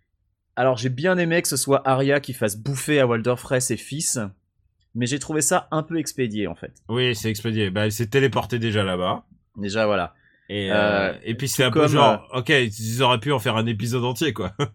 alors 0.56 0.76
j'ai 0.76 0.88
bien 0.88 1.18
aimé 1.18 1.42
que 1.42 1.48
ce 1.48 1.56
soit 1.56 1.87
Arya 1.87 2.20
qui 2.20 2.32
fasse 2.32 2.56
bouffer 2.56 3.00
à 3.00 3.06
Walder 3.06 3.35
Frey 3.37 3.61
ses 3.61 3.76
fils, 3.76 4.18
mais 4.96 5.06
j'ai 5.06 5.18
trouvé 5.20 5.40
ça 5.42 5.68
un 5.70 5.82
peu 5.85 5.98
expédié 5.98 6.48
en 6.48 6.54
fait. 6.56 6.72
oui, 6.88 7.14
c'est 7.14 7.30
expédié. 7.30 7.70
Bah, 7.70 7.87
il 7.87 7.92
s'est 7.92 8.09
téléporté 8.09 8.59
déjà 8.59 8.82
là-bas. 8.82 9.24
Déjà, 9.56 9.87
voilà. 9.87 10.14
Et, 10.48 10.70
Euh, 10.72 10.74
euh, 10.74 11.14
et 11.24 11.35
puis 11.37 11.48
c'est 11.48 11.64
un 11.64 11.70
peu 11.70 11.87
genre, 11.88 12.28
ok, 12.35 12.48
ils 12.50 13.02
auraient 13.02 13.18
pu 13.20 13.32
en 13.32 13.38
faire 13.38 13.56
un 13.56 13.66
épisode 13.66 14.04
entier, 14.04 14.32
quoi. 14.32 14.52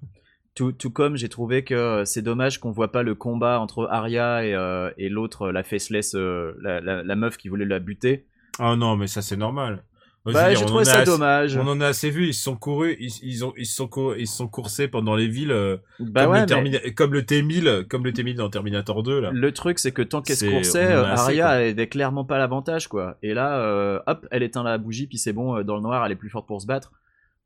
Tout, 0.53 0.73
tout 0.73 0.91
comme 0.91 1.15
j'ai 1.15 1.29
trouvé 1.29 1.63
que 1.63 1.73
euh, 1.73 2.03
c'est 2.03 2.21
dommage 2.21 2.60
qu'on 2.60 2.71
voit 2.71 2.91
pas 2.91 3.03
le 3.03 3.15
combat 3.15 3.57
entre 3.62 3.88
Arya 3.89 4.43
et, 4.45 4.53
euh, 4.53 4.91
et 4.97 5.07
l'autre, 5.07 5.49
la 5.49 5.63
faceless, 5.63 6.13
euh, 6.13 6.53
la, 6.62 6.81
la- 6.81 7.03
la 7.03 7.15
meuf 7.15 7.38
qui 7.38 7.47
voulait 7.47 7.63
la 7.65 7.79
buter. 7.79 8.25
Ah 8.60 8.75
non, 8.75 8.97
mais 8.97 9.07
ça 9.07 9.21
c'est 9.21 9.38
normal. 9.38 9.86
Bah, 10.25 10.53
j'ai 10.53 10.63
on 10.63 10.67
trouvé 10.67 10.86
ça 10.86 10.97
assez- 10.99 11.05
dommage. 11.12 11.57
On 11.57 11.67
en 11.67 11.81
a 11.81 11.88
assez 11.88 12.12
vu, 12.12 12.27
ils 12.27 12.34
se 12.36 12.43
sont 12.43 12.55
courus, 12.55 12.95
ils, 12.99 13.12
ils 13.23 13.43
ont, 13.43 13.53
ils 13.57 13.65
se 13.65 13.75
sont, 13.75 13.88
cour- 13.88 14.15
ils 14.15 14.27
sont 14.27 14.47
coursés 14.47 14.88
pendant 14.88 15.15
les 15.15 15.27
villes, 15.27 15.51
euh, 15.51 15.77
Bah 15.99 16.25
comme, 16.25 16.34
ouais, 16.34 16.45
le 16.45 16.62
mais 16.84 16.93
comme 16.93 17.13
le 17.13 17.21
T1000, 17.23 17.88
comme 17.88 18.03
le 18.05 18.12
T1000 18.12 18.36
dans 18.36 18.49
Terminator 18.49 19.01
2, 19.01 19.19
là. 19.19 19.31
le 19.34 19.51
truc 19.51 19.79
c'est 19.79 19.91
que 19.91 20.03
tant 20.03 20.21
qu'elle 20.21 20.36
se 20.38 20.45
coursait, 20.45 20.93
on 20.95 20.99
en 20.99 21.03
a 21.03 21.07
euh, 21.10 21.13
assez, 21.13 21.23
Arya 21.23 21.43
quoi. 21.45 21.51
avait 21.53 21.88
clairement 21.88 22.23
pas 22.23 22.38
l'avantage 22.38 22.88
quoi. 22.88 23.17
Et 23.23 23.34
là, 23.34 23.57
euh, 23.62 23.99
hop, 24.05 24.27
elle 24.29 24.43
éteint 24.43 24.62
la 24.63 24.77
bougie 24.77 25.07
puis 25.07 25.17
c'est 25.17 25.34
bon, 25.34 25.57
euh, 25.57 25.63
dans 25.63 25.75
le 25.75 25.81
noir, 25.81 26.05
elle 26.05 26.12
est 26.12 26.15
plus 26.15 26.29
forte 26.29 26.45
pour 26.47 26.62
se 26.62 26.67
battre. 26.67 26.91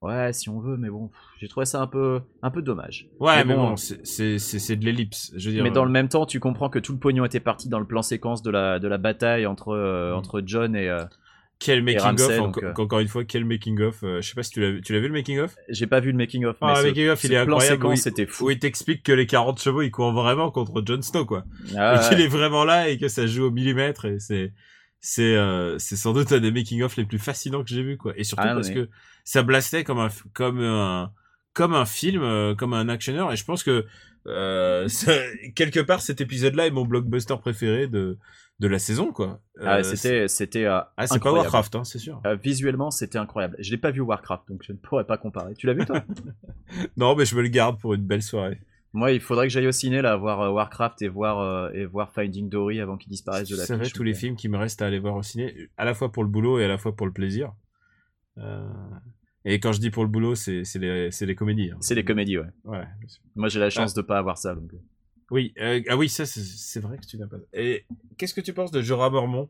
Ouais, 0.02 0.34
si 0.34 0.50
on 0.50 0.60
veut, 0.60 0.76
mais 0.76 0.90
bon, 0.90 1.10
j'ai 1.40 1.48
trouvé 1.48 1.66
ça 1.66 1.82
un 1.82 1.88
peu, 1.88 2.20
un 2.44 2.52
peu 2.52 2.62
dommage. 2.62 3.08
Ouais, 3.22 3.38
mais, 3.38 3.46
mais 3.46 3.56
bon, 3.56 3.70
bon, 3.70 3.76
c'est- 3.78 4.76
de 4.76 4.86
l'ellipse. 4.86 5.32
Je 5.36 5.48
veux 5.48 5.56
dire, 5.56 5.64
Mais 5.64 5.72
dans 5.72 5.86
le 5.86 5.90
même 5.92 6.10
temps, 6.10 6.26
tu 6.26 6.40
comprends 6.42 6.70
que 6.70 6.78
tout 6.78 6.92
le 6.92 7.00
pognon 7.00 7.24
était 7.26 7.40
parti 7.40 7.70
dans 7.70 7.80
le 7.80 7.86
plan 7.88 8.02
séquence 8.02 8.44
de 8.44 8.52
la, 8.52 8.78
de 8.80 8.88
la 8.90 8.98
bataille 8.98 9.46
entre, 9.48 9.70
euh, 9.70 10.12
Mm. 10.14 10.18
entre 10.18 10.42
John 10.46 10.76
et. 10.76 10.90
euh, 10.90 11.06
quel 11.60 11.82
making 11.84 12.02
Ramsay, 12.02 12.24
of, 12.34 12.38
donc, 12.38 12.64
euh. 12.64 12.74
encore 12.76 13.00
une 13.00 13.08
fois, 13.08 13.24
quel 13.24 13.46
making 13.46 13.80
of. 13.82 14.04
euh, 14.04 14.22
je 14.22 14.28
sais 14.28 14.36
pas 14.36 14.44
si 14.44 14.52
tu 14.52 14.62
l'as 14.62 14.72
vu, 14.72 14.82
tu 14.82 14.94
l'as 14.94 15.00
vu 15.00 15.08
le 15.08 15.14
making 15.14 15.40
of? 15.40 15.56
J'ai 15.70 15.88
pas 15.88 16.00
vu 16.00 16.12
le 16.12 16.18
making 16.18 16.46
of. 16.46 16.58
Ah, 16.62 16.68
mais 16.68 16.74
le 16.74 16.82
ce- 16.82 16.88
making-of, 16.88 17.20
ce 17.22 17.28
il 17.28 17.34
est 17.34 17.38
incroyable, 17.38 17.98
c'était 17.98 18.26
fou. 18.26 18.46
Où 18.48 18.52
il 18.52 18.60
t'explique 18.60 19.04
que 19.04 19.12
les 19.14 19.26
40 19.26 19.62
chevaux, 19.62 19.82
ils 19.82 19.92
courent 19.92 20.14
vraiment 20.14 20.52
contre 20.52 20.84
Jon 20.86 21.02
Snow, 21.02 21.26
quoi. 21.26 21.46
Ah, 21.78 21.96
et 21.96 22.10
qu'il 22.10 22.18
ouais. 22.18 22.24
est 22.26 22.28
vraiment 22.28 22.66
là 22.66 22.90
et 22.90 22.98
que 22.98 23.08
ça 23.08 23.26
joue 23.26 23.46
au 23.46 23.52
millimètre 23.52 24.06
et 24.06 24.20
c'est 24.20 24.52
c'est 25.00 25.36
euh, 25.36 25.78
c'est 25.78 25.96
sans 25.96 26.14
doute 26.14 26.32
un 26.32 26.40
des 26.40 26.52
making 26.52 26.82
of 26.82 26.98
les 26.98 27.06
plus 27.06 27.20
fascinants 27.20 27.64
que 27.64 27.70
j'ai 27.70 27.84
vu 27.84 27.96
quoi 27.96 28.14
et 28.18 28.24
surtout 28.24 28.44
Ah, 28.48 28.56
parce 28.56 28.72
que 28.72 28.90
ça 29.24 29.44
blastait 29.44 29.84
comme 29.84 30.00
un 30.00 30.10
comme 30.34 30.60
un 30.62 31.12
comme 31.54 31.74
un 31.76 31.86
film 31.86 32.24
euh, 32.24 32.56
comme 32.56 32.74
un 32.74 32.90
actionneur 32.90 33.32
et 33.32 33.36
je 33.36 33.46
pense 33.46 33.62
que 33.64 33.86
euh, 34.26 34.88
ça- 34.90 35.12
quelque 35.56 35.80
part 35.80 36.02
cet 36.02 36.22
épisode 36.22 36.56
là 36.56 36.66
est 36.66 36.72
mon 36.72 36.86
blockbuster 36.86 37.36
préféré 37.40 37.86
de 37.88 38.18
de 38.60 38.68
la 38.68 38.80
saison 38.80 39.12
quoi 39.12 39.42
Ah, 39.60 39.78
Euh, 39.78 39.84
c'était, 39.84 40.28
c'était 40.28 40.66
euh, 40.66 40.80
ah 40.98 41.08
c'est 41.08 41.22
pas. 41.22 41.32
Warcraft 41.32 41.76
hein, 41.76 41.84
c'est 41.84 42.00
sûr 42.00 42.22
Euh, 42.26 42.36
visuellement, 42.36 42.92
c'était 42.92 43.18
incroyable. 43.18 43.58
Je 43.60 43.72
l'ai 43.72 43.78
pas 43.78 43.92
vu 43.92 44.02
Warcraft, 44.02 44.48
donc 44.50 44.64
je 44.64 44.72
ne 44.72 44.78
pourrais 44.78 45.06
pas 45.06 45.18
comparer. 45.18 45.54
Tu 45.56 45.68
l'as 45.68 45.74
vu 45.74 45.86
toi? 45.86 46.04
Non 46.98 47.16
mais 47.16 47.26
je 47.26 47.36
me 47.36 47.42
le 47.42 47.50
garde 47.50 47.80
pour 47.80 47.94
une 47.94 48.04
belle 48.04 48.22
soirée 48.22 48.60
Moi, 48.94 49.12
il 49.12 49.20
faudrait 49.20 49.48
que 49.48 49.54
j'aille 49.54 49.68
au 49.68 49.72
ciné 49.72 50.02
là 50.02 50.16
voir 50.16 50.54
Warcraft 50.54 51.02
et 51.02 51.08
voir 51.08 51.74
et 51.74 51.86
voir 51.86 52.12
Finding 52.14 52.50
Dory 52.50 52.80
avant 52.80 52.98
qu'il 52.98 53.12
disparaisse 53.12 53.48
de 53.50 53.56
la 53.56 53.66
c'est 53.66 53.76
vrai 53.76 53.90
tous 53.90 54.04
les 54.04 54.14
films 54.14 54.36
qui 54.36 54.50
me 54.50 54.58
restent 54.58 54.82
à 54.82 54.88
aller 54.88 55.00
voir 55.00 55.16
au 55.16 55.24
ciné 55.24 55.54
à 55.78 55.86
la 55.86 55.94
fois 55.94 56.12
pour 56.12 56.24
le 56.24 56.30
boulot 56.30 56.60
et 56.60 56.66
à 56.66 56.68
la 56.68 56.78
fois 56.78 56.96
pour 56.96 57.06
le 57.06 57.14
plaisir 57.14 57.54
et 59.46 59.60
quand 59.60 59.72
je 59.72 59.80
dis 59.80 59.92
pour 59.92 60.04
le 60.04 60.10
boulot 60.10 60.34
c'est 60.36 60.64
les 60.76 61.10
les 61.10 61.36
comédies 61.36 61.72
hein. 61.72 61.78
C'est 61.82 61.96
des 61.96 62.04
comédies, 62.04 62.40
ouais. 62.40 62.50
ouais. 62.66 62.84
Moi, 63.36 63.48
j'ai 63.48 63.60
la 63.60 63.70
chance 63.70 63.94
de 63.94 64.02
pas 64.02 64.18
avoir 64.18 64.38
ça. 64.38 64.56
Donc... 64.56 64.72
Oui, 65.32 65.54
euh, 65.60 65.82
ah 65.90 65.98
oui, 65.98 66.08
ça 66.10 66.26
c'est- 66.26 66.80
vrai 66.80 66.98
que 66.98 67.06
tu 67.06 67.18
n'as 67.18 67.28
pas. 67.28 67.38
Et 67.54 67.86
qu'est-ce 68.18 68.34
que 68.34 68.42
tu 68.42 68.54
penses 68.54 68.72
de 68.72 68.82
Jorah 68.82 69.10
Mormont? 69.10 69.50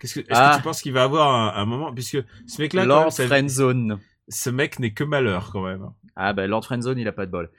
Qu'est-ce 0.00 0.14
que 0.16 0.20
est-ce 0.20 0.28
Ah. 0.32 0.52
que 0.52 0.56
tu 0.58 0.62
penses 0.64 0.82
qu'il 0.82 0.92
va 0.92 1.04
avoir 1.04 1.32
un, 1.56 1.60
un 1.60 1.64
moment? 1.66 1.92
Puisque 1.94 2.18
ce 2.46 2.60
mec-là, 2.62 2.84
Lord 2.84 3.12
ça- 3.12 3.26
Friendzone. 3.26 4.00
ce 4.28 4.50
mec 4.50 4.80
n'est 4.80 4.92
que 4.92 5.04
malheur 5.04 5.50
quand 5.52 5.62
même. 5.62 5.88
Ah 6.16 6.32
bah 6.32 6.46
Lord 6.48 6.64
Friendzone, 6.64 6.98
il 6.98 7.06
a 7.06 7.12
pas 7.12 7.26
de 7.26 7.30
bol. 7.30 7.50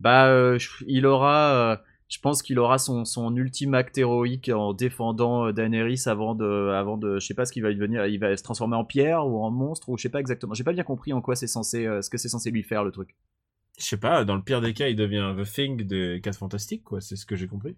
Bah, 0.00 0.28
euh, 0.28 0.58
il 0.86 1.04
aura, 1.04 1.72
euh, 1.72 1.76
je 2.08 2.18
pense 2.18 2.40
qu'il 2.42 2.58
aura 2.58 2.78
son, 2.78 3.04
son 3.04 3.36
ultime 3.36 3.74
acte 3.74 3.98
héroïque 3.98 4.48
en 4.48 4.72
défendant 4.72 5.52
Daenerys 5.52 6.04
avant 6.06 6.34
de, 6.34 6.70
avant 6.74 6.96
de, 6.96 7.18
je 7.18 7.26
sais 7.26 7.34
pas 7.34 7.44
ce 7.44 7.52
qu'il 7.52 7.62
va 7.62 7.70
devenir, 7.72 8.06
il 8.06 8.18
va 8.18 8.34
se 8.34 8.42
transformer 8.42 8.76
en 8.76 8.84
pierre 8.86 9.26
ou 9.26 9.44
en 9.44 9.50
monstre 9.50 9.90
ou 9.90 9.98
je 9.98 10.02
sais 10.02 10.08
pas 10.08 10.20
exactement. 10.20 10.54
J'ai 10.54 10.64
pas 10.64 10.72
bien 10.72 10.84
compris 10.84 11.12
en 11.12 11.20
quoi 11.20 11.36
c'est 11.36 11.46
censé, 11.46 11.84
ce 12.00 12.08
que 12.08 12.16
c'est 12.16 12.30
censé 12.30 12.50
lui 12.50 12.62
faire 12.62 12.82
le 12.84 12.90
truc. 12.92 13.14
Je 13.80 13.86
sais 13.86 13.96
pas, 13.96 14.24
dans 14.24 14.36
le 14.36 14.42
pire 14.42 14.60
des 14.60 14.74
cas, 14.74 14.88
il 14.88 14.96
devient 14.96 15.34
The 15.36 15.44
Thing 15.50 15.86
de 15.86 16.18
4 16.18 16.36
Fantastiques, 16.38 16.84
quoi. 16.84 17.00
C'est 17.00 17.16
ce 17.16 17.24
que 17.26 17.34
j'ai 17.36 17.46
compris. 17.46 17.74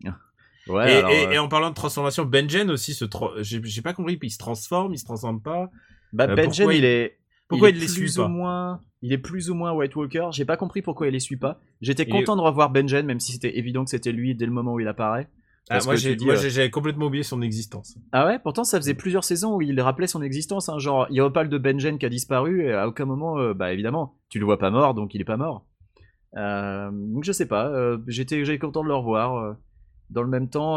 Ouais. 0.69 0.93
et, 0.93 0.97
alors, 0.97 1.11
et- 1.11 1.27
euh, 1.27 1.31
et 1.33 1.39
en 1.39 1.49
parlant 1.49 1.71
de 1.71 1.75
transformation, 1.75 2.25
Benjen 2.25 2.71
aussi 2.71 2.95
se. 2.95 3.05
tra- 3.05 3.41
J'ai 3.43 3.83
pas 3.83 3.93
compris, 3.95 4.19
il 4.23 4.31
se 4.31 4.39
transforme, 4.39 4.93
il 4.95 4.99
se 4.99 5.05
transforme 5.05 5.41
pas. 5.41 5.71
bah, 6.13 6.27
euh, 6.29 6.35
Benjen, 6.37 6.67
il, 6.73 6.79
il- 6.79 6.85
est, 6.85 7.19
pourquoi 7.49 7.71
il, 7.71 7.75
les 7.75 7.79
plus 7.81 7.89
suit 7.89 8.03
ou 8.21 8.23
pas 8.23 8.29
moins, 8.29 8.81
il 9.03 9.13
est 9.13 9.19
plus 9.19 9.51
ou 9.51 9.55
moins 9.55 9.73
White 9.73 9.95
Walker. 9.97 10.29
J'ai 10.33 10.45
pas 10.45 10.57
compris 10.57 10.81
pourquoi 10.83 11.07
il 11.09 11.13
les 11.13 11.21
suit 11.21 11.37
pas. 11.37 11.61
J'étais 11.81 12.05
content 12.13 12.37
de 12.37 12.41
revoir 12.43 12.71
Benjen, 12.71 13.05
même 13.07 13.21
si 13.21 13.33
c'était 13.33 13.59
évident 13.59 13.85
que 13.85 13.91
c'était 13.91 14.13
lui 14.13 14.35
dès 14.35 14.47
le 14.47 14.53
moment 14.53 14.75
où 14.75 14.81
il 14.81 14.89
apparaît. 14.89 15.29
Ah, 15.71 15.79
moi, 15.85 15.95
euh, 15.95 16.49
j'avais 16.51 16.71
complètement 16.71 17.07
oublié 17.07 17.23
son 17.23 17.41
existence. 17.41 17.97
Ah 18.11 18.27
ouais, 18.27 18.39
pourtant 18.41 18.65
ça 18.65 18.79
faisait 18.79 18.95
plusieurs 18.95 19.23
saisons 19.25 19.55
où 19.57 19.63
il 19.63 19.81
rappelait 19.81 20.07
son 20.09 20.21
existence. 20.23 20.69
Hein, 20.69 20.79
genre, 20.79 21.07
il 21.11 21.21
reparle 21.23 21.49
de 21.49 21.57
Benjen 21.59 21.99
qui 21.99 22.07
a 22.07 22.09
disparu 22.09 22.63
et 22.67 22.73
à 22.73 22.89
aucun 22.89 23.05
moment, 23.05 23.53
bah 23.55 23.73
évidemment, 23.73 24.17
tu 24.29 24.39
le 24.41 24.45
vois 24.45 24.59
pas 24.59 24.71
mort, 24.71 24.95
donc 24.95 25.15
il 25.15 25.21
est 25.21 25.25
pas 25.25 25.37
mort. 25.37 25.65
Euh, 26.37 26.91
donc 26.93 27.25
je 27.25 27.33
sais 27.33 27.47
pas, 27.47 27.69
euh, 27.69 27.99
j'étais 28.07 28.45
j'étais 28.45 28.59
content 28.59 28.83
de 28.83 28.89
le 28.89 28.95
revoir. 28.95 29.37
euh. 29.37 29.53
Dans 30.11 30.23
le 30.23 30.29
même 30.29 30.51
temps, 30.51 30.77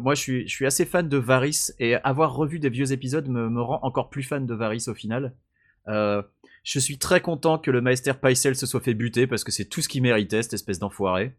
moi 0.00 0.14
je 0.16 0.20
suis, 0.20 0.48
je 0.48 0.52
suis 0.52 0.66
assez 0.66 0.84
fan 0.84 1.08
de 1.08 1.16
Varys 1.16 1.70
et 1.78 1.94
avoir 1.96 2.34
revu 2.34 2.58
des 2.58 2.68
vieux 2.68 2.90
épisodes 2.92 3.28
me, 3.28 3.48
me 3.48 3.60
rend 3.62 3.78
encore 3.82 4.10
plus 4.10 4.24
fan 4.24 4.44
de 4.44 4.54
Varys 4.54 4.88
au 4.88 4.94
final. 4.94 5.34
Je 5.86 6.78
suis 6.78 6.98
très 6.98 7.20
content 7.20 7.58
que 7.58 7.70
le 7.70 7.80
Maester 7.80 8.14
Pycelle 8.20 8.56
se 8.56 8.66
soit 8.66 8.80
fait 8.80 8.94
buter 8.94 9.26
parce 9.28 9.44
que 9.44 9.52
c'est 9.52 9.66
tout 9.66 9.82
ce 9.82 9.88
qu'il 9.88 10.02
méritait, 10.02 10.42
cette 10.42 10.54
espèce 10.54 10.78
d'enfoiré. 10.80 11.36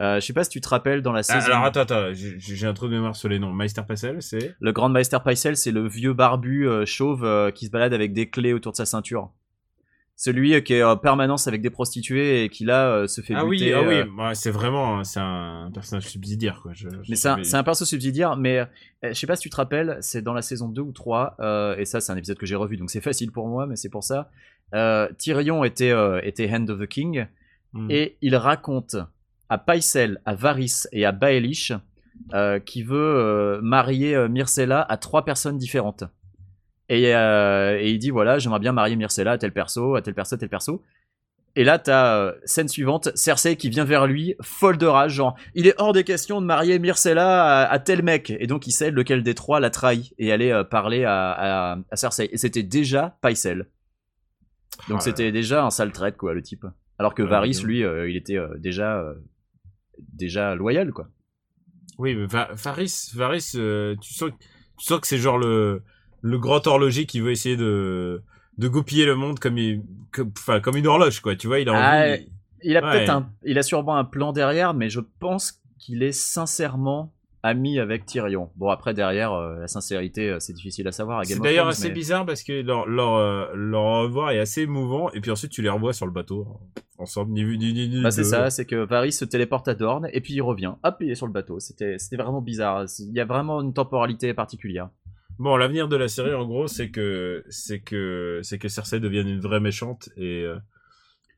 Euh, 0.00 0.20
je 0.20 0.26
sais 0.26 0.32
pas 0.32 0.44
si 0.44 0.50
tu 0.50 0.60
te 0.60 0.68
rappelles 0.68 1.02
dans 1.02 1.12
la 1.12 1.20
Ah, 1.20 1.22
saison. 1.24 1.46
alors 1.46 1.64
attends, 1.64 1.80
attends, 1.80 2.12
j'ai 2.12 2.66
un 2.66 2.72
trou 2.72 2.86
de 2.86 2.92
mémoire 2.92 3.16
sur 3.16 3.28
les 3.28 3.38
noms. 3.40 3.52
Meister 3.52 3.82
c'est? 4.20 4.54
Le 4.60 4.72
Grand 4.72 4.88
Meister 4.88 5.18
Pycelle, 5.26 5.56
c'est 5.56 5.72
le 5.72 5.88
vieux 5.88 6.12
barbu 6.12 6.68
euh, 6.68 6.86
chauve 6.86 7.24
euh, 7.24 7.50
qui 7.50 7.66
se 7.66 7.70
balade 7.70 7.92
avec 7.92 8.12
des 8.12 8.30
clés 8.30 8.52
autour 8.52 8.72
de 8.72 8.76
sa 8.76 8.86
ceinture. 8.86 9.32
Celui 10.20 10.52
euh, 10.54 10.60
qui 10.60 10.74
est 10.74 10.82
en 10.82 10.96
permanence 10.96 11.46
avec 11.46 11.62
des 11.62 11.70
prostituées 11.70 12.42
et 12.42 12.48
qui 12.48 12.64
là 12.64 12.88
euh, 12.88 13.06
se 13.06 13.20
fait 13.20 13.34
Ah 13.36 13.44
oui, 13.44 13.72
ah 13.72 13.82
oui, 13.86 13.94
euh, 13.94 14.04
ouais, 14.18 14.34
c'est 14.34 14.50
vraiment, 14.50 15.04
c'est 15.04 15.20
un 15.20 15.70
personnage 15.72 16.08
subsidiaire, 16.08 16.58
quoi. 16.60 16.72
Je- 16.74 16.88
je- 16.88 17.08
Mais 17.08 17.14
c'est 17.14 17.28
un, 17.28 17.36
un 17.54 17.62
perso 17.62 17.84
subsidiaire, 17.84 18.36
mais 18.36 18.66
je 19.04 19.12
sais 19.12 19.28
pas 19.28 19.36
si 19.36 19.42
tu 19.42 19.50
te 19.50 19.54
rappelles, 19.54 19.96
c'est 20.00 20.20
dans 20.20 20.32
la 20.34 20.42
saison 20.42 20.68
2 20.68 20.82
ou 20.82 20.90
3, 20.90 21.36
euh, 21.38 21.76
et 21.76 21.84
ça 21.84 22.00
c'est 22.00 22.10
un 22.10 22.16
épisode 22.16 22.36
que 22.36 22.46
j'ai 22.46 22.56
revu, 22.56 22.76
donc 22.76 22.90
c'est 22.90 23.00
facile 23.00 23.30
pour 23.30 23.46
moi, 23.46 23.66
mais 23.68 23.76
c'est 23.76 23.90
pour 23.90 24.02
ça. 24.02 24.28
Euh, 24.74 25.08
Tyrion 25.18 25.62
était, 25.62 25.92
euh, 25.92 26.20
était 26.24 26.52
Hand 26.52 26.68
of 26.68 26.80
the 26.80 26.86
King, 26.88 27.26
Hmm. 27.72 27.88
et 27.90 28.16
il 28.20 28.34
raconte 28.34 28.96
à 29.48 29.56
Pycelle, 29.58 30.20
à 30.24 30.34
Varys 30.34 30.84
et 30.90 31.04
à 31.04 31.12
Baelish 31.12 31.72
qu'il 32.64 32.86
veut 32.86 33.60
marier 33.62 34.26
Myrcella 34.28 34.80
à 34.88 34.96
trois 34.96 35.24
personnes 35.24 35.58
différentes. 35.58 36.02
Et, 36.88 37.14
euh, 37.14 37.78
et 37.78 37.90
il 37.90 37.98
dit 37.98 38.10
voilà, 38.10 38.38
j'aimerais 38.38 38.60
bien 38.60 38.72
marier 38.72 38.96
Myrcella 38.96 39.32
à 39.32 39.38
tel 39.38 39.52
perso, 39.52 39.94
à 39.94 40.02
tel 40.02 40.14
perso, 40.14 40.34
à 40.34 40.38
tel 40.38 40.48
perso. 40.48 40.82
Et 41.56 41.64
là, 41.64 41.78
t'as 41.78 42.16
euh, 42.18 42.32
scène 42.44 42.68
suivante, 42.68 43.10
Cersei 43.16 43.56
qui 43.56 43.68
vient 43.68 43.84
vers 43.84 44.06
lui, 44.06 44.36
folle 44.40 44.78
de 44.78 44.86
rage, 44.86 45.12
genre 45.14 45.36
il 45.54 45.66
est 45.66 45.74
hors 45.78 45.92
des 45.92 46.04
questions 46.04 46.40
de 46.40 46.46
marier 46.46 46.78
Myrcella 46.78 47.62
à, 47.64 47.70
à 47.72 47.78
tel 47.78 48.02
mec. 48.02 48.30
Et 48.38 48.46
donc 48.46 48.66
il 48.66 48.72
sait 48.72 48.90
lequel 48.90 49.22
des 49.22 49.34
trois 49.34 49.58
l'a 49.60 49.70
trahi 49.70 50.12
et 50.18 50.30
allait 50.32 50.52
euh, 50.52 50.62
parler 50.64 51.04
à, 51.04 51.30
à, 51.32 51.78
à 51.90 51.96
Cersei. 51.96 52.28
Et 52.32 52.36
c'était 52.38 52.62
déjà 52.62 53.18
Pycelle. 53.22 53.66
Donc 54.88 54.98
Ah, 54.98 55.04
c'était 55.04 55.32
déjà 55.32 55.64
un 55.64 55.70
sale 55.70 55.90
traite 55.92 56.16
quoi, 56.16 56.32
le 56.32 56.42
type. 56.42 56.64
Alors 56.98 57.14
que 57.14 57.22
Varys, 57.22 57.60
lui, 57.64 57.80
il 57.80 58.16
était 58.16 58.38
déjà 58.58 59.04
déjà 60.12 60.54
loyal 60.54 60.92
quoi. 60.92 61.08
Oui, 61.98 62.14
mais 62.14 62.26
Va- 62.26 62.50
Varys, 62.52 63.10
Varys, 63.14 63.50
tu 64.00 64.14
sens, 64.14 64.30
tu 64.78 64.84
sens 64.86 65.00
que 65.00 65.06
c'est 65.06 65.18
genre 65.18 65.38
le, 65.38 65.82
le 66.20 66.38
grand 66.38 66.66
horloger 66.66 67.06
qui 67.06 67.20
veut 67.20 67.30
essayer 67.30 67.56
de, 67.56 68.22
de 68.58 68.68
goupiller 68.68 69.06
le 69.06 69.14
monde 69.14 69.38
comme, 69.38 69.58
il, 69.58 69.82
comme, 70.12 70.30
enfin, 70.38 70.60
comme 70.60 70.76
une 70.76 70.86
horloge, 70.86 71.20
quoi. 71.20 71.36
Tu 71.36 71.46
vois, 71.46 71.60
il 71.60 71.68
a 71.68 71.74
Ah. 71.74 72.16
Il 72.64 72.76
a 72.76 72.82
Ouais. 72.84 72.90
peut-être 72.92 73.10
un, 73.10 73.30
il 73.44 73.56
a 73.56 73.62
sûrement 73.62 73.96
un 73.96 74.04
plan 74.04 74.32
derrière, 74.32 74.74
mais 74.74 74.88
je 74.90 74.98
pense 75.20 75.60
qu'il 75.78 76.02
est 76.02 76.10
sincèrement 76.10 77.12
ami 77.44 77.78
avec 77.78 78.04
Tyrion. 78.04 78.50
Bon 78.56 78.68
après 78.68 78.94
derrière, 78.94 79.32
euh, 79.32 79.60
la 79.60 79.68
sincérité, 79.68 80.28
euh, 80.28 80.40
c'est 80.40 80.54
difficile 80.54 80.88
à 80.88 80.92
savoir. 80.92 81.24
C'est 81.24 81.38
d'ailleurs 81.40 81.68
assez 81.68 81.86
mais- 81.86 81.94
bizarre 81.94 82.26
parce 82.26 82.42
que 82.42 82.60
leur, 82.62 82.88
leur, 82.88 83.14
euh, 83.14 83.46
leur 83.54 84.02
revoir 84.02 84.32
est 84.32 84.40
assez 84.40 84.62
émouvant 84.62 85.08
et 85.12 85.20
puis 85.20 85.30
ensuite 85.30 85.52
tu 85.52 85.62
les 85.62 85.68
revois 85.68 85.92
sur 85.92 86.04
le 86.06 86.10
bateau. 86.12 86.48
ensemble, 87.00 87.30
ni 87.30 87.44
vu 87.44 87.58
ni 87.58 87.72
ni 87.72 87.88
ni. 87.88 88.02
Bah 88.02 88.10
c'est 88.10 88.24
ça, 88.24 88.50
c'est 88.50 88.64
que 88.66 88.74
Varys 88.74 89.12
se 89.12 89.24
téléporte 89.24 89.68
à 89.68 89.74
Dorne 89.74 90.08
et 90.12 90.20
puis 90.20 90.34
il 90.34 90.42
revient. 90.42 90.72
Hop, 90.82 90.96
il 90.98 91.12
est 91.12 91.14
sur 91.14 91.26
le 91.28 91.32
bateau. 91.32 91.60
C'était 91.60 91.96
c'était 91.98 92.16
vraiment 92.16 92.42
bizarre. 92.42 92.86
Il 92.98 93.14
y 93.14 93.20
a 93.20 93.24
vraiment 93.24 93.60
une 93.62 93.72
temporalité 93.72 94.34
particulière. 94.34 94.88
Bon, 95.38 95.56
l'avenir 95.56 95.88
de 95.88 95.96
la 95.96 96.08
série, 96.08 96.34
en 96.34 96.46
gros, 96.46 96.66
c'est 96.66 96.90
que 96.90 97.44
c'est 97.48 97.80
que 97.80 98.40
c'est 98.42 98.58
que 98.58 98.68
Cersei 98.68 98.98
devienne 99.00 99.28
une 99.28 99.40
vraie 99.40 99.60
méchante 99.60 100.08
et 100.16 100.42
euh, 100.42 100.56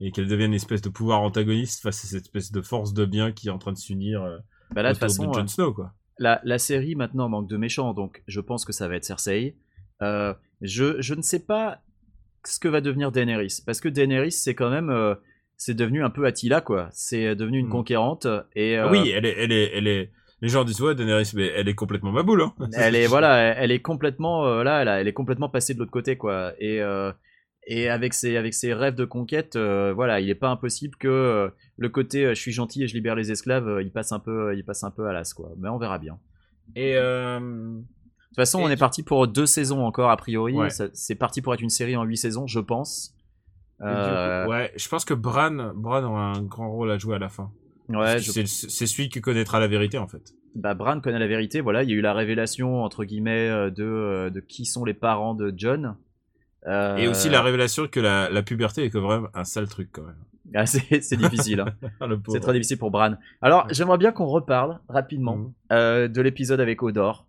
et 0.00 0.10
qu'elle 0.12 0.26
devienne 0.26 0.50
une 0.50 0.56
espèce 0.56 0.80
de 0.80 0.88
pouvoir 0.88 1.20
antagoniste 1.20 1.82
face 1.82 2.04
à 2.04 2.08
cette 2.08 2.22
espèce 2.22 2.50
de 2.52 2.62
force 2.62 2.94
de 2.94 3.04
bien 3.04 3.32
qui 3.32 3.48
est 3.48 3.50
en 3.50 3.58
train 3.58 3.72
de 3.72 3.78
s'unir 3.78 4.22
euh, 4.22 4.38
Bah 4.74 4.82
là 4.82 4.94
de 4.94 4.98
toute 4.98 5.02
autour 5.04 5.16
façon, 5.16 5.28
de 5.28 5.34
Jon 5.34 5.42
euh, 5.42 5.46
Snow, 5.46 5.74
quoi. 5.74 5.92
la, 6.18 6.40
la 6.44 6.58
série 6.58 6.94
maintenant 6.94 7.28
manque 7.28 7.48
de 7.48 7.56
méchants, 7.58 7.92
donc 7.92 8.22
je 8.26 8.40
pense 8.40 8.64
que 8.64 8.72
ça 8.72 8.88
va 8.88 8.96
être 8.96 9.04
Cersei. 9.04 9.56
Euh, 10.00 10.32
je, 10.62 11.00
je 11.02 11.14
ne 11.14 11.20
sais 11.22 11.44
pas 11.44 11.82
ce 12.46 12.58
que 12.58 12.68
va 12.68 12.80
devenir 12.80 13.12
Daenerys, 13.12 13.58
parce 13.66 13.80
que 13.82 13.90
Daenerys 13.90 14.32
c'est 14.32 14.54
quand 14.54 14.70
même 14.70 15.16
c'est 15.58 15.74
devenu 15.74 16.02
un 16.02 16.08
peu 16.08 16.24
Attila 16.24 16.62
quoi. 16.62 16.88
C'est 16.92 17.36
devenu 17.36 17.58
une 17.58 17.66
Hmm. 17.66 17.70
conquérante 17.72 18.26
et 18.56 18.80
Oui, 18.82 19.10
elle 19.10 19.26
est 19.26 19.34
elle 19.38 19.52
est 19.52 19.70
elle 19.76 19.86
est. 19.86 20.10
Les 20.42 20.48
gens 20.48 20.64
disent 20.64 20.80
ouais, 20.80 20.94
Daenerys, 20.94 21.32
mais 21.34 21.48
elle 21.54 21.68
est 21.68 21.74
complètement 21.74 22.12
ma 22.12 22.22
boule. 22.22 22.42
Hein. 22.42 22.54
elle 22.74 22.94
est 22.96 23.06
voilà, 23.06 23.36
elle, 23.38 23.70
est 23.70 23.80
complètement 23.82 24.46
euh, 24.46 24.62
là, 24.62 24.80
elle, 24.82 24.88
a- 24.88 25.00
elle 25.00 25.08
est 25.08 25.12
complètement 25.12 25.48
passée 25.48 25.74
de 25.74 25.78
l'autre 25.78 25.90
côté 25.90 26.16
quoi. 26.16 26.52
Et 26.58 26.80
euh, 26.80 27.12
et 27.66 27.88
avec 27.90 28.14
ses 28.14 28.36
avec 28.38 28.54
ses 28.54 28.72
rêves 28.72 28.94
de 28.94 29.04
conquête, 29.04 29.56
euh, 29.56 29.92
voilà, 29.94 30.18
il 30.20 30.26
n'est 30.26 30.34
pas 30.34 30.48
impossible 30.48 30.96
que 30.96 31.50
le 31.76 31.88
côté 31.90 32.34
je 32.34 32.40
suis 32.40 32.52
gentil 32.52 32.82
et 32.82 32.88
je 32.88 32.94
libère 32.94 33.14
les 33.14 33.30
esclaves, 33.30 33.80
il 33.82 33.90
passe 33.92 34.12
un 34.12 34.18
peu 34.18 34.56
il 34.56 34.64
passe 34.64 34.82
un 34.82 34.90
peu 34.90 35.06
à 35.06 35.12
l'as 35.12 35.34
quoi. 35.34 35.50
Mais 35.58 35.68
on 35.68 35.78
verra 35.78 35.98
bien. 35.98 36.18
Et 36.74 36.94
De 36.94 37.38
toute 37.38 38.36
façon, 38.36 38.60
Et 38.60 38.64
on 38.64 38.70
est 38.70 38.76
parti 38.76 39.02
pour 39.02 39.26
deux 39.28 39.46
saisons 39.46 39.84
encore, 39.84 40.10
a 40.10 40.16
priori. 40.16 40.54
Ouais. 40.54 40.68
C'est 40.94 41.16
parti 41.16 41.42
pour 41.42 41.52
être 41.52 41.60
une 41.60 41.68
série 41.68 41.96
en 41.96 42.04
huit 42.04 42.16
saisons, 42.16 42.46
je 42.46 42.60
pense. 42.60 43.14
coup, 43.78 43.84
ouais, 43.84 44.72
je 44.76 44.88
pense 44.88 45.04
que 45.04 45.14
Bran, 45.14 45.72
Bran 45.74 46.04
aura 46.04 46.32
un 46.32 46.42
grand 46.42 46.70
rôle 46.70 46.90
à 46.90 46.98
jouer 46.98 47.16
à 47.16 47.18
la 47.18 47.28
fin. 47.28 47.50
Ouais, 47.96 48.18
je- 48.18 48.30
c'est 48.46 48.86
celui 48.86 49.08
qui 49.08 49.20
connaîtra 49.20 49.58
la 49.60 49.66
vérité 49.68 49.98
en 49.98 50.06
fait. 50.08 50.32
bah, 50.54 50.74
Bran 50.74 51.00
connaît 51.00 51.18
la 51.18 51.26
vérité. 51.26 51.60
Voilà, 51.60 51.82
il 51.82 51.90
y 51.90 51.92
a 51.92 51.96
eu 51.96 52.00
la 52.00 52.12
révélation, 52.14 52.82
entre 52.82 53.04
guillemets, 53.04 53.48
euh, 53.48 53.70
de, 53.70 53.84
euh, 53.84 54.30
de 54.30 54.40
qui 54.40 54.64
sont 54.66 54.84
les 54.84 54.94
parents 54.94 55.34
de 55.34 55.52
John. 55.56 55.96
Euh, 56.66 56.96
Et 56.96 57.08
aussi 57.08 57.28
la 57.30 57.40
révélation 57.42 57.86
que 57.86 58.00
la, 58.00 58.28
la 58.30 58.42
puberté 58.42 58.84
est 58.84 58.90
quand 58.90 59.08
même 59.08 59.28
un 59.34 59.44
sale 59.44 59.68
truc 59.68 59.88
quand 59.92 60.02
même. 60.02 60.16
ah, 60.54 60.66
c'est 60.66 61.16
difficile. 61.16 61.60
hein. 61.60 61.66
Ah, 62.00 62.06
c'est 62.28 62.40
très 62.40 62.52
difficile 62.52 62.78
pour 62.78 62.90
Bran. 62.90 63.14
Alors, 63.40 63.66
j'aimerais 63.70 63.98
bien 63.98 64.12
qu'on 64.12 64.26
reparle 64.26 64.78
rapidement 64.88 65.52
euh, 65.72 66.08
de 66.08 66.20
l'épisode 66.20 66.60
avec 66.60 66.82
Odor. 66.82 67.26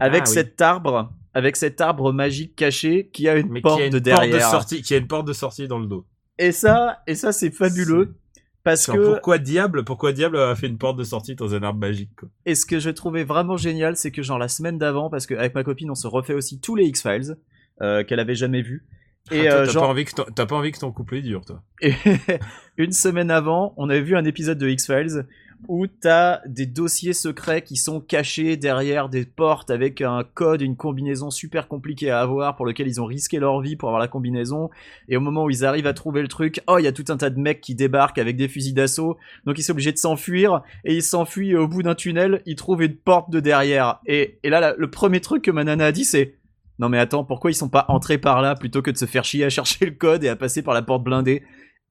Avec 0.00 0.22
Ah, 0.26 0.28
oui. 0.28 0.34
cet 0.34 0.60
arbre, 0.60 1.12
avec 1.34 1.54
cet 1.56 1.80
arbre 1.80 2.12
magique 2.12 2.56
caché 2.56 3.08
qui 3.12 3.28
a 3.28 3.36
une 3.36 3.48
Mais 3.50 3.60
porte 3.60 3.76
qui 3.76 3.82
a 3.82 3.86
une 3.86 3.92
de 3.92 3.98
porte 4.10 4.24
de 4.24 4.28
derrière. 4.30 4.50
sortie, 4.50 4.82
qui 4.82 4.94
a 4.94 4.96
une 4.96 5.06
porte 5.06 5.26
de 5.28 5.32
sortie 5.32 5.68
dans 5.68 5.78
le 5.78 5.86
dos. 5.86 6.04
Et 6.38 6.50
ça, 6.50 7.02
et 7.06 7.14
ça 7.14 7.30
c'est 7.30 7.52
fabuleux. 7.52 8.16
Parce 8.64 8.86
que 8.86 8.96
pourquoi 9.12 9.38
diable, 9.38 9.84
pourquoi 9.84 10.12
diable 10.12 10.38
a 10.38 10.54
fait 10.56 10.66
une 10.66 10.78
porte 10.78 10.96
de 10.96 11.04
sortie 11.04 11.34
dans 11.34 11.54
un 11.54 11.62
arbre 11.62 11.78
magique 11.78 12.10
quoi? 12.16 12.28
Et 12.46 12.54
ce 12.54 12.64
que 12.66 12.78
j'ai 12.78 12.94
trouvé 12.94 13.22
vraiment 13.22 13.56
génial, 13.58 13.96
c'est 13.96 14.10
que 14.10 14.22
genre 14.22 14.38
la 14.38 14.48
semaine 14.48 14.78
d'avant, 14.78 15.10
parce 15.10 15.26
qu'avec 15.26 15.54
ma 15.54 15.62
copine, 15.62 15.90
on 15.90 15.94
se 15.94 16.06
refait 16.06 16.34
aussi 16.34 16.60
tous 16.60 16.74
les 16.74 16.84
X-Files 16.86 17.36
euh, 17.82 18.02
qu'elle 18.04 18.20
avait 18.20 18.34
jamais 18.34 18.62
vus. 18.62 18.86
Et 19.30 19.46
Ah, 19.48 19.50
toi, 19.50 19.60
euh, 19.60 19.66
t'as 19.66 19.72
genre, 19.72 19.82
pas 19.84 19.88
envie 19.90 20.04
que 20.04 20.12
t'as 20.34 20.46
pas 20.46 20.56
envie 20.56 20.72
que 20.72 20.78
ton 20.78 20.92
couple 20.92 21.16
est 21.16 21.22
dur, 21.22 21.44
toi. 21.44 21.62
et 21.80 21.94
une 22.78 22.92
semaine 22.92 23.30
avant, 23.30 23.74
on 23.76 23.88
avait 23.90 24.02
vu 24.02 24.16
un 24.16 24.24
épisode 24.24 24.58
de 24.58 24.68
X-Files 24.68 25.26
où 25.68 25.86
t'as 25.86 26.40
des 26.46 26.66
dossiers 26.66 27.12
secrets 27.12 27.62
qui 27.62 27.76
sont 27.76 28.00
cachés 28.00 28.56
derrière 28.56 29.08
des 29.08 29.24
portes 29.24 29.70
avec 29.70 30.00
un 30.00 30.24
code, 30.34 30.62
une 30.62 30.76
combinaison 30.76 31.30
super 31.30 31.68
compliquée 31.68 32.10
à 32.10 32.20
avoir 32.20 32.56
pour 32.56 32.66
lequel 32.66 32.86
ils 32.86 33.00
ont 33.00 33.06
risqué 33.06 33.38
leur 33.38 33.60
vie 33.60 33.76
pour 33.76 33.88
avoir 33.88 34.00
la 34.00 34.08
combinaison. 34.08 34.70
Et 35.08 35.16
au 35.16 35.20
moment 35.20 35.44
où 35.44 35.50
ils 35.50 35.64
arrivent 35.64 35.86
à 35.86 35.94
trouver 35.94 36.22
le 36.22 36.28
truc, 36.28 36.60
oh, 36.66 36.78
il 36.78 36.84
y 36.84 36.88
a 36.88 36.92
tout 36.92 37.04
un 37.08 37.16
tas 37.16 37.30
de 37.30 37.38
mecs 37.38 37.60
qui 37.60 37.74
débarquent 37.74 38.18
avec 38.18 38.36
des 38.36 38.48
fusils 38.48 38.74
d'assaut. 38.74 39.16
Donc 39.44 39.58
ils 39.58 39.62
sont 39.62 39.72
obligés 39.72 39.92
de 39.92 39.98
s'enfuir 39.98 40.62
et 40.84 40.94
ils 40.94 41.02
s'enfuient 41.02 41.56
au 41.56 41.68
bout 41.68 41.82
d'un 41.82 41.94
tunnel, 41.94 42.42
ils 42.46 42.56
trouvent 42.56 42.82
une 42.82 42.96
porte 42.96 43.30
de 43.30 43.40
derrière. 43.40 44.00
Et, 44.06 44.38
et 44.42 44.50
là, 44.50 44.74
le 44.76 44.90
premier 44.90 45.20
truc 45.20 45.44
que 45.44 45.50
ma 45.50 45.64
nana 45.64 45.86
a 45.86 45.92
dit, 45.92 46.04
c'est 46.04 46.34
non 46.78 46.88
mais 46.88 46.98
attends, 46.98 47.24
pourquoi 47.24 47.50
ils 47.50 47.54
sont 47.54 47.68
pas 47.68 47.84
entrés 47.88 48.18
par 48.18 48.42
là 48.42 48.56
plutôt 48.56 48.82
que 48.82 48.90
de 48.90 48.96
se 48.96 49.04
faire 49.04 49.24
chier 49.24 49.44
à 49.44 49.48
chercher 49.48 49.86
le 49.86 49.92
code 49.92 50.24
et 50.24 50.28
à 50.28 50.36
passer 50.36 50.62
par 50.62 50.74
la 50.74 50.82
porte 50.82 51.04
blindée? 51.04 51.42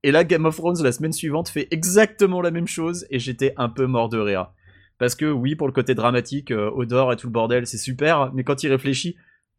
Et 0.04 0.12
là, 0.12 0.24
Game 0.24 0.45
of 0.45 0.56
Thrones, 0.58 0.82
la 0.84 0.91
semaine 0.91 1.14
suivante, 1.14 1.49
fait 1.49 1.68
exactement 1.72 2.41
la 2.41 2.51
même 2.51 2.68
chose 2.68 3.06
et 3.10 3.20
j'étais 3.20 3.54
un 3.58 3.70
peu 3.70 3.86
mort 3.88 4.10
de 4.10 4.20
rire. 4.20 4.51
Parce 4.99 5.16
que 5.16 5.26
oui, 5.32 5.56
pour 5.56 5.68
le 5.68 5.74
côté 5.74 5.95
dramatique, 5.95 6.51
euh, 6.51 6.70
Odor 6.76 7.12
et 7.14 7.16
tout 7.16 7.28
le 7.28 7.32
bordel, 7.34 7.66
c'est 7.68 7.78
super, 7.78 8.32
mais 8.34 8.43
quand 8.43 8.64
il 8.64 8.70
réfléchit, 8.70 9.16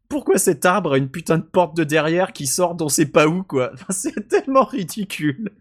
pourquoi 0.07 0.37
cet 0.37 0.65
arbre 0.65 0.93
a 0.93 0.97
une 0.97 1.09
putain 1.09 1.39
de 1.39 1.43
porte 1.43 1.75
de 1.75 1.83
derrière 1.83 2.31
qui 2.31 2.45
sort 2.47 2.75
d'on 2.75 2.89
sait 2.89 3.07
pas 3.07 3.27
où, 3.27 3.43
quoi? 3.43 3.71
Enfin, 3.73 3.85
C'est 3.89 4.27
tellement 4.27 4.63
ridicule. 4.65 5.51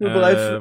Mais 0.00 0.08
Bref, 0.10 0.38
Euh, 0.38 0.60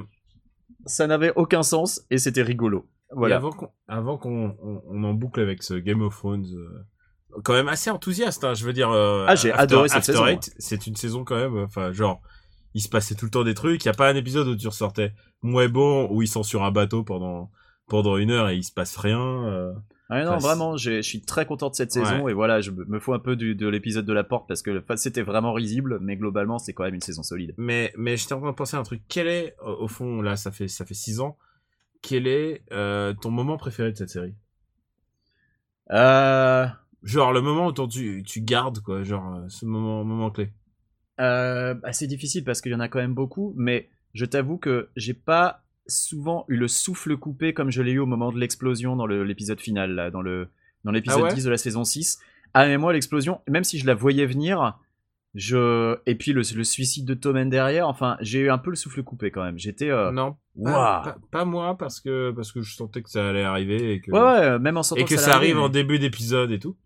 ça 0.85 1.07
n'avait 1.07 1.31
aucun 1.35 1.63
sens 1.63 2.01
et 2.09 2.17
c'était 2.17 2.41
rigolo. 2.43 2.87
et 3.11 3.15
Voilà. 3.15 3.35
avant 3.37 3.51
qu'on 3.51 3.69
avant 3.87 4.17
qu'on 4.17 4.55
on, 4.61 4.81
on 4.89 5.03
en 5.03 5.13
boucle 5.13 5.39
avec 5.39 5.61
ce 5.63 5.73
Game 5.75 6.01
of 6.01 6.15
Thrones, 6.15 6.45
euh, 6.53 7.41
quand 7.43 7.53
même 7.53 7.67
assez 7.67 7.89
enthousiaste, 7.89 8.43
hein, 8.43 8.53
je 8.53 8.65
veux 8.65 8.73
dire. 8.73 8.89
euh, 8.91 9.25
Ah, 9.27 9.35
j'ai 9.35 9.51
adoré 9.51 9.87
cette 9.89 9.99
After 9.99 10.13
saison, 10.13 10.39
C'est 10.57 10.87
une 10.87 10.95
saison 10.95 11.23
quand 11.23 11.35
même, 11.37 11.57
enfin 11.57 11.91
genre, 11.91 12.21
il 12.75 12.81
se 12.81 12.89
passait 12.89 13.15
tout 13.15 13.25
le 13.25 13.31
temps 13.31 13.43
des 13.43 13.55
trucs. 13.55 13.83
Il 13.83 13.87
y 13.87 13.89
a 13.89 13.93
pas 13.95 14.07
un 14.09 14.15
épisode 14.15 14.47
où 14.47 14.55
tu 14.55 14.67
ressortais 14.67 15.13
moins 15.41 15.67
bon 15.67 16.07
où 16.11 16.21
ils 16.21 16.27
sont 16.27 16.43
sur 16.43 16.63
un 16.63 16.71
bateau 16.71 17.03
pendant 17.03 17.49
pendant 17.87 18.17
une 18.17 18.29
heure 18.31 18.49
et 18.49 18.55
il 18.57 18.63
se 18.63 18.71
passe 18.71 18.95
rien. 18.97 19.19
euh. 19.19 19.73
Ouais, 20.11 20.23
non, 20.23 20.33
Enfin, 20.33 20.47
vraiment, 20.47 20.77
je 20.77 21.01
suis 21.01 21.21
très 21.21 21.47
content 21.47 21.69
de 21.71 21.75
cette 21.75 21.91
saison 21.91 22.23
Ouais. 22.25 22.31
et 22.31 22.33
voilà, 22.35 22.61
je 22.61 22.69
me 22.69 22.99
fous 22.99 23.13
un 23.15 23.19
peu 23.19 23.35
du, 23.35 23.55
de 23.55 23.67
l'épisode 23.67 24.05
de 24.05 24.13
la 24.13 24.23
porte 24.23 24.47
parce 24.47 24.61
que 24.61 24.83
c'était 24.97 25.23
vraiment 25.23 25.51
risible, 25.53 25.97
mais 25.99 26.15
globalement, 26.15 26.59
c'est 26.59 26.73
quand 26.73 26.83
même 26.83 26.93
une 26.93 27.01
saison 27.01 27.23
solide. 27.23 27.55
Mais 27.57 27.91
mais 27.97 28.15
j'étais 28.17 28.33
en 28.33 28.39
train 28.41 28.51
de 28.51 28.55
penser 28.55 28.77
à 28.77 28.79
un 28.79 28.83
truc. 28.83 29.01
Quel 29.07 29.27
est 29.27 29.55
au 29.63 29.87
fond 29.87 30.21
là, 30.21 30.35
ça 30.35 30.51
fait 30.51 30.67
ça 30.67 30.85
fait 30.85 30.93
six 30.93 31.21
ans. 31.21 31.37
Quel 32.03 32.27
est 32.27 32.61
euh, 32.71 33.13
ton 33.19 33.31
moment 33.31 33.57
préféré 33.57 33.91
de 33.91 33.97
cette 33.97 34.09
série? 34.09 34.35
Euh, 35.91 36.67
Genre 37.03 37.33
le 37.33 37.41
moment 37.41 37.67
où 37.67 37.87
tu, 37.87 38.23
tu 38.25 38.41
gardes 38.41 38.79
quoi, 38.81 39.03
genre 39.03 39.41
ce 39.47 39.65
moment 39.65 40.03
moment 40.03 40.31
clé. 40.31 40.51
Euh, 41.19 41.73
bah, 41.73 41.93
c'est 41.93 42.07
difficile 42.07 42.43
parce 42.43 42.61
qu'il 42.61 42.71
y 42.71 42.75
en 42.75 42.79
a 42.79 42.87
quand 42.87 42.99
même 42.99 43.13
beaucoup, 43.13 43.53
mais 43.57 43.89
je 44.13 44.25
t'avoue 44.25 44.57
que 44.57 44.89
j'ai 44.95 45.13
pas 45.13 45.61
souvent 45.87 46.45
eu 46.47 46.55
le 46.57 46.67
souffle 46.67 47.15
coupé 47.17 47.53
comme 47.53 47.69
je 47.71 47.81
l'ai 47.81 47.91
eu 47.91 47.99
au 47.99 48.05
moment 48.05 48.31
de 48.31 48.39
l'explosion 48.39 48.95
dans 48.95 49.05
le- 49.05 49.23
l'épisode 49.23 49.59
final, 49.61 49.91
là, 49.91 50.09
dans 50.11 50.21
le 50.21 50.47
dans 50.83 50.91
l'épisode 50.91 51.21
Ah 51.21 51.29
ouais? 51.29 51.33
10 51.33 51.43
de 51.45 51.49
la 51.49 51.57
saison 51.57 51.83
6. 51.83 52.19
Ah 52.53 52.65
mais 52.67 52.77
moi 52.77 52.93
l'explosion, 52.93 53.41
même 53.47 53.63
si 53.63 53.77
je 53.79 53.85
la 53.87 53.93
voyais 53.95 54.25
venir, 54.25 54.77
je 55.33 55.97
et 56.05 56.15
puis 56.15 56.31
le, 56.31 56.41
le 56.55 56.63
suicide 56.63 57.05
de 57.05 57.13
Tommen 57.13 57.49
derrière, 57.49 57.87
enfin 57.89 58.17
j'ai 58.21 58.39
eu 58.39 58.49
un 58.49 58.57
peu 58.57 58.69
le 58.69 58.75
souffle 58.75 59.03
coupé 59.03 59.31
quand 59.31 59.43
même. 59.43 59.57
J'étais 59.59 59.89
euh, 59.89 60.11
Non, 60.11 60.37
pas, 60.63 61.01
pas, 61.03 61.17
pas 61.31 61.45
moi 61.45 61.77
parce 61.77 61.99
que 61.99 62.31
parce 62.31 62.51
que 62.51 62.61
je 62.61 62.73
sentais 62.73 63.01
que 63.01 63.09
ça 63.09 63.27
allait 63.29 63.43
arriver 63.43 63.93
et 63.93 63.99
que 64.01 64.11
Ouais 64.11 64.19
ouais, 64.19 64.59
même 64.59 64.77
en 64.77 64.83
sentant 64.83 65.01
et 65.01 65.05
que, 65.05 65.17
ça, 65.17 65.35
arrive 65.35 65.55
mais- 65.55 65.61
en 65.61 65.69
début 65.69 65.99
d'épisode 65.99 66.51
et 66.51 66.59
tout. 66.59 66.77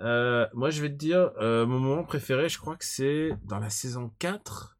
Euh, 0.00 0.46
moi 0.52 0.70
je 0.70 0.82
vais 0.82 0.90
te 0.90 0.94
dire 0.94 1.30
euh, 1.40 1.64
mon 1.66 1.78
moment 1.80 2.04
préféré, 2.04 2.48
je 2.48 2.58
crois 2.58 2.76
que 2.76 2.84
c'est 2.84 3.30
dans 3.44 3.58
la 3.58 3.70
saison 3.70 4.12
4. 4.18 4.78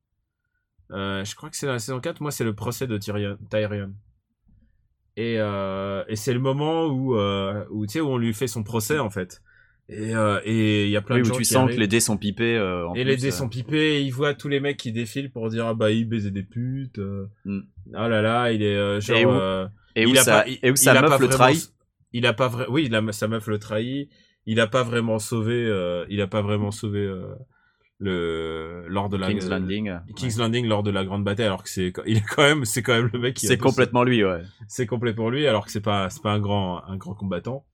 Euh, 0.92 1.24
je 1.24 1.34
crois 1.34 1.50
que 1.50 1.56
c'est 1.56 1.66
dans 1.66 1.72
la 1.72 1.78
saison 1.78 2.00
4, 2.00 2.20
moi 2.20 2.30
c'est 2.30 2.44
le 2.44 2.54
procès 2.54 2.86
de 2.86 2.96
Tyrion. 2.98 3.38
Tyrion. 3.50 3.92
Et, 5.16 5.34
et 5.36 6.16
c'est 6.16 6.34
le 6.34 6.40
moment 6.40 6.86
où, 6.86 7.16
où, 7.16 7.86
tu 7.86 7.92
sais, 7.94 8.00
où 8.00 8.08
on 8.08 8.18
lui 8.18 8.34
fait 8.34 8.46
son 8.46 8.62
procès 8.62 8.98
en 8.98 9.08
fait. 9.10 9.40
Et 9.88 10.10
il 10.84 10.90
y 10.90 10.96
a 10.96 11.00
plein 11.00 11.16
Oui, 11.16 11.22
de 11.22 11.26
où 11.26 11.30
gens 11.30 11.34
tu 11.36 11.42
qui 11.42 11.44
sens 11.46 11.56
arrivent. 11.64 11.76
que 11.76 11.80
les 11.80 11.86
dés 11.88 12.00
sont 12.00 12.18
pipés. 12.18 12.60
en 12.60 12.92
Et 12.94 13.02
plus, 13.02 13.10
les 13.12 13.16
dés 13.16 13.30
sont 13.30 13.48
pipés, 13.48 13.94
et 13.96 14.00
il 14.02 14.10
voit 14.10 14.34
tous 14.34 14.48
les 14.48 14.60
mecs 14.60 14.76
qui 14.76 14.92
défilent 14.92 15.30
pour 15.30 15.48
dire 15.48 15.66
ah 15.68 15.74
bah 15.74 15.90
il 15.90 16.06
baisait 16.06 16.30
des 16.32 16.42
putes. 16.42 17.00
Mm. 17.46 17.60
Ah 17.94 18.08
là 18.08 18.20
là, 18.20 18.52
il 18.52 18.62
est 18.62 19.00
genre. 19.00 19.16
Et 19.16 19.24
où- 19.24 19.70
Et 19.98 20.04
où, 20.06 20.10
il 20.10 20.18
a 20.18 20.22
ça, 20.22 20.42
pas- 20.42 20.48
il- 20.48 20.58
et 20.62 20.70
où 20.70 20.74
il 20.74 20.76
sa 20.78 20.90
a 20.92 21.00
meuf 21.00 21.02
pas 21.10 21.18
le 21.18 21.24
vraiment- 21.26 21.32
trahit. 21.38 21.72
Il 22.12 22.26
a 22.26 22.32
pas 22.34 22.48
vrai. 22.48 22.66
Oui, 22.68 22.84
il 22.86 22.94
a, 22.94 23.12
sa 23.12 23.28
meuf 23.28 23.46
le 23.46 23.58
trahit. 23.58 24.10
Il 24.46 24.60
a 24.60 24.66
pas 24.66 24.82
vraiment 24.82 25.18
sauvé. 25.18 25.54
euh, 25.66 26.06
il 26.08 26.20
a 26.20 26.26
pas 26.26 26.40
vraiment 26.42 26.70
sauvé 26.70 27.00
euh, 27.00 27.34
le 27.98 28.84
lors 28.88 29.08
de 29.08 29.16
la 29.16 29.28
King's 29.28 29.48
Landing. 29.48 29.98
King's 30.16 30.38
Landing 30.38 30.66
lors 30.66 30.82
de 30.82 30.90
la 30.90 31.04
grande 31.04 31.24
bataille 31.24 31.46
alors 31.46 31.62
que 31.62 31.70
c'est 31.70 31.92
il 32.06 32.18
est 32.18 32.24
quand 32.28 32.42
même 32.42 32.64
c'est 32.64 32.82
quand 32.82 32.94
même 32.94 33.10
le 33.12 33.18
mec 33.18 33.34
qui 33.34 33.46
a 33.46 33.48
C'est 33.48 33.58
complètement 33.58 34.04
lui, 34.04 34.24
ouais. 34.24 34.42
c'est 34.68 34.86
complètement 34.86 35.30
lui 35.30 35.46
alors 35.46 35.64
que 35.64 35.70
c'est 35.72 35.80
pas 35.80 36.10
c'est 36.10 36.22
pas 36.22 36.32
un 36.32 36.38
grand 36.40 36.84
un 36.84 36.96
grand 36.96 37.14
combattant 37.14 37.64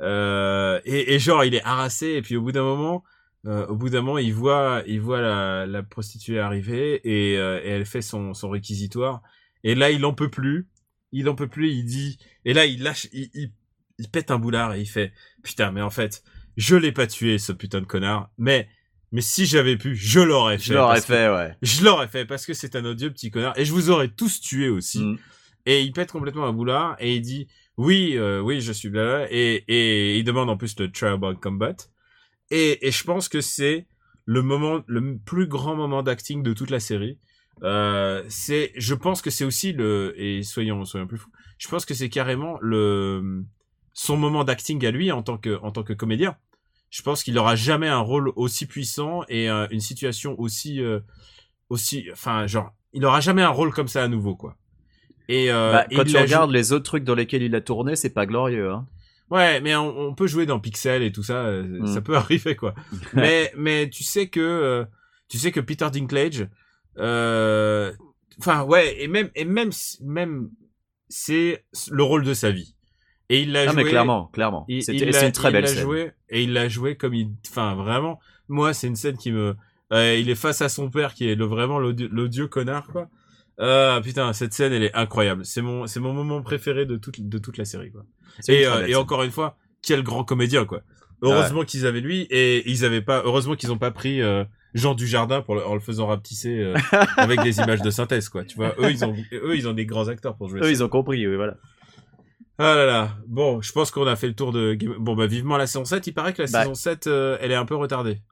euh, 0.00 0.80
et, 0.84 1.14
et 1.14 1.18
genre 1.18 1.44
il 1.44 1.54
est 1.54 1.62
harassé 1.64 2.08
et 2.12 2.22
puis 2.22 2.36
au 2.36 2.42
bout 2.42 2.52
d'un 2.52 2.62
moment 2.62 3.02
euh, 3.46 3.66
au 3.66 3.76
bout 3.76 3.88
d'un 3.88 4.02
moment 4.02 4.18
il 4.18 4.34
voit 4.34 4.82
il 4.86 5.00
voit 5.00 5.20
la, 5.20 5.66
la 5.66 5.82
prostituée 5.82 6.38
arriver 6.38 7.00
et, 7.04 7.38
euh, 7.38 7.60
et 7.64 7.68
elle 7.70 7.86
fait 7.86 8.02
son 8.02 8.34
son 8.34 8.50
réquisitoire 8.50 9.22
et 9.64 9.74
là 9.74 9.90
il 9.90 10.04
en 10.04 10.12
peut 10.14 10.30
plus 10.30 10.68
il 11.12 11.28
en 11.28 11.34
peut 11.34 11.48
plus 11.48 11.70
il 11.70 11.84
dit 11.84 12.18
et 12.44 12.52
là 12.52 12.66
il 12.66 12.82
lâche 12.82 13.08
il, 13.12 13.30
il, 13.34 13.52
il 13.98 14.08
pète 14.08 14.30
un 14.30 14.38
boulard 14.38 14.74
et 14.74 14.80
il 14.80 14.86
fait 14.86 15.12
putain 15.42 15.70
mais 15.72 15.82
en 15.82 15.90
fait 15.90 16.22
je 16.56 16.76
l'ai 16.76 16.92
pas 16.92 17.06
tué 17.06 17.38
ce 17.38 17.52
putain 17.52 17.80
de 17.80 17.86
connard 17.86 18.30
mais 18.38 18.68
mais 19.12 19.20
si 19.20 19.46
j'avais 19.46 19.76
pu 19.76 19.94
je 19.96 20.20
l'aurais 20.20 20.58
fait 20.58 20.64
Je 20.64 20.74
l'aurais 20.74 21.00
que- 21.00 21.06
fait, 21.06 21.28
ouais. 21.28 21.54
je 21.62 21.84
l'aurais 21.84 22.08
fait 22.08 22.24
parce 22.26 22.44
que 22.46 22.54
c'est 22.54 22.76
un 22.76 22.84
odieux 22.84 23.10
petit 23.10 23.30
connard 23.30 23.56
et 23.58 23.64
je 23.64 23.72
vous 23.72 23.90
aurais 23.90 24.08
tous 24.08 24.40
tués 24.40 24.68
aussi 24.68 25.00
Mm. 25.04 25.18
et 25.66 25.82
il 25.82 25.92
pète 25.92 26.10
complètement 26.12 26.46
un 26.46 26.52
boulard 26.52 26.96
et 26.98 27.14
il 27.16 27.20
dit 27.22 27.46
oui, 27.78 28.16
euh, 28.16 28.40
oui, 28.40 28.62
je 28.62 28.72
suis 28.72 28.88
là. 28.88 29.26
Et, 29.30 29.62
et 29.68 30.16
il 30.18 30.24
demande 30.24 30.48
en 30.48 30.56
plus 30.56 30.74
le 30.80 30.90
Tribal 30.90 31.36
Combat. 31.36 31.76
Et, 32.50 32.86
et 32.88 32.90
je 32.90 33.04
pense 33.04 33.28
que 33.28 33.42
c'est 33.42 33.86
le 34.24 34.40
moment, 34.40 34.82
le 34.86 35.18
plus 35.18 35.46
grand 35.46 35.76
moment 35.76 36.02
d'acting 36.02 36.42
de 36.42 36.54
toute 36.54 36.70
la 36.70 36.80
série 36.80 37.18
Euh, 37.62 38.22
c'est, 38.28 38.72
je 38.76 38.94
pense 38.94 39.20
que 39.20 39.28
c'est 39.28 39.44
aussi 39.44 39.74
le, 39.74 40.14
et 40.16 40.42
soyons, 40.42 40.86
soyons 40.86 41.06
plus 41.06 41.18
fous, 41.18 41.30
je 41.58 41.68
pense 41.68 41.84
que 41.84 41.92
c'est 41.92 42.08
carrément 42.08 42.58
le, 42.62 43.44
son 43.98 44.18
moment 44.18 44.44
d'acting 44.44 44.84
à 44.84 44.90
lui 44.90 45.10
en 45.10 45.22
tant 45.22 45.38
que, 45.38 45.58
en 45.62 45.70
tant 45.72 45.82
que 45.82 45.94
comédien. 45.94 46.36
Je 46.90 47.00
pense 47.00 47.24
qu'il 47.24 47.36
aura 47.38 47.56
jamais 47.56 47.88
un 47.88 47.98
rôle 48.00 48.30
aussi 48.36 48.66
puissant 48.66 49.22
et 49.28 49.48
euh, 49.50 49.66
une 49.70 49.80
situation 49.80 50.38
aussi, 50.38 50.82
euh, 50.82 51.00
aussi, 51.70 52.06
enfin, 52.12 52.46
genre, 52.46 52.74
il 52.92 53.04
aura 53.06 53.20
jamais 53.20 53.40
un 53.42 53.48
rôle 53.48 53.72
comme 53.72 53.88
ça 53.88 54.04
à 54.04 54.08
nouveau, 54.08 54.36
quoi. 54.36 54.56
Et, 55.28 55.50
euh, 55.50 55.72
Bah, 55.72 55.86
quand 55.90 56.04
tu 56.04 56.16
regardes 56.18 56.50
les 56.52 56.72
autres 56.72 56.84
trucs 56.84 57.04
dans 57.04 57.14
lesquels 57.14 57.42
il 57.42 57.54
a 57.54 57.60
tourné, 57.62 57.96
c'est 57.96 58.10
pas 58.10 58.26
glorieux. 58.26 58.70
Hein. 58.70 58.86
Ouais, 59.30 59.60
mais 59.62 59.74
on, 59.74 59.98
on 59.98 60.14
peut 60.14 60.26
jouer 60.26 60.44
dans 60.46 60.60
Pixel 60.60 61.02
et 61.02 61.10
tout 61.10 61.22
ça, 61.24 61.46
euh, 61.46 61.62
Mm. 61.80 61.86
ça 61.86 62.00
peut 62.02 62.16
arriver 62.16 62.54
quoi. 62.54 62.74
mais 63.14 63.50
mais 63.56 63.88
tu 63.90 64.04
sais 64.04 64.28
que 64.28 64.40
euh, 64.40 64.84
tu 65.28 65.38
sais 65.38 65.50
que 65.52 65.58
Peter 65.60 65.88
Dinklage, 65.90 66.46
euh, 66.98 67.92
enfin 68.38 68.62
ouais, 68.62 69.02
et 69.02 69.08
même 69.08 69.30
et 69.34 69.44
même 69.44 69.70
même 70.02 70.50
c'est 71.08 71.64
le 71.90 72.02
rôle 72.04 72.22
de 72.24 72.34
sa 72.34 72.50
vie. 72.52 72.75
Et 73.28 73.42
il 73.42 73.52
l'a 73.52 73.62
Ah, 73.62 73.72
joué. 73.72 73.82
mais 73.84 73.90
clairement, 73.90 74.26
clairement. 74.32 74.66
C'est 74.80 74.92
une 74.96 75.32
très 75.32 75.48
il 75.48 75.52
belle 75.52 75.64
l'a 75.64 75.68
scène. 75.68 75.82
joué 75.82 76.12
et 76.30 76.42
il 76.42 76.52
l'a 76.52 76.68
joué 76.68 76.96
comme 76.96 77.14
il, 77.14 77.30
enfin 77.48 77.74
vraiment. 77.74 78.20
Moi, 78.48 78.72
c'est 78.72 78.86
une 78.86 78.94
scène 78.96 79.16
qui 79.16 79.32
me, 79.32 79.56
euh, 79.92 80.16
il 80.16 80.30
est 80.30 80.34
face 80.36 80.62
à 80.62 80.68
son 80.68 80.90
père 80.90 81.12
qui 81.14 81.28
est 81.28 81.34
le 81.34 81.44
vraiment 81.44 81.78
l'odieux 81.80 82.46
connard 82.46 82.86
quoi. 82.88 83.08
Ah 83.58 84.00
putain, 84.02 84.32
cette 84.32 84.52
scène 84.52 84.72
elle 84.72 84.82
est 84.84 84.94
incroyable. 84.94 85.44
C'est 85.44 85.62
mon 85.62 85.86
c'est 85.86 85.98
mon 86.00 86.12
moment 86.12 86.42
préféré 86.42 86.86
de 86.86 86.96
toute 86.96 87.20
de 87.20 87.38
toute 87.38 87.56
la 87.58 87.64
série 87.64 87.90
quoi. 87.90 88.04
Et, 88.48 88.66
euh, 88.66 88.86
et 88.86 88.94
encore 88.94 89.22
une 89.22 89.30
fois, 89.30 89.56
quel 89.82 90.02
grand 90.02 90.22
comédien 90.24 90.64
quoi. 90.66 90.82
Heureusement 91.22 91.64
qu'ils 91.64 91.86
avaient 91.86 92.02
lui 92.02 92.22
et 92.30 92.70
ils 92.70 92.84
avaient 92.84 93.00
pas. 93.00 93.22
Heureusement 93.24 93.54
qu'ils 93.56 93.72
ont 93.72 93.78
pas 93.78 93.90
pris 93.90 94.20
euh, 94.20 94.44
Jean 94.74 94.94
Dujardin 94.94 95.40
pour 95.40 95.54
le, 95.54 95.66
en 95.66 95.72
le 95.74 95.80
faisant 95.80 96.06
rapetisser 96.06 96.58
euh, 96.60 96.74
avec 97.16 97.40
des 97.42 97.58
images 97.58 97.80
de 97.80 97.88
synthèse 97.90 98.28
quoi. 98.28 98.44
Tu 98.44 98.56
vois, 98.56 98.74
eux 98.78 98.90
ils 98.90 99.02
ont 99.04 99.16
eux 99.32 99.56
ils 99.56 99.66
ont 99.66 99.72
des 99.72 99.86
grands 99.86 100.08
acteurs 100.08 100.36
pour 100.36 100.48
jouer. 100.50 100.60
Eux, 100.60 100.64
ça. 100.64 100.70
ils 100.70 100.84
ont 100.84 100.88
compris, 100.90 101.26
oui, 101.26 101.34
voilà. 101.36 101.56
Ah 102.58 102.74
là 102.74 102.86
là. 102.86 103.16
Bon, 103.26 103.60
je 103.60 103.72
pense 103.72 103.90
qu'on 103.90 104.06
a 104.06 104.16
fait 104.16 104.28
le 104.28 104.34
tour 104.34 104.52
de 104.52 104.74
Game... 104.74 104.96
bon 104.98 105.14
bah 105.14 105.26
vivement 105.26 105.56
la 105.56 105.66
saison 105.66 105.84
7. 105.84 106.06
Il 106.06 106.12
paraît 106.12 106.32
que 106.32 106.42
la 106.42 106.48
Bah. 106.50 106.62
saison 106.62 106.74
7 106.74 107.06
euh, 107.06 107.36
elle 107.40 107.52
est 107.52 107.56
un 107.56 107.66
peu 107.66 107.76
retardée. 107.76 108.22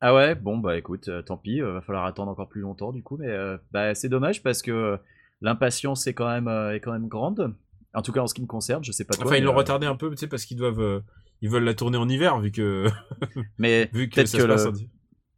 Ah 0.00 0.14
ouais, 0.14 0.34
bon 0.34 0.58
bah 0.58 0.76
écoute, 0.76 1.08
euh, 1.08 1.22
tant 1.22 1.38
pis, 1.38 1.62
euh, 1.62 1.72
va 1.72 1.80
falloir 1.80 2.04
attendre 2.04 2.30
encore 2.30 2.48
plus 2.48 2.60
longtemps 2.60 2.92
du 2.92 3.02
coup, 3.02 3.16
mais 3.16 3.30
euh, 3.30 3.56
bah 3.72 3.94
c'est 3.94 4.10
dommage 4.10 4.42
parce 4.42 4.60
que 4.60 4.98
l'impatience 5.40 6.06
est 6.06 6.12
quand 6.14 6.28
même 6.28 6.48
est 6.74 6.80
quand 6.80 6.92
même 6.92 7.08
grande. 7.08 7.54
En 7.94 8.02
tout 8.02 8.12
cas 8.12 8.20
en 8.20 8.26
ce 8.26 8.34
qui 8.34 8.42
me 8.42 8.46
concerne, 8.46 8.84
je 8.84 8.92
sais 8.92 9.04
pas 9.04 9.14
toi. 9.14 9.26
Enfin 9.26 9.36
ils 9.36 9.44
l'ont 9.44 9.54
retardé 9.54 9.86
un 9.86 9.96
peu, 9.96 10.10
tu 10.10 10.18
sais, 10.18 10.26
parce 10.26 10.44
qu'ils 10.44 10.58
doivent 10.58 11.02
ils 11.40 11.48
veulent 11.48 11.64
la 11.64 11.74
tourner 11.74 11.96
en 11.96 12.08
hiver 12.08 12.38
vu 12.40 12.52
que 12.52 12.88
Mais 13.58 13.88
vu 13.92 14.08
que 14.08 14.16
peut-être 14.16 14.28
ça 14.28 14.38
que, 14.38 14.42
se 14.44 14.48
passe 14.48 14.64
le... 14.64 14.70
en... 14.70 14.74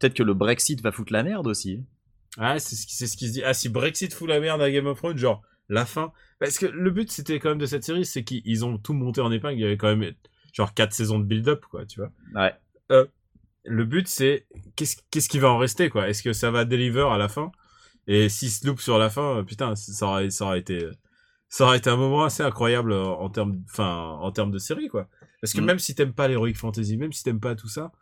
peut-être 0.01 0.15
que 0.15 0.23
le 0.25 0.35
Brexit 0.35 0.83
va 0.83 0.91
foutre 0.91 1.13
la 1.13 1.23
merde 1.23 1.47
aussi. 1.47 1.85
Ah, 2.37 2.59
c'est 2.59 2.75
ce 2.77 2.87
qui 2.87 2.95
ce 2.95 3.17
qui 3.17 3.29
se 3.29 3.33
dit. 3.33 3.43
Ah, 3.45 3.55
si 3.55 3.69
Brexit 3.69 4.13
fout 4.13 4.29
la 4.29 4.41
merde 4.41 4.61
à 4.61 4.71
Game 4.71 4.87
of 4.87 4.99
Thrones, 4.99 5.17
genre 5.17 5.43
la 5.69 5.87
fin. 5.87 6.13
Parce 6.41 6.59
que 6.59 6.67
le 6.67 6.91
but 6.91 7.11
c'était 7.11 7.39
quand 7.41 7.49
même 7.51 7.59
de 7.59 7.67
cette 7.67 7.85
série, 7.85 8.05
c'est 8.05 8.23
qu'ils 8.25 8.65
ont 8.65 8.79
tout 8.79 8.93
monté 8.95 9.21
en 9.21 9.31
épingle. 9.33 9.55
Il 9.59 9.63
y 9.63 9.65
avait 9.65 9.77
quand 9.77 9.95
même 9.95 10.13
genre 10.53 10.73
quatre 10.75 10.93
saisons 10.93 11.19
de 11.19 11.25
build-up, 11.25 11.65
quoi, 11.71 11.85
tu 11.87 12.01
vois. 12.01 12.11
Ouais. 12.35 12.55
Le 13.65 13.85
but 13.85 14.09
c'est 14.09 14.47
qu'est-ce 14.77 14.97
qu'est-ce 15.11 15.29
qui 15.29 15.39
va 15.39 15.51
en 15.51 15.59
rester, 15.59 15.91
quoi? 15.91 16.09
Est-ce 16.09 16.23
que 16.23 16.33
ça 16.33 16.51
va 16.51 16.65
deliver 16.65 17.03
à 17.03 17.19
la 17.19 17.29
fin? 17.29 17.53
Et 18.07 18.29
s'ils 18.31 18.51
se 18.51 18.67
loupent 18.67 18.81
sur 18.81 18.99
la 18.99 19.11
fin, 19.11 19.39
euh, 19.39 19.43
putain, 19.43 19.75
ça 19.77 20.07
aurait 20.07 20.31
ça 20.31 20.47
aurait 20.47 20.61
été 20.61 20.87
ça 21.51 21.65
aurait 21.65 21.79
été 21.79 21.91
un 21.91 21.97
moment 21.97 22.25
assez 22.25 22.43
incroyable 22.43 22.93
euh, 22.93 23.05
en 23.05 23.29
termes 23.29 23.61
enfin 23.71 24.17
en 24.21 24.31
termes 24.33 24.51
de 24.53 24.59
série, 24.59 24.89
quoi. 24.89 25.09
Parce 25.43 25.53
que 25.53 25.61
Mm. 25.61 25.65
même 25.67 25.79
si 25.79 25.95
t'aimes 25.95 26.15
pas 26.15 26.29
l'heroic 26.29 26.55
fantasy, 26.55 26.97
même 26.97 27.13
si 27.13 27.23
t'aimes 27.25 27.41
pas 27.41 27.55
tout 27.55 27.69
ça, 27.69 27.93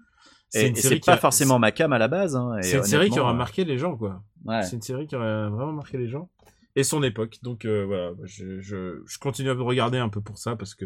Et, 0.54 0.68
une 0.68 0.76
série 0.76 0.94
c'est 0.96 1.00
qui 1.00 1.06
pas 1.06 1.14
a- 1.14 1.18
forcément 1.18 1.58
ma 1.58 1.72
cam 1.72 1.92
à 1.92 1.98
la 1.98 2.06
base. 2.08 2.36
Hein, 2.36 2.58
C'est 2.62 2.76
une 2.76 2.84
série 2.84 3.10
qui 3.10 3.18
aura 3.18 3.32
euh, 3.32 3.34
marqué 3.34 3.64
les 3.64 3.78
gens, 3.78 3.96
quoi. 3.96 4.22
Ouais. 4.44 4.62
C'est 4.62 4.76
une 4.76 4.82
série 4.82 5.06
qui 5.08 5.16
aurait 5.16 5.48
vraiment 5.48 5.72
marqué 5.72 5.98
les 5.98 6.08
gens 6.08 6.30
et 6.76 6.84
son 6.84 7.02
époque. 7.02 7.38
Donc 7.42 7.64
euh, 7.64 7.84
voilà, 7.84 8.12
je, 8.24 8.60
je, 8.60 9.02
je 9.04 9.18
continue 9.18 9.50
à 9.50 9.54
me 9.54 9.62
regarder 9.62 9.98
un 9.98 10.08
peu 10.08 10.20
pour 10.20 10.38
ça 10.38 10.54
parce 10.54 10.74
que 10.74 10.84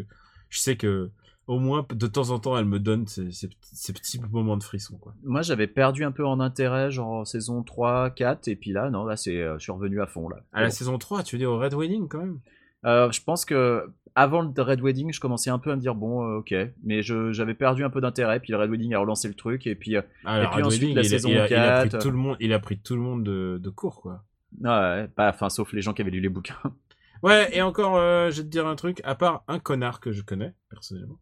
je 0.49 0.59
sais 0.59 0.75
que 0.77 1.11
au 1.47 1.59
moins 1.59 1.85
de 1.93 2.07
temps 2.07 2.29
en 2.29 2.39
temps 2.39 2.57
elle 2.57 2.65
me 2.65 2.79
donne 2.79 3.07
ces, 3.07 3.31
ces, 3.31 3.47
petits- 3.47 3.75
ces 3.75 3.93
petits 3.93 4.21
moments 4.31 4.57
de 4.57 4.63
frisson 4.63 4.97
quoi. 4.97 5.13
Moi 5.23 5.41
j'avais 5.41 5.67
perdu 5.67 6.03
un 6.03 6.11
peu 6.11 6.25
en 6.25 6.39
intérêt, 6.39 6.91
genre 6.91 7.09
en 7.09 7.25
saison 7.25 7.61
3, 7.63 8.11
4, 8.11 8.47
et 8.47 8.55
puis 8.55 8.71
là, 8.71 8.89
non, 8.89 9.05
là 9.05 9.17
c'est 9.17 9.41
euh, 9.41 9.57
je 9.57 9.63
suis 9.63 9.71
revenu 9.71 10.01
à 10.01 10.07
fond 10.07 10.29
là. 10.29 10.37
À 10.53 10.61
la 10.61 10.67
Bon. 10.67 10.71
saison 10.73 10.97
3, 10.97 11.23
tu 11.23 11.35
veux 11.35 11.39
dire 11.39 11.51
au 11.51 11.59
Red 11.59 11.73
Wedding 11.73 12.07
quand 12.07 12.19
même? 12.19 12.39
Euh, 12.85 13.11
je 13.11 13.21
pense 13.21 13.43
que 13.45 13.89
avant 14.15 14.41
le 14.41 14.61
Red 14.61 14.81
Wedding, 14.81 15.13
je 15.13 15.19
commençais 15.19 15.49
un 15.49 15.59
peu 15.59 15.71
à 15.71 15.75
me 15.75 15.81
dire 15.81 15.95
bon, 15.95 16.23
euh, 16.23 16.37
ok, 16.39 16.53
mais 16.83 17.01
je- 17.01 17.31
j'avais 17.31 17.53
perdu 17.53 17.83
un 17.83 17.89
peu 17.89 18.01
d'intérêt. 18.01 18.39
Puis 18.39 18.51
le 18.51 18.57
Red 18.59 18.69
Wedding 18.69 18.93
a 18.93 18.99
relancé 18.99 19.27
le 19.27 19.33
truc, 19.33 19.67
et 19.67 19.75
puis 19.75 19.95
ah, 19.97 19.99
Et 19.99 20.47
puis 20.47 20.55
Red 20.57 20.65
ensuite, 20.65 20.81
Wedding, 20.81 20.95
la 20.95 21.01
il, 21.01 21.05
a- 21.05 21.09
saison 21.09 21.29
il 21.29 21.37
a, 21.37 21.47
il 21.47 21.55
a 21.55 21.79
pris 21.81 21.89
4. 21.89 22.01
tout 22.03 22.11
le 22.11 22.17
monde, 22.17 22.37
il 22.39 22.53
a 22.53 22.59
pris 22.59 22.77
tout 22.79 22.95
le 22.95 23.01
monde 23.01 23.23
de, 23.23 23.59
de 23.61 23.69
court 23.69 24.01
quoi. 24.01 24.23
Ouais, 24.59 25.07
pas, 25.07 25.29
enfin 25.29 25.49
sauf 25.49 25.71
les 25.73 25.81
gens 25.81 25.93
qui 25.93 26.01
avaient 26.01 26.11
lu 26.11 26.19
les 26.21 26.29
bouquins. 26.29 26.57
Ouais, 27.23 27.55
et 27.55 27.61
encore, 27.61 27.97
euh, 27.97 28.31
je 28.31 28.37
vais 28.37 28.43
te 28.45 28.49
dire 28.49 28.65
un 28.65 28.75
truc, 28.75 28.99
à 29.03 29.13
part 29.13 29.43
un 29.47 29.59
connard 29.59 29.99
que 29.99 30.11
je 30.11 30.23
connais, 30.23 30.55
personnellement, 30.71 31.19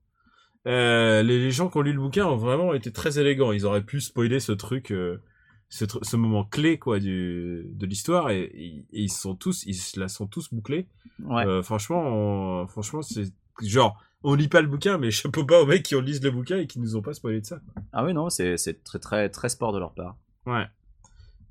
euh, 0.66 1.22
les, 1.24 1.40
les 1.40 1.52
gens 1.52 1.68
qui 1.70 1.78
ont 1.78 1.82
lu 1.82 1.92
le 1.92 2.00
bouquin 2.00 2.26
ont 2.26 2.38
vraiment 2.38 2.74
été 2.74 2.94
très 2.94 3.20
élégants. 3.20 3.52
Ils 3.52 3.66
auraient 3.66 3.84
pu 3.84 4.00
spoiler 4.00 4.40
ce 4.40 4.54
truc, 4.54 4.92
euh, 4.92 5.22
ce, 5.68 5.84
tr- 5.84 6.02
ce 6.04 6.16
moment 6.16 6.46
clé, 6.46 6.80
quoi, 6.80 7.00
du, 7.00 7.66
de 7.70 7.86
l'histoire, 7.86 8.30
et, 8.30 8.44
et- 8.44 8.78
et 8.94 9.02
ils 9.02 9.12
sont 9.12 9.36
tous, 9.36 9.66
ils 9.66 9.74
se 9.76 10.00
la 10.00 10.08
sont 10.08 10.26
tous 10.26 10.54
bouclés. 10.54 10.88
Ouais. 11.26 11.62
Franchement, 11.64 12.02
on- 12.02 12.68
franchement, 12.68 13.02
c'est 13.02 13.26
genre, 13.62 14.02
on 14.24 14.36
lit 14.36 14.48
pas 14.48 14.62
le 14.62 14.68
bouquin, 14.70 14.98
mais 15.00 15.12
chapeau 15.12 15.44
pas 15.44 15.62
aux 15.62 15.66
mecs 15.66 15.84
qui 15.84 15.96
ont 15.96 16.02
lisent 16.02 16.24
le 16.24 16.32
bouquin 16.32 16.60
et 16.60 16.66
qui 16.68 16.80
nous 16.80 16.96
ont 16.96 17.02
pas 17.02 17.14
spoilé 17.14 17.42
de 17.42 17.46
ça. 17.46 17.60
quoi. 17.74 17.84
Ah 17.92 18.06
oui, 18.06 18.14
non, 18.14 18.30
c'est 18.30 18.56
c'est 18.56 18.86
très 18.86 19.00
très 19.00 19.28
très 19.30 19.50
sport 19.50 19.74
de 19.74 19.80
leur 19.80 19.94
part. 19.94 20.16
Ouais. 20.46 20.66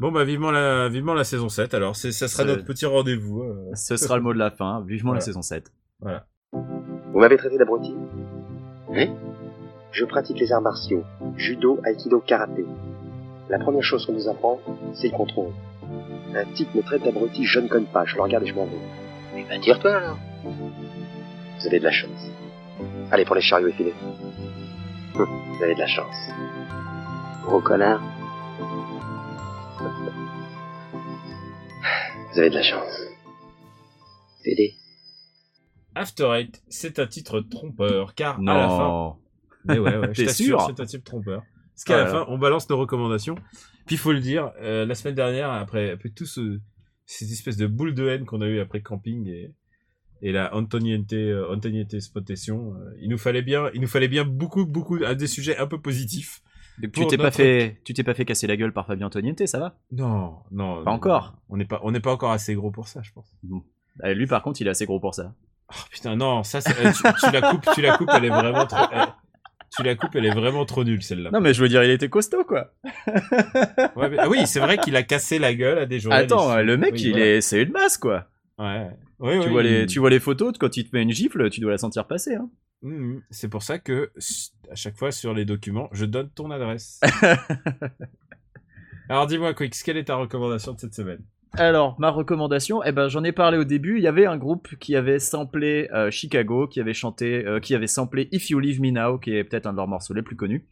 Bon, 0.01 0.13
bah, 0.13 0.25
vivement 0.25 0.51
la, 0.53 0.89
vivement 0.89 1.15
la 1.15 1.25
saison 1.25 1.49
7, 1.49 1.75
alors, 1.75 1.97
c'est, 1.97 2.13
ça 2.13 2.29
sera 2.29 2.45
C'est- 2.45 2.49
notre 2.51 2.65
petit 2.65 2.87
rendez-vous. 2.87 3.43
euh. 3.43 3.71
Ce 3.75 3.97
sera 3.97 4.17
le 4.17 4.23
mot 4.23 4.33
de 4.33 4.39
la 4.39 4.51
fin. 4.51 4.83
Vivement 4.87 5.13
la 5.13 5.19
Voilà. 5.19 5.25
saison 5.25 5.43
7. 5.43 5.73
Vous 6.53 7.19
m'avez 7.19 7.37
traité 7.37 7.59
d'abruti? 7.59 7.95
Oui. 8.89 9.11
Je 9.91 10.05
pratique 10.05 10.39
les 10.39 10.53
arts 10.53 10.63
martiaux, 10.63 11.03
judo, 11.37 11.81
aikido, 11.85 12.21
karaté. 12.21 12.65
La 13.49 13.59
première 13.59 13.83
chose 13.83 14.07
qu'on 14.07 14.13
nous 14.13 14.29
apprend, 14.29 14.61
c'est 14.95 15.09
le 15.11 15.17
contrôle. 15.17 15.53
Un 16.35 16.45
type 16.55 16.73
me 16.75 16.83
traite 16.83 17.03
d'abruti, 17.03 17.45
je 17.45 17.59
ne 17.59 17.67
connais 17.69 17.87
pas, 17.93 18.05
je 18.05 18.15
le 18.17 18.23
regarde 18.23 18.45
et 18.45 18.47
je 18.49 18.55
m'en 18.55 18.67
vais. 18.67 18.79
Eh 19.37 19.45
ben 19.49 19.61
tire-toi 19.61 19.91
alors. 19.97 20.19
Vous 20.45 21.67
avez 21.67 21.79
de 21.81 21.85
la 21.85 21.91
chance. 21.91 22.31
Allez 23.11 23.25
pour 23.25 23.35
les 23.35 23.41
chariots 23.41 23.69
effilés. 23.69 23.95
Vous 25.15 25.65
avez 25.65 25.75
de 25.75 25.81
la 25.81 25.87
chance. 25.87 26.15
Gros 27.47 27.61
connard. 27.61 28.01
Vous 32.33 32.39
avez 32.39 32.51
de 32.51 32.55
la 32.55 32.63
chance. 32.63 33.09
Aider. 34.45 34.75
After 35.95 36.31
Eight, 36.35 36.63
c'est 36.69 36.99
un 36.99 37.07
titre 37.07 37.41
trompeur, 37.41 38.15
car 38.15 38.39
à 38.41 38.43
la 38.43 38.69
fin, 38.69 38.89
Non. 38.89 39.17
Mais 39.65 39.79
ouais, 39.79 39.97
ouais, 39.97 40.09
je 40.15 40.25
t'assure, 40.25 40.61
sûr 40.61 40.75
c'est 40.75 40.83
un 40.83 40.87
type 40.87 41.05
trompeur. 41.05 41.43
Parce 41.75 41.85
qu'à 41.85 41.95
Ah 41.95 41.99
la 41.99 42.05
là 42.05 42.11
fin, 42.11 42.27
on 42.29 42.39
balance 42.39 42.69
nos 42.69 42.77
recommandations. 42.77 43.37
Puis 43.87 43.97
il 43.97 43.99
faut 43.99 44.13
le 44.13 44.21
dire, 44.21 44.53
euh, 44.61 44.85
la 44.85 44.95
semaine 44.95 45.15
dernière, 45.15 45.51
après, 45.51 45.93
après 45.93 46.11
tout 46.11 46.27
ce, 46.27 46.59
cette 47.07 47.31
espèce 47.31 47.57
de 47.57 47.67
boule 47.67 47.95
de 47.95 48.09
haine 48.09 48.25
qu'on 48.27 48.41
a 48.41 48.47
eu 48.47 48.61
après 48.61 48.81
camping 48.83 49.27
et, 49.29 49.53
et 50.23 50.33
la 50.33 50.55
Antoniente, 50.55 51.13
euh, 51.13 51.53
Antoniente 51.53 51.99
Spotation, 52.01 52.75
euh, 52.75 52.91
il 53.01 53.09
nous 53.09 53.19
fallait 53.19 53.43
bien, 53.43 53.71
il 53.75 53.81
nous 53.81 53.89
fallait 53.89 54.09
bien 54.09 54.25
beaucoup, 54.25 54.67
beaucoup, 54.67 54.99
à 55.05 55.15
des 55.15 55.27
sujets 55.29 55.57
un 55.57 55.67
peu 55.67 55.81
positifs. 55.81 56.43
Tu 56.93 57.07
t'es 57.09 57.17
pas 57.19 57.31
fait, 57.31 57.81
tu 57.85 57.93
t'es 57.95 58.03
pas 58.05 58.15
fait 58.15 58.25
casser 58.25 58.47
la 58.47 58.57
gueule 58.57 58.73
par 58.73 58.87
Fabien 58.87 59.07
Antoniente, 59.07 59.45
ça 59.47 59.59
va? 59.59 59.79
Non, 59.93 60.37
non. 60.51 60.85
Pas 60.85 60.91
non, 60.91 60.97
encore. 60.97 61.35
On 61.49 61.57
n'est 61.57 61.65
pas, 61.65 61.81
on 61.83 61.91
n'est 61.91 62.01
pas 62.01 62.13
encore 62.13 62.31
assez 62.31 62.55
gros 62.55 62.71
pour 62.71 62.89
ça, 62.89 63.01
je 63.03 63.11
pense. 63.13 63.35
Euh, 64.05 64.15
Lui 64.15 64.27
par 64.27 64.43
contre, 64.43 64.61
il 64.61 64.67
est 64.67 64.71
assez 64.71 64.87
gros 64.87 65.01
pour 65.01 65.15
ça. 65.15 65.35
Oh, 65.71 65.75
putain, 65.91 66.17
non, 66.17 66.45
ça, 66.45 66.61
c'est- 66.61 66.79
euh, 66.79 66.93
tu, 66.93 67.03
tu 67.27 67.33
la 67.33 67.51
coupes, 67.51 67.67
tu 67.75 67.83
la 67.83 67.97
coupes, 67.97 68.11
elle 68.15 68.25
est 68.25 68.31
vraiment 68.31 68.65
trop, 68.67 68.87
elle- 68.93 69.09
tu 69.77 69.83
la 69.83 69.95
coupes, 69.97 70.15
elle 70.15 70.25
est 70.27 70.35
vraiment 70.35 70.65
trop 70.65 70.83
nulle, 70.85 71.03
celle-là. 71.03 71.31
Non 71.31 71.41
mais 71.41 71.53
je 71.53 71.61
veux 71.61 71.69
dire, 71.69 71.83
il 71.85 71.91
était 71.91 72.09
costaud 72.09 72.45
quoi. 72.45 72.73
Ouais, 73.97 74.09
mais- 74.11 74.17
ah 74.19 74.29
oui, 74.29 74.47
c'est 74.47 74.61
vrai 74.61 74.79
qu'il 74.79 74.97
a 74.97 75.03
cassé 75.03 75.39
la 75.39 75.55
gueule 75.55 75.79
à 75.79 75.87
des 75.87 76.01
journalistes. 76.01 76.33
Attends, 76.33 76.57
le 76.63 76.77
mec, 76.77 76.95
Oui, 76.95 77.01
il 77.03 77.11
voilà. 77.11 77.27
est, 77.27 77.41
c'est 77.41 77.63
une 77.63 77.73
masse 77.73 77.99
quoi. 77.99 78.27
Ouais. 78.59 78.89
Oui, 79.21 79.33
Tu 79.41 79.47
oui, 79.47 79.53
vois 79.53 79.63
les, 79.63 79.87
tu 79.87 79.99
vois 79.99 80.11
les 80.11 80.21
photos 80.21 80.53
de 80.53 80.59
quand 80.59 80.77
il 80.77 80.89
te 80.89 80.95
met 80.97 81.03
une 81.03 81.11
gifle, 81.13 81.51
tu 81.51 81.61
dois 81.61 81.73
la 81.73 81.79
sentir 81.79 82.07
passer. 82.07 82.37
Hein. 82.37 82.49
Mhm. 82.83 83.23
C'est 83.31 83.49
pour 83.49 83.63
ça 83.63 83.79
que 83.79 84.13
à 84.71 84.75
chaque 84.75 84.97
fois 84.97 85.11
sur 85.11 85.35
les 85.35 85.45
documents, 85.45 85.89
je 85.93 86.05
donne 86.05 86.31
ton 86.31 86.51
adresse. 86.51 87.01
Alors 89.09 89.27
dis-moi, 89.27 89.55
Quix, 89.55 89.83
quelle 89.83 89.97
est 89.97 90.05
ta 90.05 90.17
recommandation 90.17 90.75
de 90.75 90.81
cette 90.81 90.95
semaine? 90.95 91.21
Alors, 91.53 91.99
ma 91.99 92.11
recommandation, 92.11 92.85
eh 92.85 92.93
ben, 92.93 93.09
j'en 93.09 93.25
ai 93.25 93.33
parlé 93.33 93.57
au 93.57 93.65
début. 93.65 93.97
Il 93.97 94.03
y 94.03 94.07
avait 94.07 94.27
un 94.27 94.37
groupe 94.37 94.77
qui 94.77 94.95
avait 94.95 95.19
samplé 95.19 95.89
euh, 95.95 96.11
Chicago, 96.11 96.69
qui 96.69 96.79
avait 96.79 96.93
chanté, 96.93 97.47
euh, 97.47 97.59
qui 97.59 97.75
avait 97.75 97.87
samplé 97.87 98.29
If 98.33 98.51
You 98.51 98.61
Leave 98.61 98.83
Me 98.83 98.91
Now, 98.91 99.19
qui 99.19 99.35
est 99.35 99.45
peut-être 99.45 99.67
un 99.67 99.73
de 99.73 99.79
leurs 99.79 99.89
morceaux 99.89 100.13
les 100.13 100.23
plus 100.23 100.37
connus. 100.37 100.67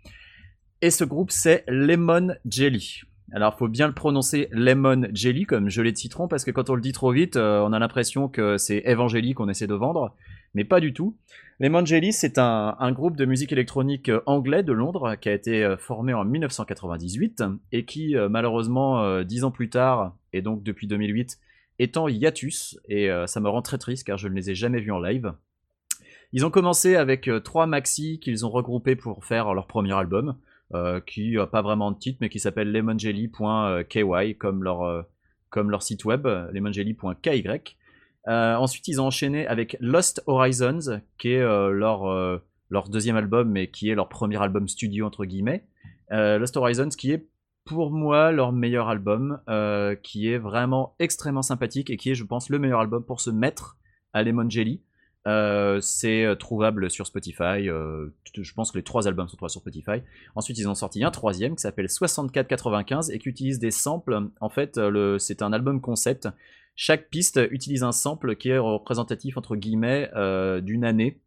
Et 0.82 0.90
ce 0.90 1.04
groupe, 1.04 1.30
c'est 1.30 1.64
Lemon 1.66 2.34
Jelly. 2.44 3.00
Alors, 3.32 3.58
faut 3.58 3.68
bien 3.68 3.88
le 3.88 3.92
prononcer 3.92 4.48
lemon 4.52 5.08
jelly 5.12 5.46
comme 5.46 5.68
gelée 5.68 5.90
de 5.90 5.96
citron 5.96 6.28
parce 6.28 6.44
que 6.44 6.52
quand 6.52 6.70
on 6.70 6.74
le 6.74 6.80
dit 6.80 6.92
trop 6.92 7.10
vite, 7.10 7.36
euh, 7.36 7.60
on 7.60 7.72
a 7.72 7.78
l'impression 7.78 8.28
que 8.28 8.56
c'est 8.56 8.84
Evangélie 8.86 9.34
qu'on 9.34 9.48
essaie 9.48 9.66
de 9.66 9.74
vendre, 9.74 10.14
mais 10.54 10.64
pas 10.64 10.78
du 10.78 10.92
tout. 10.92 11.16
Lemon 11.58 11.86
Jelly, 11.86 12.12
c'est 12.12 12.36
un, 12.36 12.92
groupe 12.92 13.16
de 13.16 13.24
musique 13.24 13.50
électronique 13.50 14.10
euh, 14.10 14.20
anglais 14.26 14.62
de 14.62 14.72
Londres 14.72 15.16
qui 15.18 15.30
a 15.30 15.32
été 15.32 15.64
euh, 15.64 15.78
formé 15.78 16.12
en 16.12 16.22
1998 16.22 17.42
et 17.72 17.86
qui, 17.86 18.14
euh, 18.14 18.28
malheureusement, 18.28 19.22
dix 19.22 19.42
ans 19.42 19.50
plus 19.50 19.70
tard, 19.70 20.14
et 20.34 20.42
donc 20.42 20.62
depuis 20.62 20.86
2008, 20.86 21.38
est 21.78 21.96
en 21.96 22.08
hiatus. 22.08 22.78
Et 22.88 23.08
ça 23.26 23.40
me 23.40 23.48
rend 23.48 23.62
très 23.62 23.78
triste 23.78 24.06
car 24.06 24.18
je 24.18 24.28
ne 24.28 24.34
les 24.34 24.50
ai 24.50 24.54
jamais 24.54 24.80
vus 24.80 24.92
en 24.92 25.00
live. 25.00 25.32
Ils 26.32 26.44
ont 26.44 26.50
commencé 26.50 26.96
avec 26.96 27.30
trois 27.44 27.66
maxi 27.66 28.18
qu'ils 28.20 28.44
ont 28.44 28.50
regroupés 28.50 28.96
pour 28.96 29.24
faire 29.24 29.54
leur 29.54 29.66
premier 29.66 29.92
album, 29.92 30.36
qui 31.06 31.36
n'a 31.36 31.46
pas 31.46 31.62
vraiment 31.62 31.90
de 31.90 31.98
titre, 31.98 32.18
mais 32.20 32.28
qui 32.28 32.40
s'appelle 32.40 32.72
lemonjelly.ky, 32.72 34.34
comme 34.36 34.62
leur, 34.64 35.06
comme 35.50 35.70
leur 35.70 35.82
site 35.82 36.04
web, 36.04 36.26
lemonjelly.ky. 36.26 37.44
Euh, 38.28 38.56
ensuite, 38.56 38.88
ils 38.88 39.00
ont 39.00 39.06
enchaîné 39.06 39.46
avec 39.46 39.76
Lost 39.80 40.22
Horizons, 40.26 41.00
qui 41.18 41.32
est 41.32 41.40
euh, 41.40 41.70
leur, 41.70 42.06
euh, 42.06 42.38
leur 42.70 42.88
deuxième 42.88 43.16
album, 43.16 43.50
mais 43.50 43.70
qui 43.70 43.88
est 43.88 43.94
leur 43.94 44.08
premier 44.08 44.40
album 44.42 44.68
studio, 44.68 45.06
entre 45.06 45.24
guillemets. 45.24 45.64
Lost 46.10 46.56
Horizons, 46.56 46.90
qui 46.90 47.12
est 47.12 47.28
pour 47.64 47.90
moi 47.90 48.30
leur 48.30 48.52
meilleur 48.52 48.88
album, 48.88 49.40
qui 50.04 50.28
est 50.28 50.38
vraiment 50.38 50.94
extrêmement 51.00 51.42
sympathique 51.42 51.90
et 51.90 51.96
qui 51.96 52.10
est, 52.10 52.14
je 52.14 52.22
pense, 52.22 52.48
le 52.48 52.60
meilleur 52.60 52.78
album 52.78 53.04
pour 53.04 53.20
se 53.20 53.30
mettre 53.30 53.76
à 54.12 54.22
Lemon 54.22 54.48
Jelly. 54.48 54.82
C'est 55.80 56.36
trouvable 56.38 56.90
sur 56.90 57.08
Spotify. 57.08 57.64
je 57.64 58.54
pense 58.54 58.70
que 58.70 58.78
les 58.78 58.84
trois 58.84 59.08
albums 59.08 59.26
sont 59.26 59.36
trouvables 59.36 59.50
sur 59.50 59.62
Spotify. 59.62 60.00
Ensuite, 60.36 60.58
ils 60.58 60.68
ont 60.68 60.76
sorti 60.76 61.02
un 61.02 61.10
troisième 61.10 61.56
qui 61.56 61.62
s'appelle 61.62 61.88
6495 61.88 63.10
et 63.10 63.18
qui 63.18 63.28
utilise 63.28 63.58
des 63.58 63.72
samples. 63.72 64.28
En 64.40 64.48
fait, 64.48 64.78
c'est 65.18 65.42
un 65.42 65.52
album 65.52 65.80
concept. 65.80 66.28
Chaque 66.76 67.08
piste 67.08 67.40
utilise 67.50 67.82
un 67.82 67.92
sample 67.92 68.36
qui 68.36 68.50
est 68.50 68.58
représentatif 68.58 69.36
entre 69.36 69.56
guillemets 69.56 70.10
euh, 70.14 70.60
d'une 70.60 70.84
année. 70.84 71.18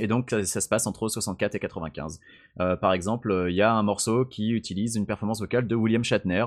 Et 0.00 0.06
donc 0.06 0.30
ça, 0.30 0.44
ça 0.44 0.60
se 0.60 0.68
passe 0.68 0.86
entre 0.86 1.08
64 1.08 1.54
et 1.54 1.58
95. 1.60 2.20
Euh, 2.60 2.76
par 2.76 2.92
exemple, 2.92 3.30
euh, 3.30 3.50
il 3.50 3.56
y 3.56 3.62
a 3.62 3.72
un 3.72 3.82
morceau 3.82 4.24
qui 4.24 4.50
utilise 4.50 4.96
une 4.96 5.06
performance 5.06 5.40
vocale 5.40 5.66
de 5.66 5.74
William 5.74 6.02
Shatner. 6.04 6.44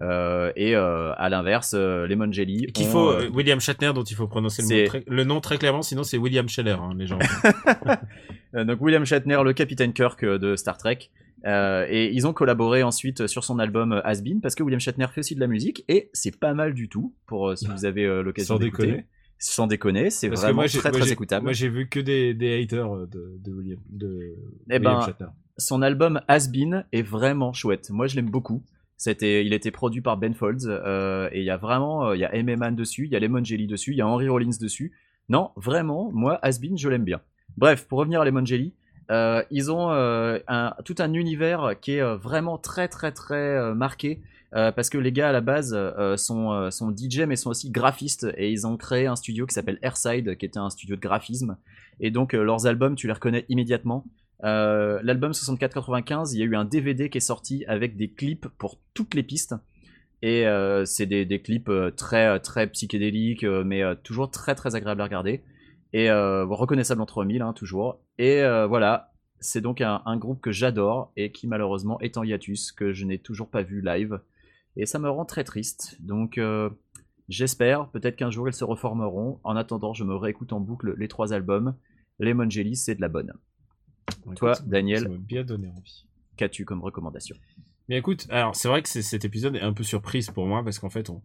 Euh, 0.00 0.50
et 0.56 0.74
euh, 0.74 1.12
à 1.16 1.28
l'inverse, 1.28 1.74
euh, 1.76 2.06
Lemon 2.06 2.32
Jelly. 2.32 2.66
Qu'il 2.72 2.86
faut, 2.86 3.10
euh, 3.10 3.26
euh, 3.26 3.30
William 3.30 3.60
Shatner, 3.60 3.92
dont 3.94 4.02
il 4.02 4.16
faut 4.16 4.26
prononcer 4.26 4.62
le, 4.62 4.82
mot 4.82 4.88
très- 4.88 5.04
le 5.06 5.24
nom 5.24 5.40
très 5.40 5.58
clairement, 5.58 5.82
sinon 5.82 6.02
c'est 6.02 6.16
William 6.18 6.48
Scheller, 6.48 6.72
hein, 6.80 6.92
les 6.96 7.06
gens. 7.06 7.18
Donc 8.54 8.80
William 8.80 9.04
Shatner, 9.04 9.38
le 9.44 9.52
capitaine 9.52 9.92
Kirk 9.92 10.24
de 10.24 10.56
Star 10.56 10.76
Trek. 10.76 11.10
Euh, 11.44 11.86
et 11.88 12.12
ils 12.12 12.26
ont 12.26 12.32
collaboré 12.32 12.82
ensuite 12.82 13.26
sur 13.26 13.42
son 13.42 13.58
album 13.58 13.92
euh, 13.92 14.00
Has 14.06 14.20
Been 14.22 14.40
parce 14.40 14.54
que 14.54 14.62
William 14.62 14.78
Shatner 14.80 15.06
fait 15.12 15.20
aussi 15.20 15.34
de 15.34 15.40
la 15.40 15.48
musique 15.48 15.84
et 15.88 16.08
c'est 16.12 16.38
pas 16.38 16.54
mal 16.54 16.72
du 16.72 16.88
tout 16.88 17.14
pour 17.26 17.48
euh, 17.48 17.56
si 17.56 17.66
vous 17.66 17.84
avez 17.84 18.04
euh, 18.04 18.22
l'occasion 18.22 18.54
Sans 18.54 18.58
d'écouter. 18.60 18.86
déconner. 18.86 19.06
Sans 19.38 19.66
déconner, 19.66 20.10
c'est 20.10 20.28
vraiment 20.28 20.54
moi, 20.54 20.68
très 20.68 20.90
moi, 20.92 21.00
très 21.00 21.10
écoutable. 21.10 21.42
Moi, 21.42 21.52
j'ai 21.52 21.68
vu 21.68 21.88
que 21.88 21.98
des, 21.98 22.32
des 22.32 22.62
haters 22.62 22.94
euh, 22.94 23.06
de, 23.06 23.38
de 23.44 23.52
William, 23.52 23.80
de 23.90 24.36
Eh 24.70 24.74
William 24.76 24.94
ben, 25.00 25.06
Shatner. 25.06 25.26
son 25.58 25.82
album 25.82 26.20
Has 26.28 26.46
Been 26.48 26.84
est 26.92 27.02
vraiment 27.02 27.52
chouette. 27.52 27.90
Moi, 27.90 28.06
je 28.06 28.14
l'aime 28.14 28.30
beaucoup. 28.30 28.62
C'était, 28.96 29.44
il 29.44 29.52
été 29.52 29.72
produit 29.72 30.00
par 30.00 30.16
Ben 30.16 30.32
Folds 30.32 30.68
euh, 30.68 31.28
et 31.32 31.40
il 31.40 31.44
y 31.44 31.50
a 31.50 31.56
vraiment, 31.56 32.10
euh, 32.10 32.16
il 32.16 32.20
y 32.20 32.24
a 32.24 32.32
M. 32.36 32.54
Man 32.56 32.76
dessus, 32.76 33.06
il 33.06 33.10
y 33.10 33.16
a 33.16 33.18
Lemon 33.18 33.42
Jelly 33.42 33.66
dessus, 33.66 33.90
il 33.90 33.96
y 33.96 34.00
a 34.00 34.06
Henry 34.06 34.28
Rollins 34.28 34.56
dessus. 34.60 34.92
Non, 35.28 35.50
vraiment, 35.56 36.12
moi, 36.12 36.38
Has 36.42 36.60
Been, 36.60 36.78
je 36.78 36.88
l'aime 36.88 37.02
bien. 37.02 37.20
Bref, 37.56 37.88
pour 37.88 37.98
revenir 37.98 38.20
à 38.20 38.24
Lemon 38.24 38.44
Jelly, 38.44 38.74
euh, 39.12 39.42
ils 39.50 39.70
ont 39.70 39.90
euh, 39.90 40.38
tout 40.86 40.94
un 40.98 41.12
univers 41.12 41.74
qui 41.82 41.92
est 41.92 42.00
euh, 42.00 42.16
vraiment 42.16 42.56
très 42.56 42.88
très 42.88 43.12
très 43.12 43.74
marqué 43.74 44.20
parce 44.54 44.90
que 44.90 44.98
les 44.98 45.12
gars 45.12 45.30
à 45.30 45.32
la 45.32 45.40
base 45.40 45.74
sont, 46.18 46.70
sont 46.70 46.94
DJ 46.94 47.20
mais 47.20 47.36
sont 47.36 47.48
aussi 47.48 47.70
graphistes 47.70 48.26
et 48.36 48.50
ils 48.50 48.66
ont 48.66 48.76
créé 48.76 49.06
un 49.06 49.16
studio 49.16 49.46
qui 49.46 49.54
s'appelle 49.54 49.78
Airside 49.80 50.36
qui 50.36 50.44
était 50.44 50.58
un 50.58 50.68
studio 50.68 50.94
de 50.94 51.00
graphisme 51.00 51.56
et 52.00 52.10
donc 52.10 52.34
leurs 52.34 52.66
albums 52.66 52.94
tu 52.94 53.06
les 53.06 53.14
reconnais 53.14 53.46
immédiatement. 53.48 54.04
L'album 54.42 55.32
64-95, 55.32 56.34
il 56.34 56.40
y 56.40 56.42
a 56.42 56.44
eu 56.44 56.54
un 56.54 56.66
DVD 56.66 57.08
qui 57.08 57.16
est 57.16 57.22
sorti 57.22 57.64
avec 57.66 57.96
des 57.96 58.10
clips 58.10 58.46
pour 58.58 58.76
toutes 58.92 59.14
les 59.14 59.22
pistes. 59.22 59.54
Et 60.20 60.44
c'est 60.84 61.06
des, 61.06 61.24
des 61.24 61.40
clips 61.40 61.70
très 61.96 62.38
très 62.40 62.66
psychédéliques, 62.66 63.44
mais 63.44 63.82
toujours 64.02 64.30
très 64.30 64.54
très 64.54 64.74
agréables 64.74 65.00
à 65.00 65.04
regarder. 65.04 65.42
Et 65.92 66.10
euh, 66.10 66.44
reconnaissable 66.46 67.02
entre 67.02 67.24
mille, 67.24 67.42
hein, 67.42 67.52
toujours. 67.52 68.00
Et 68.18 68.42
euh, 68.42 68.66
voilà, 68.66 69.12
c'est 69.40 69.60
donc 69.60 69.80
un, 69.80 70.02
un 70.06 70.16
groupe 70.16 70.40
que 70.40 70.52
j'adore 70.52 71.12
et 71.16 71.32
qui 71.32 71.46
malheureusement 71.46 72.00
est 72.00 72.16
en 72.16 72.22
hiatus, 72.22 72.72
que 72.72 72.92
je 72.92 73.04
n'ai 73.04 73.18
toujours 73.18 73.50
pas 73.50 73.62
vu 73.62 73.82
live. 73.82 74.20
Et 74.76 74.86
ça 74.86 74.98
me 74.98 75.10
rend 75.10 75.26
très 75.26 75.44
triste. 75.44 75.98
Donc 76.00 76.38
euh, 76.38 76.70
j'espère, 77.28 77.90
peut-être 77.90 78.16
qu'un 78.16 78.30
jour 78.30 78.48
ils 78.48 78.54
se 78.54 78.64
reformeront. 78.64 79.38
En 79.44 79.54
attendant, 79.56 79.92
je 79.92 80.04
me 80.04 80.14
réécoute 80.14 80.52
en 80.52 80.60
boucle 80.60 80.94
les 80.96 81.08
trois 81.08 81.34
albums. 81.34 81.76
Lemon 82.18 82.48
Jelly, 82.48 82.76
c'est 82.76 82.94
de 82.94 83.00
la 83.00 83.08
bonne. 83.08 83.32
Toi, 84.36 84.54
Daniel. 84.64 85.08
Bien 85.18 85.44
donné 85.44 85.68
envie. 85.68 86.06
Qu'as-tu 86.36 86.64
comme 86.64 86.82
recommandation? 86.82 87.36
Mais 87.88 87.98
écoute, 87.98 88.26
alors 88.30 88.56
c'est 88.56 88.68
vrai 88.68 88.80
que 88.82 88.88
cet 88.88 89.24
épisode 89.24 89.56
est 89.56 89.60
un 89.60 89.72
peu 89.74 89.82
surprise 89.82 90.30
pour 90.30 90.46
moi 90.46 90.62
parce 90.64 90.78
qu'en 90.78 90.88
fait 90.88 91.10
on 91.10 91.20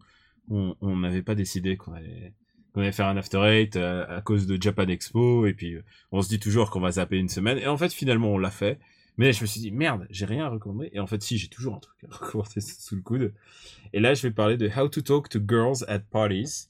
on 0.50 0.74
on 0.80 0.96
n'avait 0.96 1.22
pas 1.22 1.34
décidé 1.34 1.76
qu'on 1.76 1.92
allait 1.92 2.34
qu'on 2.78 2.84
allait 2.84 2.92
faire 2.92 3.08
un 3.08 3.16
after 3.16 3.40
eight 3.42 3.74
euh, 3.74 4.06
à, 4.08 4.20
cause 4.20 4.46
de 4.46 4.60
Japan 4.60 4.86
Expo 4.86 5.46
et 5.46 5.52
puis 5.52 5.74
euh, 5.74 5.82
on 6.12 6.22
se 6.22 6.28
dit 6.28 6.38
toujours 6.38 6.70
qu'on 6.70 6.78
va 6.78 6.92
zapper 6.92 7.18
une 7.18 7.28
semaine 7.28 7.58
et 7.58 7.66
en 7.66 7.76
fait 7.76 7.92
finalement 7.92 8.28
on 8.28 8.38
l'a 8.38 8.52
fait. 8.52 8.78
Mais 9.16 9.32
je 9.32 9.42
me 9.42 9.46
suis 9.46 9.60
dit 9.60 9.72
merde, 9.72 10.06
j'ai 10.10 10.26
rien 10.26 10.44
à 10.44 10.48
recommander 10.48 10.90
et 10.92 11.00
en 11.00 11.08
fait 11.08 11.20
si 11.20 11.38
j'ai 11.38 11.48
toujours 11.48 11.74
un 11.74 11.80
truc 11.80 11.96
à 12.04 12.14
recommander 12.24 12.60
sous 12.60 12.94
le 12.94 13.02
coude. 13.02 13.34
Et 13.92 13.98
là 13.98 14.14
je 14.14 14.22
vais 14.22 14.30
parler 14.30 14.56
de 14.56 14.68
How 14.68 14.88
to 14.88 15.00
Talk 15.00 15.28
to 15.28 15.40
Girls 15.46 15.84
at 15.88 15.98
Parties. 15.98 16.68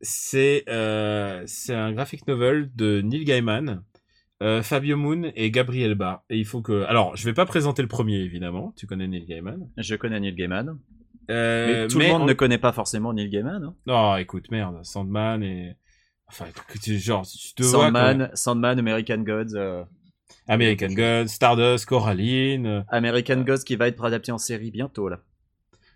C'est 0.00 0.64
euh, 0.70 1.42
c'est 1.44 1.74
un 1.74 1.92
graphic 1.92 2.26
novel 2.26 2.70
de 2.74 3.02
Neil 3.02 3.24
Gaiman. 3.24 3.82
Fabio 4.62 4.96
Moon 4.96 5.30
et 5.36 5.50
Gabriel 5.50 5.94
Bar. 5.94 6.24
Et 6.30 6.38
il 6.38 6.46
faut 6.46 6.62
que. 6.62 6.84
Alors, 6.84 7.14
je 7.14 7.26
vais 7.26 7.34
pas 7.34 7.44
présenter 7.44 7.82
le 7.82 7.88
premier, 7.88 8.20
évidemment. 8.20 8.72
Tu 8.74 8.86
connais 8.86 9.06
Neil 9.06 9.26
Gaiman? 9.26 9.68
Je 9.76 9.94
connais 9.96 10.18
Neil 10.18 10.34
Gaiman. 10.34 10.78
Euh, 11.30 11.82
mais 11.84 11.88
tout 11.88 11.98
le 11.98 12.08
monde 12.08 12.22
on- 12.22 12.26
ne 12.26 12.32
connaît 12.32 12.58
pas 12.58 12.72
forcément 12.72 13.12
Neil 13.12 13.28
Gaiman. 13.28 13.62
hein. 13.64 13.74
Non, 13.86 14.16
écoute, 14.16 14.50
merde, 14.50 14.84
Sandman 14.84 15.42
et. 15.42 15.76
Enfin, 16.28 16.46
genre, 16.98 17.26
tu 17.26 17.54
te 17.54 17.62
vois. 17.62 17.70
Sandman, 17.86 18.30
Sandman, 18.34 18.78
American 18.78 19.18
Gods. 19.18 19.54
euh. 19.54 19.84
American 20.48 20.88
Gods, 20.88 21.28
Stardust, 21.28 21.86
Coraline. 21.86 22.66
euh, 22.66 22.82
American 22.88 23.42
Gods 23.42 23.64
qui 23.64 23.76
va 23.76 23.88
être 23.88 24.04
adapté 24.04 24.32
en 24.32 24.38
série 24.38 24.70
bientôt 24.70 25.08
là. 25.08 25.20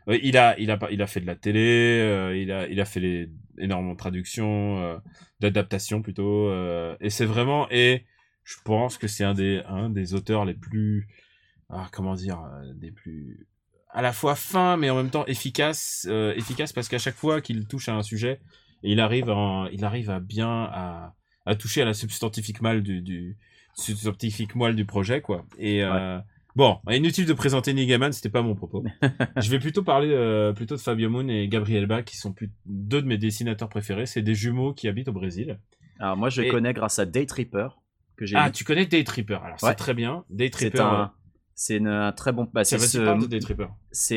il 0.08 0.36
a, 0.36 0.58
il 0.58 0.70
a, 0.70 0.78
il 0.90 1.00
a 1.02 1.06
fait 1.06 1.20
de 1.20 1.26
la 1.26 1.34
télé. 1.36 2.32
il 2.36 2.50
a, 2.52 2.66
il 2.68 2.80
a 2.80 2.84
fait 2.84 3.00
les 3.00 3.30
énormément 3.58 3.92
de 3.92 3.98
traductions, 3.98 5.00
d'adaptations 5.40 6.02
plutôt. 6.02 6.50
et 7.00 7.10
c'est 7.10 7.24
vraiment. 7.26 7.66
Et 7.70 8.04
je 8.44 8.56
pense 8.64 8.98
que 8.98 9.06
c'est 9.08 9.24
un 9.24 9.34
des, 9.34 9.62
un 9.68 9.88
des 9.88 10.14
auteurs 10.14 10.44
les 10.44 10.54
plus. 10.54 11.08
Ah, 11.70 11.88
comment 11.92 12.14
dire, 12.14 12.40
des 12.74 12.90
plus 12.92 13.46
à 13.94 14.02
la 14.02 14.12
fois 14.12 14.34
fin 14.34 14.76
mais 14.76 14.90
en 14.90 14.96
même 14.96 15.10
temps 15.10 15.24
efficace 15.26 16.06
euh, 16.10 16.34
efficace 16.36 16.72
parce 16.74 16.88
qu'à 16.88 16.98
chaque 16.98 17.14
fois 17.14 17.40
qu'il 17.40 17.66
touche 17.66 17.88
à 17.88 17.94
un 17.94 18.02
sujet 18.02 18.40
il 18.82 19.00
arrive 19.00 19.30
en, 19.30 19.66
il 19.68 19.84
arrive 19.84 20.10
à 20.10 20.20
bien 20.20 20.48
à, 20.64 21.14
à 21.46 21.54
toucher 21.54 21.80
à 21.82 21.84
la 21.86 21.94
substantifique 21.94 22.60
mal 22.60 22.82
du, 22.82 23.00
du 23.00 23.38
substantifique 23.76 24.54
moelle 24.54 24.76
du 24.76 24.84
projet 24.84 25.20
quoi. 25.20 25.44
Et 25.58 25.82
euh, 25.84 26.18
bon 26.56 26.78
inutile 26.90 27.26
de 27.26 27.32
présenter 27.32 27.72
Neil 27.74 27.86
Gaiman 27.86 28.12
c'était 28.12 28.28
pas 28.30 28.42
mon 28.42 28.54
propos. 28.54 28.84
Je 29.36 29.50
vais 29.50 29.58
plutôt 29.58 29.82
parler 29.82 30.10
euh, 30.12 30.52
plutôt 30.52 30.76
de 30.76 30.80
Fabio 30.80 31.08
Moon 31.10 31.28
et 31.28 31.48
Gabriel 31.48 31.86
Bach 31.86 32.04
qui 32.04 32.16
sont 32.16 32.32
plus, 32.32 32.50
deux 32.66 33.02
de 33.02 33.06
mes 33.06 33.18
dessinateurs 33.18 33.68
préférés. 33.68 34.06
C'est 34.06 34.22
des 34.22 34.34
jumeaux 34.34 34.72
qui 34.74 34.88
habitent 34.88 35.08
au 35.08 35.12
Brésil. 35.12 35.58
Alors 35.98 36.16
moi 36.16 36.28
je 36.30 36.40
les 36.42 36.48
Et- 36.48 36.50
connais 36.50 36.72
grâce 36.72 36.98
à 36.98 37.06
Day 37.06 37.26
Tripper 37.26 37.68
que 38.16 38.26
j'ai 38.26 38.36
ah 38.36 38.46
lu. 38.46 38.52
tu 38.52 38.64
connais 38.64 38.86
Day 38.86 39.02
Tripper 39.04 39.34
alors 39.42 39.56
Ouais. 39.62 39.70
c'est 39.70 39.74
très 39.74 39.94
bien. 39.94 40.24
Day 40.30 40.44
C'est 40.52 40.70
Tripper 40.70 41.04
c'est 41.54 41.80
un 41.84 42.12
très 42.12 42.32
bon. 42.32 42.48
Bah, 42.52 42.64
c'est 42.64 42.78
ce- 42.78 42.98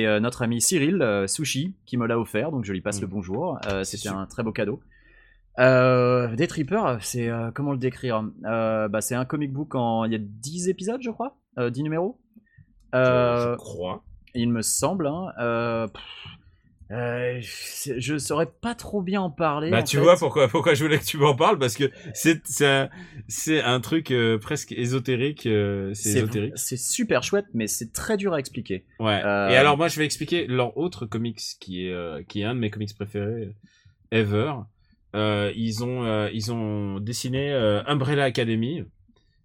euh, 0.05 0.19
notre 0.19 0.41
ami 0.41 0.61
Cyril 0.61 1.01
euh, 1.01 1.27
Sushi 1.27 1.75
qui 1.85 1.97
me 1.97 2.05
l'a 2.07 2.19
offert, 2.19 2.51
donc 2.51 2.65
je 2.65 2.73
lui 2.73 2.81
passe 2.81 2.97
Mm. 2.99 3.01
le 3.01 3.07
bonjour. 3.07 3.59
Euh, 3.67 3.83
C'est 3.83 3.97
C'était 3.97 4.09
un 4.09 4.25
très 4.25 4.43
beau 4.43 4.51
cadeau. 4.51 4.79
Euh, 5.59 6.35
Day 6.35 6.45
Tripper, 6.47 6.97
c'est 7.01 7.29
euh, 7.29 7.49
comment 7.51 7.71
le 7.71 7.77
décrire? 7.79 8.23
Bah, 8.43 9.01
C'est 9.01 9.15
un 9.15 9.25
comic 9.25 9.51
book 9.51 9.73
en 9.75 10.05
il 10.05 10.11
y 10.11 10.15
a 10.15 10.19
10 10.19 10.69
épisodes, 10.69 11.01
je 11.01 11.09
crois, 11.09 11.37
euh, 11.57 11.69
10 11.69 11.83
numéros. 11.83 12.19
Je 12.93 13.55
crois 13.55 14.03
il 14.35 14.51
me 14.51 14.61
semble. 14.61 15.07
Hein. 15.07 15.87
Pff, 15.91 16.03
euh, 16.91 17.39
je 17.41 18.17
saurais 18.17 18.45
pas 18.61 18.73
trop 18.75 19.01
bien 19.01 19.21
en 19.21 19.29
parler. 19.29 19.69
Bah 19.69 19.79
en 19.79 19.83
tu 19.83 19.97
fait. 19.97 20.03
vois 20.03 20.15
pourquoi 20.17 20.47
pourquoi 20.47 20.73
je 20.73 20.83
voulais 20.83 20.99
que 20.99 21.03
tu 21.05 21.17
m'en 21.17 21.35
parles 21.35 21.59
parce 21.59 21.75
que 21.75 21.91
c'est 22.13 22.41
c'est 22.47 22.65
un, 22.65 22.89
c'est 23.27 23.61
un 23.61 23.79
truc 23.81 24.11
euh, 24.11 24.37
presque 24.37 24.71
ésotérique 24.71 25.45
euh, 25.47 25.93
c'est 25.93 26.11
c'est 26.11 26.17
ésotérique 26.19 26.53
c'est 26.55 26.77
super 26.77 27.23
chouette, 27.23 27.45
mais 27.53 27.67
c'est 27.67 27.91
très 27.91 28.15
dur 28.15 28.33
à 28.33 28.39
expliquer. 28.39 28.85
ouais 28.99 29.21
Euh, 29.25 29.49
et 29.49 29.55
alors 29.57 29.75
moi 29.77 29.89
je 29.89 29.99
vais 29.99 30.05
expliquer 30.05 30.47
leur 30.47 30.77
autre 30.77 31.05
comics 31.05 31.41
qui 31.59 31.85
est 31.87 31.91
euh, 31.91 32.23
qui 32.27 32.41
est 32.41 32.45
un 32.45 32.55
de 32.55 32.59
mes 32.59 32.69
comics 32.69 32.93
préférés 32.95 33.25
euh, 33.47 33.53
ever 34.11 34.53
Euh, 35.15 35.51
ils 35.55 35.83
ont 35.83 36.05
euh, 36.05 36.29
ils 36.33 36.51
ont 36.51 36.99
dessiné 36.99 37.51
euh, 37.51 37.81
Umbrella 37.85 38.25
Academy 38.25 38.83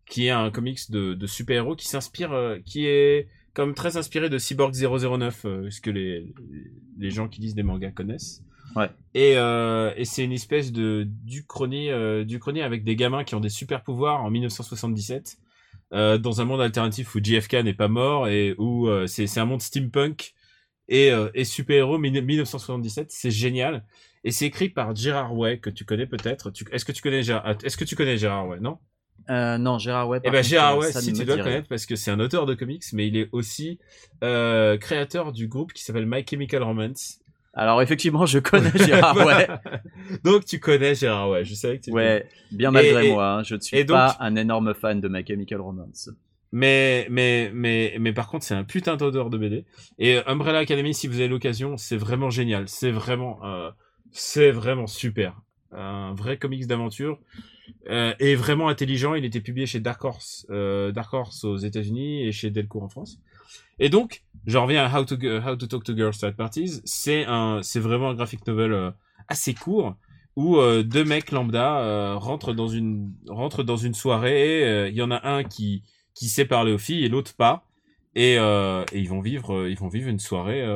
qui 0.06 0.26
est 0.26 0.30
un 0.30 0.50
comics 0.50 0.90
de, 0.90 1.14
de 1.14 1.26
super 1.26 1.56
héros 1.56 1.76
qui 1.76 1.88
s'inspire 1.88 2.32
euh, 2.32 2.58
qui 2.64 2.86
est 2.86 3.28
comme 3.54 3.74
très 3.74 3.96
inspiré 3.96 4.28
de 4.30 4.38
Cyborg 4.38 4.74
009, 4.74 5.44
euh, 5.44 5.70
ce 5.70 5.80
que 5.80 5.90
les, 5.90 6.32
les 6.98 7.10
gens 7.10 7.28
qui 7.28 7.40
lisent 7.40 7.54
des 7.54 7.62
mangas 7.62 7.90
connaissent. 7.90 8.42
Ouais. 8.76 8.88
Et, 9.14 9.34
euh, 9.36 9.92
et 9.96 10.04
c'est 10.04 10.24
une 10.24 10.32
espèce 10.32 10.72
de 10.72 11.06
d'Uchronie 11.06 11.90
euh, 11.90 12.24
d'Uchronie 12.24 12.62
avec 12.62 12.84
des 12.84 12.96
gamins 12.96 13.24
qui 13.24 13.34
ont 13.34 13.40
des 13.40 13.50
super 13.50 13.82
pouvoirs 13.82 14.22
en 14.22 14.30
1977 14.30 15.36
euh, 15.92 16.16
dans 16.16 16.40
un 16.40 16.46
monde 16.46 16.62
alternatif 16.62 17.14
où 17.14 17.20
JFK 17.22 17.54
n'est 17.64 17.74
pas 17.74 17.88
mort 17.88 18.28
et 18.28 18.54
où 18.56 18.88
euh, 18.88 19.06
c'est 19.06 19.38
un 19.38 19.44
monde 19.44 19.60
steampunk 19.60 20.32
et, 20.88 21.10
et 21.34 21.44
super-héros 21.44 21.96
1977, 21.96 23.10
c'est 23.10 23.30
génial. 23.30 23.84
Et 24.24 24.30
c'est 24.30 24.44
écrit 24.44 24.68
par 24.68 24.94
Gérard 24.94 25.34
Way 25.34 25.58
que 25.58 25.70
tu 25.70 25.86
connais 25.86 26.06
peut-être. 26.06 26.52
Est-ce 26.70 26.84
que 26.84 26.92
tu 26.92 27.00
connais 27.00 27.22
Gérard 27.22 27.56
Est-ce 27.64 27.76
que 27.78 27.84
tu 27.84 27.96
connais 27.96 28.18
Gérard 28.18 28.48
Way 28.48 28.60
Non? 28.60 28.78
Euh, 29.30 29.58
non, 29.58 29.78
Gérard 29.78 30.08
Way. 30.08 30.20
eh 30.24 30.30
ben 30.30 30.42
Gérard 30.42 30.74
euh, 30.76 30.80
Way, 30.80 30.92
si 30.92 31.12
tu 31.12 31.24
dois 31.24 31.36
le 31.36 31.44
connaître 31.44 31.68
parce 31.68 31.86
que 31.86 31.96
c'est 31.96 32.10
un 32.10 32.20
auteur 32.20 32.46
de 32.46 32.54
comics, 32.54 32.82
mais 32.92 33.06
il 33.06 33.16
est 33.16 33.28
aussi 33.32 33.78
euh, 34.24 34.76
créateur 34.78 35.32
du 35.32 35.48
groupe 35.48 35.72
qui 35.72 35.82
s'appelle 35.84 36.06
My 36.06 36.24
Chemical 36.28 36.62
Romance. 36.62 37.18
Alors 37.54 37.82
effectivement, 37.82 38.24
je 38.26 38.38
connais 38.38 38.70
Gérard 38.86 39.16
Way. 39.16 39.46
Donc 40.24 40.44
tu 40.44 40.58
connais 40.58 40.94
Gérard 40.94 41.28
Way, 41.30 41.44
je 41.44 41.54
savais 41.54 41.78
que 41.78 41.84
tu 41.84 41.90
le 41.90 41.94
connais. 41.96 42.06
Ouais, 42.14 42.28
bien 42.50 42.70
malgré 42.70 43.08
Et- 43.08 43.12
moi, 43.12 43.26
hein, 43.38 43.42
je 43.42 43.54
ne 43.56 43.60
suis 43.60 43.84
donc- 43.84 43.96
pas 43.96 44.16
un 44.20 44.36
énorme 44.36 44.74
fan 44.74 45.00
de 45.00 45.08
My 45.08 45.24
Chemical 45.26 45.60
Romance. 45.60 46.10
Mais 46.54 47.06
mais 47.10 47.50
mais 47.54 47.96
mais 47.98 48.12
par 48.12 48.28
contre 48.28 48.44
c'est 48.44 48.54
un 48.54 48.64
putain 48.64 48.96
d'auteur 48.96 49.30
de 49.30 49.38
BD. 49.38 49.64
Et 49.98 50.18
Umbrella 50.26 50.58
Academy, 50.58 50.92
si 50.92 51.08
vous 51.08 51.14
avez 51.20 51.28
l'occasion, 51.28 51.76
c'est 51.78 51.96
vraiment 51.96 52.28
génial. 52.28 52.68
C'est 52.68 52.90
vraiment 52.90 53.38
euh, 53.44 53.70
c'est 54.10 54.50
vraiment 54.50 54.86
super. 54.86 55.40
Un 55.74 56.12
vrai 56.14 56.36
comics 56.36 56.66
d'aventure 56.66 57.18
euh, 57.88 58.14
et 58.18 58.34
vraiment 58.34 58.68
intelligent. 58.68 59.14
Il 59.14 59.24
était 59.24 59.40
publié 59.40 59.66
chez 59.66 59.80
Dark 59.80 60.04
Horse, 60.04 60.46
euh, 60.50 60.92
Dark 60.92 61.12
Horse 61.12 61.44
aux 61.44 61.56
États-Unis 61.56 62.24
et 62.24 62.32
chez 62.32 62.50
Delcourt 62.50 62.82
en 62.82 62.88
France. 62.88 63.18
Et 63.78 63.88
donc, 63.88 64.22
j'en 64.46 64.64
reviens 64.64 64.84
à 64.84 65.00
How 65.00 65.04
to, 65.04 65.16
Talk 65.66 65.84
to 65.84 65.96
Girls 65.96 66.14
at 66.22 66.32
Parties. 66.32 66.80
C'est 66.84 67.24
un, 67.26 67.60
c'est 67.62 67.80
vraiment 67.80 68.10
un 68.10 68.14
graphic 68.14 68.46
novel 68.46 68.72
euh, 68.72 68.90
assez 69.28 69.54
court 69.54 69.96
où 70.36 70.56
euh, 70.56 70.82
deux 70.82 71.04
mecs 71.04 71.30
lambda 71.30 72.14
rentrent 72.16 72.54
dans 72.54 72.68
une, 72.68 73.12
rentrent 73.28 73.62
dans 73.62 73.76
une 73.76 73.94
soirée. 73.94 74.88
Il 74.88 74.94
y 74.94 75.02
en 75.02 75.10
a 75.10 75.28
un 75.28 75.44
qui, 75.44 75.82
qui 76.14 76.28
sait 76.28 76.46
parler 76.46 76.72
aux 76.72 76.78
filles 76.78 77.04
et 77.04 77.08
l'autre 77.08 77.34
pas. 77.34 77.66
Et, 78.14 78.34
et 78.34 78.98
ils 78.98 79.08
vont 79.08 79.20
vivre, 79.20 79.68
ils 79.68 79.78
vont 79.78 79.88
vivre 79.88 80.08
une 80.08 80.18
soirée 80.18 80.66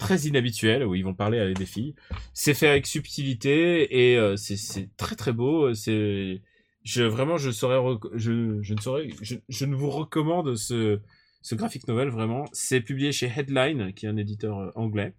très 0.00 0.20
inhabituelle 0.22 0.84
où 0.84 0.94
ils 0.94 1.04
vont 1.04 1.14
parler 1.14 1.38
à 1.38 1.52
des 1.52 1.66
filles. 1.66 1.94
C'est 2.32 2.54
fait 2.54 2.66
avec 2.66 2.86
subtilité 2.86 4.10
et 4.10 4.16
euh, 4.16 4.34
c'est, 4.36 4.88
très 4.96 5.14
très 5.14 5.32
beau. 5.32 5.74
C'est, 5.74 6.40
je 6.82 7.02
vraiment, 7.04 7.36
je 7.36 7.50
saurais, 7.50 7.76
rec- 7.76 8.10
je, 8.14 8.60
je 8.62 8.74
ne 8.74 8.80
saurais, 8.80 9.08
je, 9.20 9.36
je 9.48 9.64
ne 9.66 9.76
vous 9.76 9.90
recommande 9.90 10.56
ce, 10.56 10.98
ce 11.42 11.54
graphic 11.54 11.86
novel 11.86 12.08
vraiment. 12.08 12.46
C'est 12.52 12.80
publié 12.80 13.12
chez 13.12 13.30
Headline, 13.36 13.92
qui 13.92 14.06
est 14.06 14.08
un 14.08 14.16
éditeur 14.16 14.58
euh, 14.58 14.70
anglais. 14.74 15.14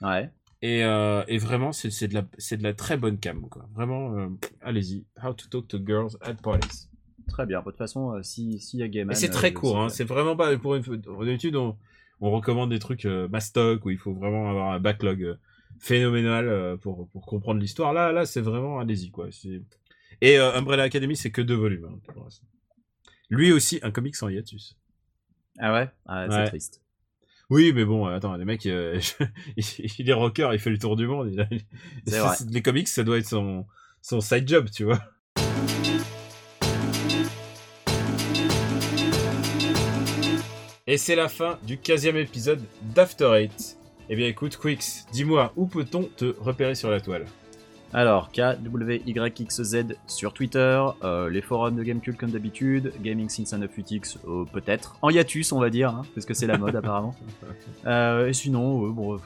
Ouais. 0.00 0.30
Et, 0.62 0.84
euh, 0.84 1.24
et 1.26 1.38
vraiment, 1.38 1.72
c'est, 1.72 2.08
de 2.08 2.14
la, 2.14 2.24
c'est 2.38 2.56
de 2.56 2.62
la 2.62 2.72
très 2.72 2.96
bonne 2.96 3.18
cam, 3.18 3.48
quoi. 3.48 3.68
Vraiment, 3.74 4.16
euh, 4.16 4.28
allez-y. 4.62 5.04
How 5.22 5.32
to 5.34 5.48
talk 5.48 5.68
to 5.68 5.78
girls 5.84 6.16
at 6.22 6.34
parties. 6.34 6.86
Très 7.28 7.46
bien. 7.46 7.60
De 7.60 7.64
toute 7.64 7.76
façon, 7.76 8.22
si 8.22 8.60
s'il 8.60 8.80
y 8.80 8.82
a 8.82 8.88
Gaiman, 8.88 9.12
Et 9.12 9.14
c'est 9.14 9.28
très 9.28 9.52
court, 9.52 9.80
hein. 9.80 9.88
C'est 9.88 10.04
vraiment 10.04 10.36
pas 10.36 10.56
pour 10.56 10.74
une. 10.74 10.82
D'habitude, 10.82 11.56
on, 11.56 11.76
on 12.20 12.30
recommande 12.30 12.70
des 12.70 12.78
trucs 12.78 13.04
euh, 13.06 13.28
mastoc 13.28 13.84
où 13.84 13.90
il 13.90 13.98
faut 13.98 14.12
vraiment 14.14 14.48
avoir 14.50 14.72
un 14.72 14.80
backlog 14.80 15.22
euh, 15.22 15.34
phénoménal 15.78 16.48
euh, 16.48 16.76
pour 16.76 17.08
pour 17.10 17.26
comprendre 17.26 17.60
l'histoire. 17.60 17.92
Là, 17.92 18.12
là, 18.12 18.26
c'est 18.26 18.40
vraiment 18.40 18.78
allez-y 18.80 19.10
quoi. 19.10 19.28
Et 20.20 20.38
euh, 20.38 20.52
Umbrella 20.54 20.82
Academy, 20.84 21.16
c'est 21.16 21.30
que 21.30 21.42
deux 21.42 21.54
volumes. 21.54 21.86
hein, 21.90 21.98
pour. 22.12 22.28
Lui 23.30 23.52
aussi, 23.52 23.78
un 23.82 23.90
comic 23.90 24.16
sans 24.16 24.28
hiatus. 24.28 24.76
Ah 25.58 25.72
ouais, 25.72 25.88
ah, 26.06 26.26
c'est 26.30 26.36
Ouais. 26.36 26.48
triste. 26.48 26.82
Oui, 27.48 27.72
mais 27.74 27.84
bon, 27.84 28.06
attends, 28.06 28.36
les 28.36 28.44
mecs, 28.44 28.66
euh, 28.66 29.00
il 29.56 30.08
est 30.08 30.12
rocker, 30.12 30.50
il 30.52 30.58
fait 30.60 30.70
le 30.70 30.78
tour 30.78 30.96
du 30.96 31.06
monde. 31.06 31.30
Il 31.32 31.40
a-. 31.40 32.36
Les 32.50 32.62
comics, 32.62 32.88
ça 32.88 33.02
doit 33.02 33.18
être 33.18 33.26
son 33.26 33.66
son 34.02 34.20
side 34.20 34.48
job, 34.48 34.68
tu 34.70 34.84
vois. 34.84 35.00
Et 40.90 40.98
c'est 40.98 41.14
la 41.14 41.28
fin 41.28 41.56
du 41.62 41.76
15e 41.76 42.16
épisode 42.16 42.60
d'After 42.82 43.30
Eight. 43.36 43.76
Eh 44.08 44.16
bien 44.16 44.26
écoute, 44.26 44.56
Quix, 44.56 45.06
dis-moi, 45.12 45.52
où 45.54 45.68
peut-on 45.68 46.02
te 46.02 46.34
repérer 46.40 46.74
sur 46.74 46.90
la 46.90 47.00
toile? 47.00 47.26
Alors, 47.92 48.32
KWYXZ 48.32 49.84
sur 50.08 50.32
Twitter, 50.32 50.84
euh, 51.04 51.30
les 51.30 51.42
forums 51.42 51.76
de 51.76 51.84
Gamecube 51.84 52.16
comme 52.16 52.32
d'habitude, 52.32 52.92
Gaming 53.04 53.28
Since 53.28 53.52
98X 53.52 54.16
euh, 54.26 54.44
peut-être, 54.52 54.96
en 55.00 55.10
hiatus 55.10 55.52
on 55.52 55.60
va 55.60 55.70
dire, 55.70 55.90
hein, 55.90 56.02
parce 56.12 56.26
que 56.26 56.34
c'est 56.34 56.48
la 56.48 56.58
mode 56.58 56.74
apparemment. 56.74 57.14
Euh, 57.86 58.26
et 58.26 58.32
sinon, 58.32 58.88
bon, 58.88 59.20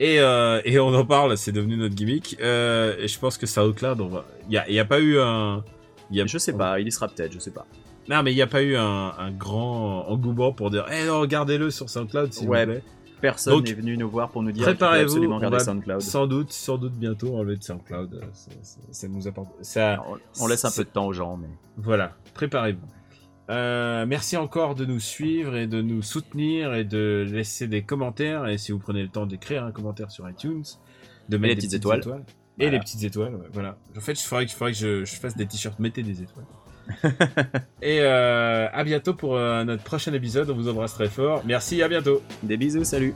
Et, 0.00 0.18
euh, 0.18 0.60
et 0.64 0.78
on 0.80 0.92
en 0.92 1.06
parle, 1.06 1.38
c'est 1.38 1.52
devenu 1.52 1.76
notre 1.76 1.94
gimmick. 1.94 2.36
Euh, 2.40 2.96
et 2.98 3.08
je 3.08 3.18
pense 3.18 3.38
que 3.38 3.46
SoundCloud. 3.46 4.02
Il 4.48 4.54
y 4.54 4.58
a, 4.58 4.68
y 4.68 4.78
a 4.78 4.84
pas 4.84 5.00
eu 5.00 5.18
un. 5.20 5.64
Y 6.10 6.20
a... 6.20 6.26
Je 6.26 6.36
sais 6.36 6.52
pas, 6.52 6.80
il 6.80 6.88
y 6.88 6.92
sera 6.92 7.08
peut-être, 7.08 7.32
je 7.32 7.38
sais 7.38 7.52
pas. 7.52 7.66
Non, 8.08 8.22
mais 8.22 8.32
il 8.32 8.36
n'y 8.36 8.42
a 8.42 8.46
pas 8.46 8.62
eu 8.62 8.76
un, 8.76 9.14
un 9.18 9.30
grand 9.30 10.06
engouement 10.08 10.52
pour 10.52 10.70
dire, 10.70 10.84
eh 10.92 11.06
non, 11.06 11.20
regardez-le 11.20 11.70
sur 11.70 11.88
SoundCloud, 11.88 12.32
s'il 12.32 12.48
Ouais. 12.48 12.66
vous 12.66 12.72
plaît. 12.72 12.82
Personne 13.20 13.62
n'est 13.62 13.72
venu 13.72 13.96
nous 13.96 14.10
voir 14.10 14.28
pour 14.30 14.42
nous 14.42 14.52
dire 14.52 14.64
Préparez-vous, 14.64 15.04
absolument 15.12 15.36
regarder 15.36 15.58
SoundCloud. 15.60 16.00
sans 16.02 16.26
doute, 16.26 16.52
sans 16.52 16.76
doute 16.76 16.92
bientôt 16.92 17.34
enlever 17.38 17.56
de 17.56 17.62
SoundCloud. 17.62 18.12
Euh, 18.14 18.20
Ça, 18.34 18.50
ça- 18.62 18.80
ça 18.90 19.08
nous 19.08 19.26
apporte. 19.26 19.48
Ça, 19.62 19.92
Alors, 19.94 20.18
on 20.40 20.46
laisse 20.46 20.64
un 20.66 20.70
peu 20.70 20.84
de 20.84 20.90
temps 20.90 21.06
aux 21.06 21.14
gens, 21.14 21.38
mais. 21.38 21.48
Voilà, 21.78 22.12
préparez-vous. 22.34 22.86
Euh, 23.50 24.04
merci 24.06 24.36
encore 24.36 24.74
de 24.74 24.84
nous 24.84 25.00
suivre 25.00 25.54
et 25.56 25.66
de 25.66 25.80
nous 25.80 26.02
soutenir 26.02 26.74
et 26.74 26.84
de 26.84 27.26
laisser 27.30 27.66
des 27.66 27.82
commentaires. 27.82 28.46
Et 28.46 28.58
si 28.58 28.72
vous 28.72 28.78
prenez 28.78 29.02
le 29.02 29.08
temps 29.08 29.24
d'écrire 29.26 29.64
un 29.64 29.72
commentaire 29.72 30.10
sur 30.10 30.28
iTunes, 30.28 30.64
de 31.30 31.36
mettre 31.38 31.48
les 31.48 31.54
des 31.54 31.60
petites 31.60 31.74
étoiles. 31.74 32.00
Et 32.00 32.64
Voilà. 32.64 32.70
les 32.72 32.78
petites 32.80 33.02
étoiles, 33.04 33.34
ouais, 33.34 33.48
voilà. 33.52 33.76
En 33.96 34.00
fait, 34.00 34.12
il 34.12 34.22
faudrait 34.24 34.46
que 34.46 34.78
je, 34.78 35.04
je 35.04 35.14
fasse 35.16 35.36
des 35.36 35.46
t-shirts, 35.46 35.78
mettez 35.78 36.02
des 36.02 36.22
étoiles. 36.22 36.44
Et 37.82 38.00
euh, 38.00 38.68
à 38.72 38.84
bientôt 38.84 39.14
pour 39.14 39.36
euh, 39.36 39.64
notre 39.64 39.82
prochain 39.82 40.12
épisode. 40.12 40.50
On 40.50 40.54
vous 40.54 40.68
embrasse 40.68 40.94
très 40.94 41.08
fort. 41.08 41.42
Merci, 41.44 41.82
à 41.82 41.88
bientôt. 41.88 42.22
Des 42.42 42.56
bisous, 42.56 42.84
salut. 42.84 43.14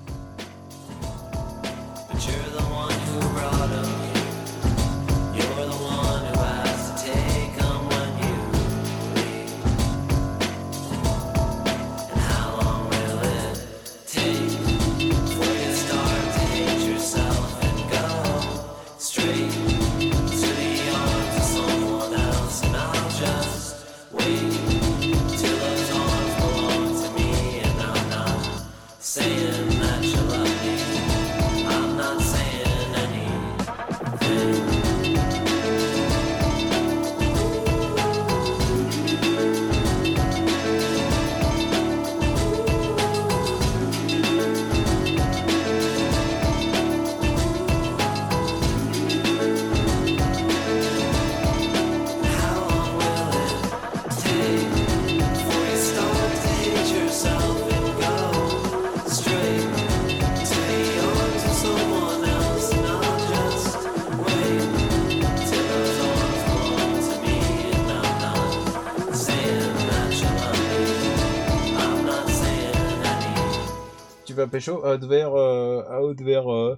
Pécho 74.49 74.85
out 74.87 75.05
vers, 75.05 75.33
out 75.33 76.21
vers 76.21 76.77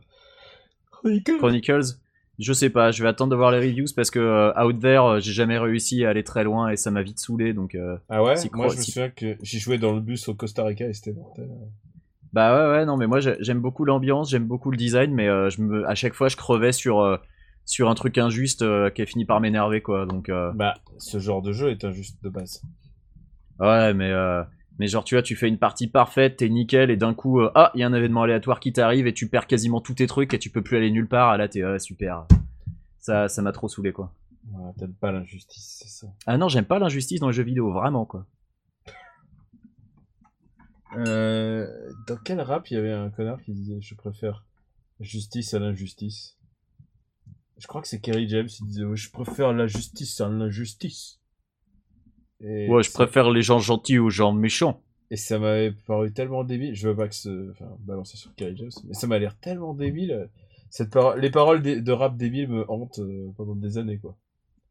Chronicles. 1.39 1.97
Je 2.39 2.53
sais 2.55 2.71
pas, 2.71 2.91
je 2.91 3.03
vais 3.03 3.09
attendre 3.09 3.31
de 3.31 3.37
voir 3.37 3.51
les 3.51 3.59
reviews 3.59 3.87
parce 3.95 4.11
que 4.11 4.19
euh, 4.19 4.65
Out 4.65 4.81
There, 4.81 4.99
euh, 5.01 5.21
j'ai 5.21 5.33
jamais 5.33 5.59
réussi 5.59 6.05
à 6.07 6.11
aller 6.11 6.25
très 6.25 6.43
loin 6.43 6.71
et 6.71 6.77
ça 6.77 6.91
m'a 6.91 7.03
vite 7.03 7.19
saoulé 7.19 7.53
donc. 7.53 7.75
euh, 7.75 7.97
Ah 8.09 8.23
ouais? 8.25 8.37
Moi, 8.55 8.69
je 8.69 8.79
me 8.79 8.83
souviens 8.83 9.11
que 9.11 9.37
j'ai 9.43 9.59
joué 9.59 9.77
dans 9.77 9.93
le 9.93 10.01
bus 10.01 10.27
au 10.29 10.35
Costa 10.35 10.65
Rica 10.65 10.87
et 10.87 10.95
c'était 10.95 11.13
mortel. 11.13 11.51
Bah 12.33 12.55
ouais, 12.55 12.79
ouais, 12.79 12.87
non, 12.87 12.97
mais 12.97 13.07
moi 13.07 13.21
j'ai- 13.21 13.37
j'aime 13.41 13.61
beaucoup 13.61 13.85
l'ambiance, 13.85 14.31
j'aime 14.31 14.47
beaucoup 14.47 14.71
le 14.71 14.77
design, 14.77 15.13
mais 15.13 15.29
euh, 15.29 15.51
je 15.51 15.61
me, 15.63 15.87
à 15.87 15.95
chaque 15.95 16.15
fois 16.15 16.29
je 16.29 16.37
crevais 16.37 16.73
sur, 16.73 17.19
sur 17.67 17.91
un 17.91 17.95
truc 17.95 18.17
injuste 18.19 18.65
qui 18.95 19.03
a 19.03 19.07
fini 19.07 19.25
par 19.27 19.41
m'énerver 19.41 19.83
quoi. 19.83 20.07
Donc 20.07 20.31
Bah, 20.55 20.77
ce 20.99 21.19
genre 21.19 21.43
de 21.43 21.53
jeu 21.53 21.71
est 21.71 21.85
injuste 21.85 22.17
de 22.23 22.29
base. 22.31 22.63
ouais, 23.59 23.93
mais 23.95 24.13
mais 24.81 24.89
genre 24.89 25.05
tu 25.05 25.15
vois, 25.15 25.23
tu 25.23 25.37
fais 25.37 25.47
une 25.47 25.59
partie 25.59 25.89
parfaite, 25.89 26.39
t'es 26.39 26.49
nickel 26.49 26.91
et 26.91 26.97
d'un 26.97 27.13
coup 27.13 27.39
euh, 27.39 27.53
ah 27.55 27.71
il 27.75 27.81
y 27.81 27.83
a 27.83 27.87
un 27.87 27.93
événement 27.93 28.23
aléatoire 28.23 28.61
qui 28.61 28.73
t'arrive 28.73 29.07
et 29.07 29.13
tu 29.13 29.29
perds 29.29 29.47
quasiment 29.47 29.83
tous 29.83 29.93
tes 29.93 30.07
trucs 30.07 30.33
et 30.33 30.39
tu 30.39 30.49
peux 30.49 30.63
plus 30.63 30.79
aller 30.79 30.91
nulle 30.91 31.07
part. 31.07 31.29
Ah, 31.29 31.37
là 31.37 31.49
t'es 31.49 31.63
ouais, 31.63 31.79
super. 31.79 32.27
Ça 32.99 33.29
ça 33.29 33.43
m'a 33.43 33.53
trop 33.53 33.69
saoulé 33.69 33.93
quoi. 33.93 34.15
Voilà, 34.51 34.73
T'aimes 34.79 34.95
pas 34.95 35.13
l'injustice, 35.13 35.81
c'est 35.83 35.89
ça. 35.91 36.07
Ah 36.25 36.39
non, 36.39 36.49
j'aime 36.49 36.65
pas 36.65 36.79
l'injustice 36.79 37.21
dans 37.21 37.27
les 37.27 37.35
jeux 37.35 37.43
vidéo, 37.43 37.71
vraiment 37.71 38.07
quoi. 38.07 38.25
Euh, 40.97 41.67
dans 42.07 42.17
quel 42.17 42.41
rap 42.41 42.71
il 42.71 42.75
y 42.75 42.77
avait 42.79 42.93
un 42.93 43.11
connard 43.11 43.43
qui 43.43 43.53
disait 43.53 43.83
je 43.83 43.95
préfère 43.95 44.47
justice 44.99 45.53
à 45.53 45.59
l'injustice? 45.59 46.39
Je 47.59 47.67
crois 47.67 47.83
que 47.83 47.89
c'est 47.89 48.01
Kerry 48.01 48.27
James 48.31 48.47
qui 48.47 48.65
disait 48.65 48.85
ouais, 48.85 48.97
je 48.97 49.11
préfère 49.11 49.53
la 49.53 49.67
justice 49.67 50.23
à 50.23 50.29
l'injustice. 50.31 51.20
Et 52.43 52.69
Ouais, 52.69 52.83
je 52.83 52.91
préfère 52.93 53.31
les 53.31 53.43
gens 53.43 53.59
gentils 53.59 53.99
aux 53.99 54.11
gens 54.11 54.33
méchants. 54.33 54.81
Et 55.11 55.17
ça 55.17 55.39
m'avait 55.39 55.73
paru 55.73 56.13
tellement 56.13 56.45
débile. 56.45 56.75
Je 56.75 56.89
veux 56.89 56.95
pas 56.97 57.09
que 57.09 57.15
ce, 57.15 57.51
enfin, 57.51 57.67
balancer 57.81 58.17
sur 58.17 58.31
James, 58.39 58.55
mais 58.87 58.95
ça 58.95 59.07
m'a 59.07 59.19
l'air 59.19 59.37
tellement 59.41 59.75
débile. 59.75 60.29
Cette 60.71 60.97
les 61.19 61.31
paroles 61.31 61.63
de, 61.63 61.93
rap 61.93 62.17
débile 62.17 62.49
me 62.49 62.71
hantent 62.71 63.01
euh, 63.01 63.29
pendant 63.37 63.57
des 63.57 63.77
années, 63.77 63.99
quoi. 63.99 64.17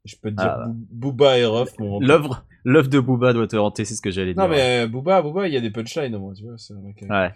Je 0.06 0.16
peux 0.16 0.32
te 0.32 0.36
dire, 0.38 0.46
Ah, 0.50 0.58
bah. 0.60 0.68
Boo- 0.70 1.12
Booba 1.12 1.38
et 1.38 1.46
Ruff. 1.46 1.74
L'œuvre 2.00 2.46
l'œuvre 2.64 2.88
de 2.88 3.00
Booba 3.00 3.34
doit 3.34 3.48
te 3.48 3.58
hanter, 3.58 3.84
c'est 3.84 3.96
ce 3.96 4.02
que 4.02 4.12
j'allais 4.12 4.34
dire. 4.34 4.42
Non, 4.42 4.50
mais 4.50 4.86
euh, 4.86 4.88
Booba, 4.88 5.22
Booba, 5.22 5.48
il 5.50 5.54
y 5.54 5.58
a 5.58 5.62
des 5.62 5.72
punchlines 5.72 6.16
au 6.16 6.20
moins, 6.20 6.34
tu 6.34 6.46
vois. 6.46 6.58
C'est 6.58 6.74
un 6.74 6.80
mec 6.80 7.04
Ouais. 7.10 7.34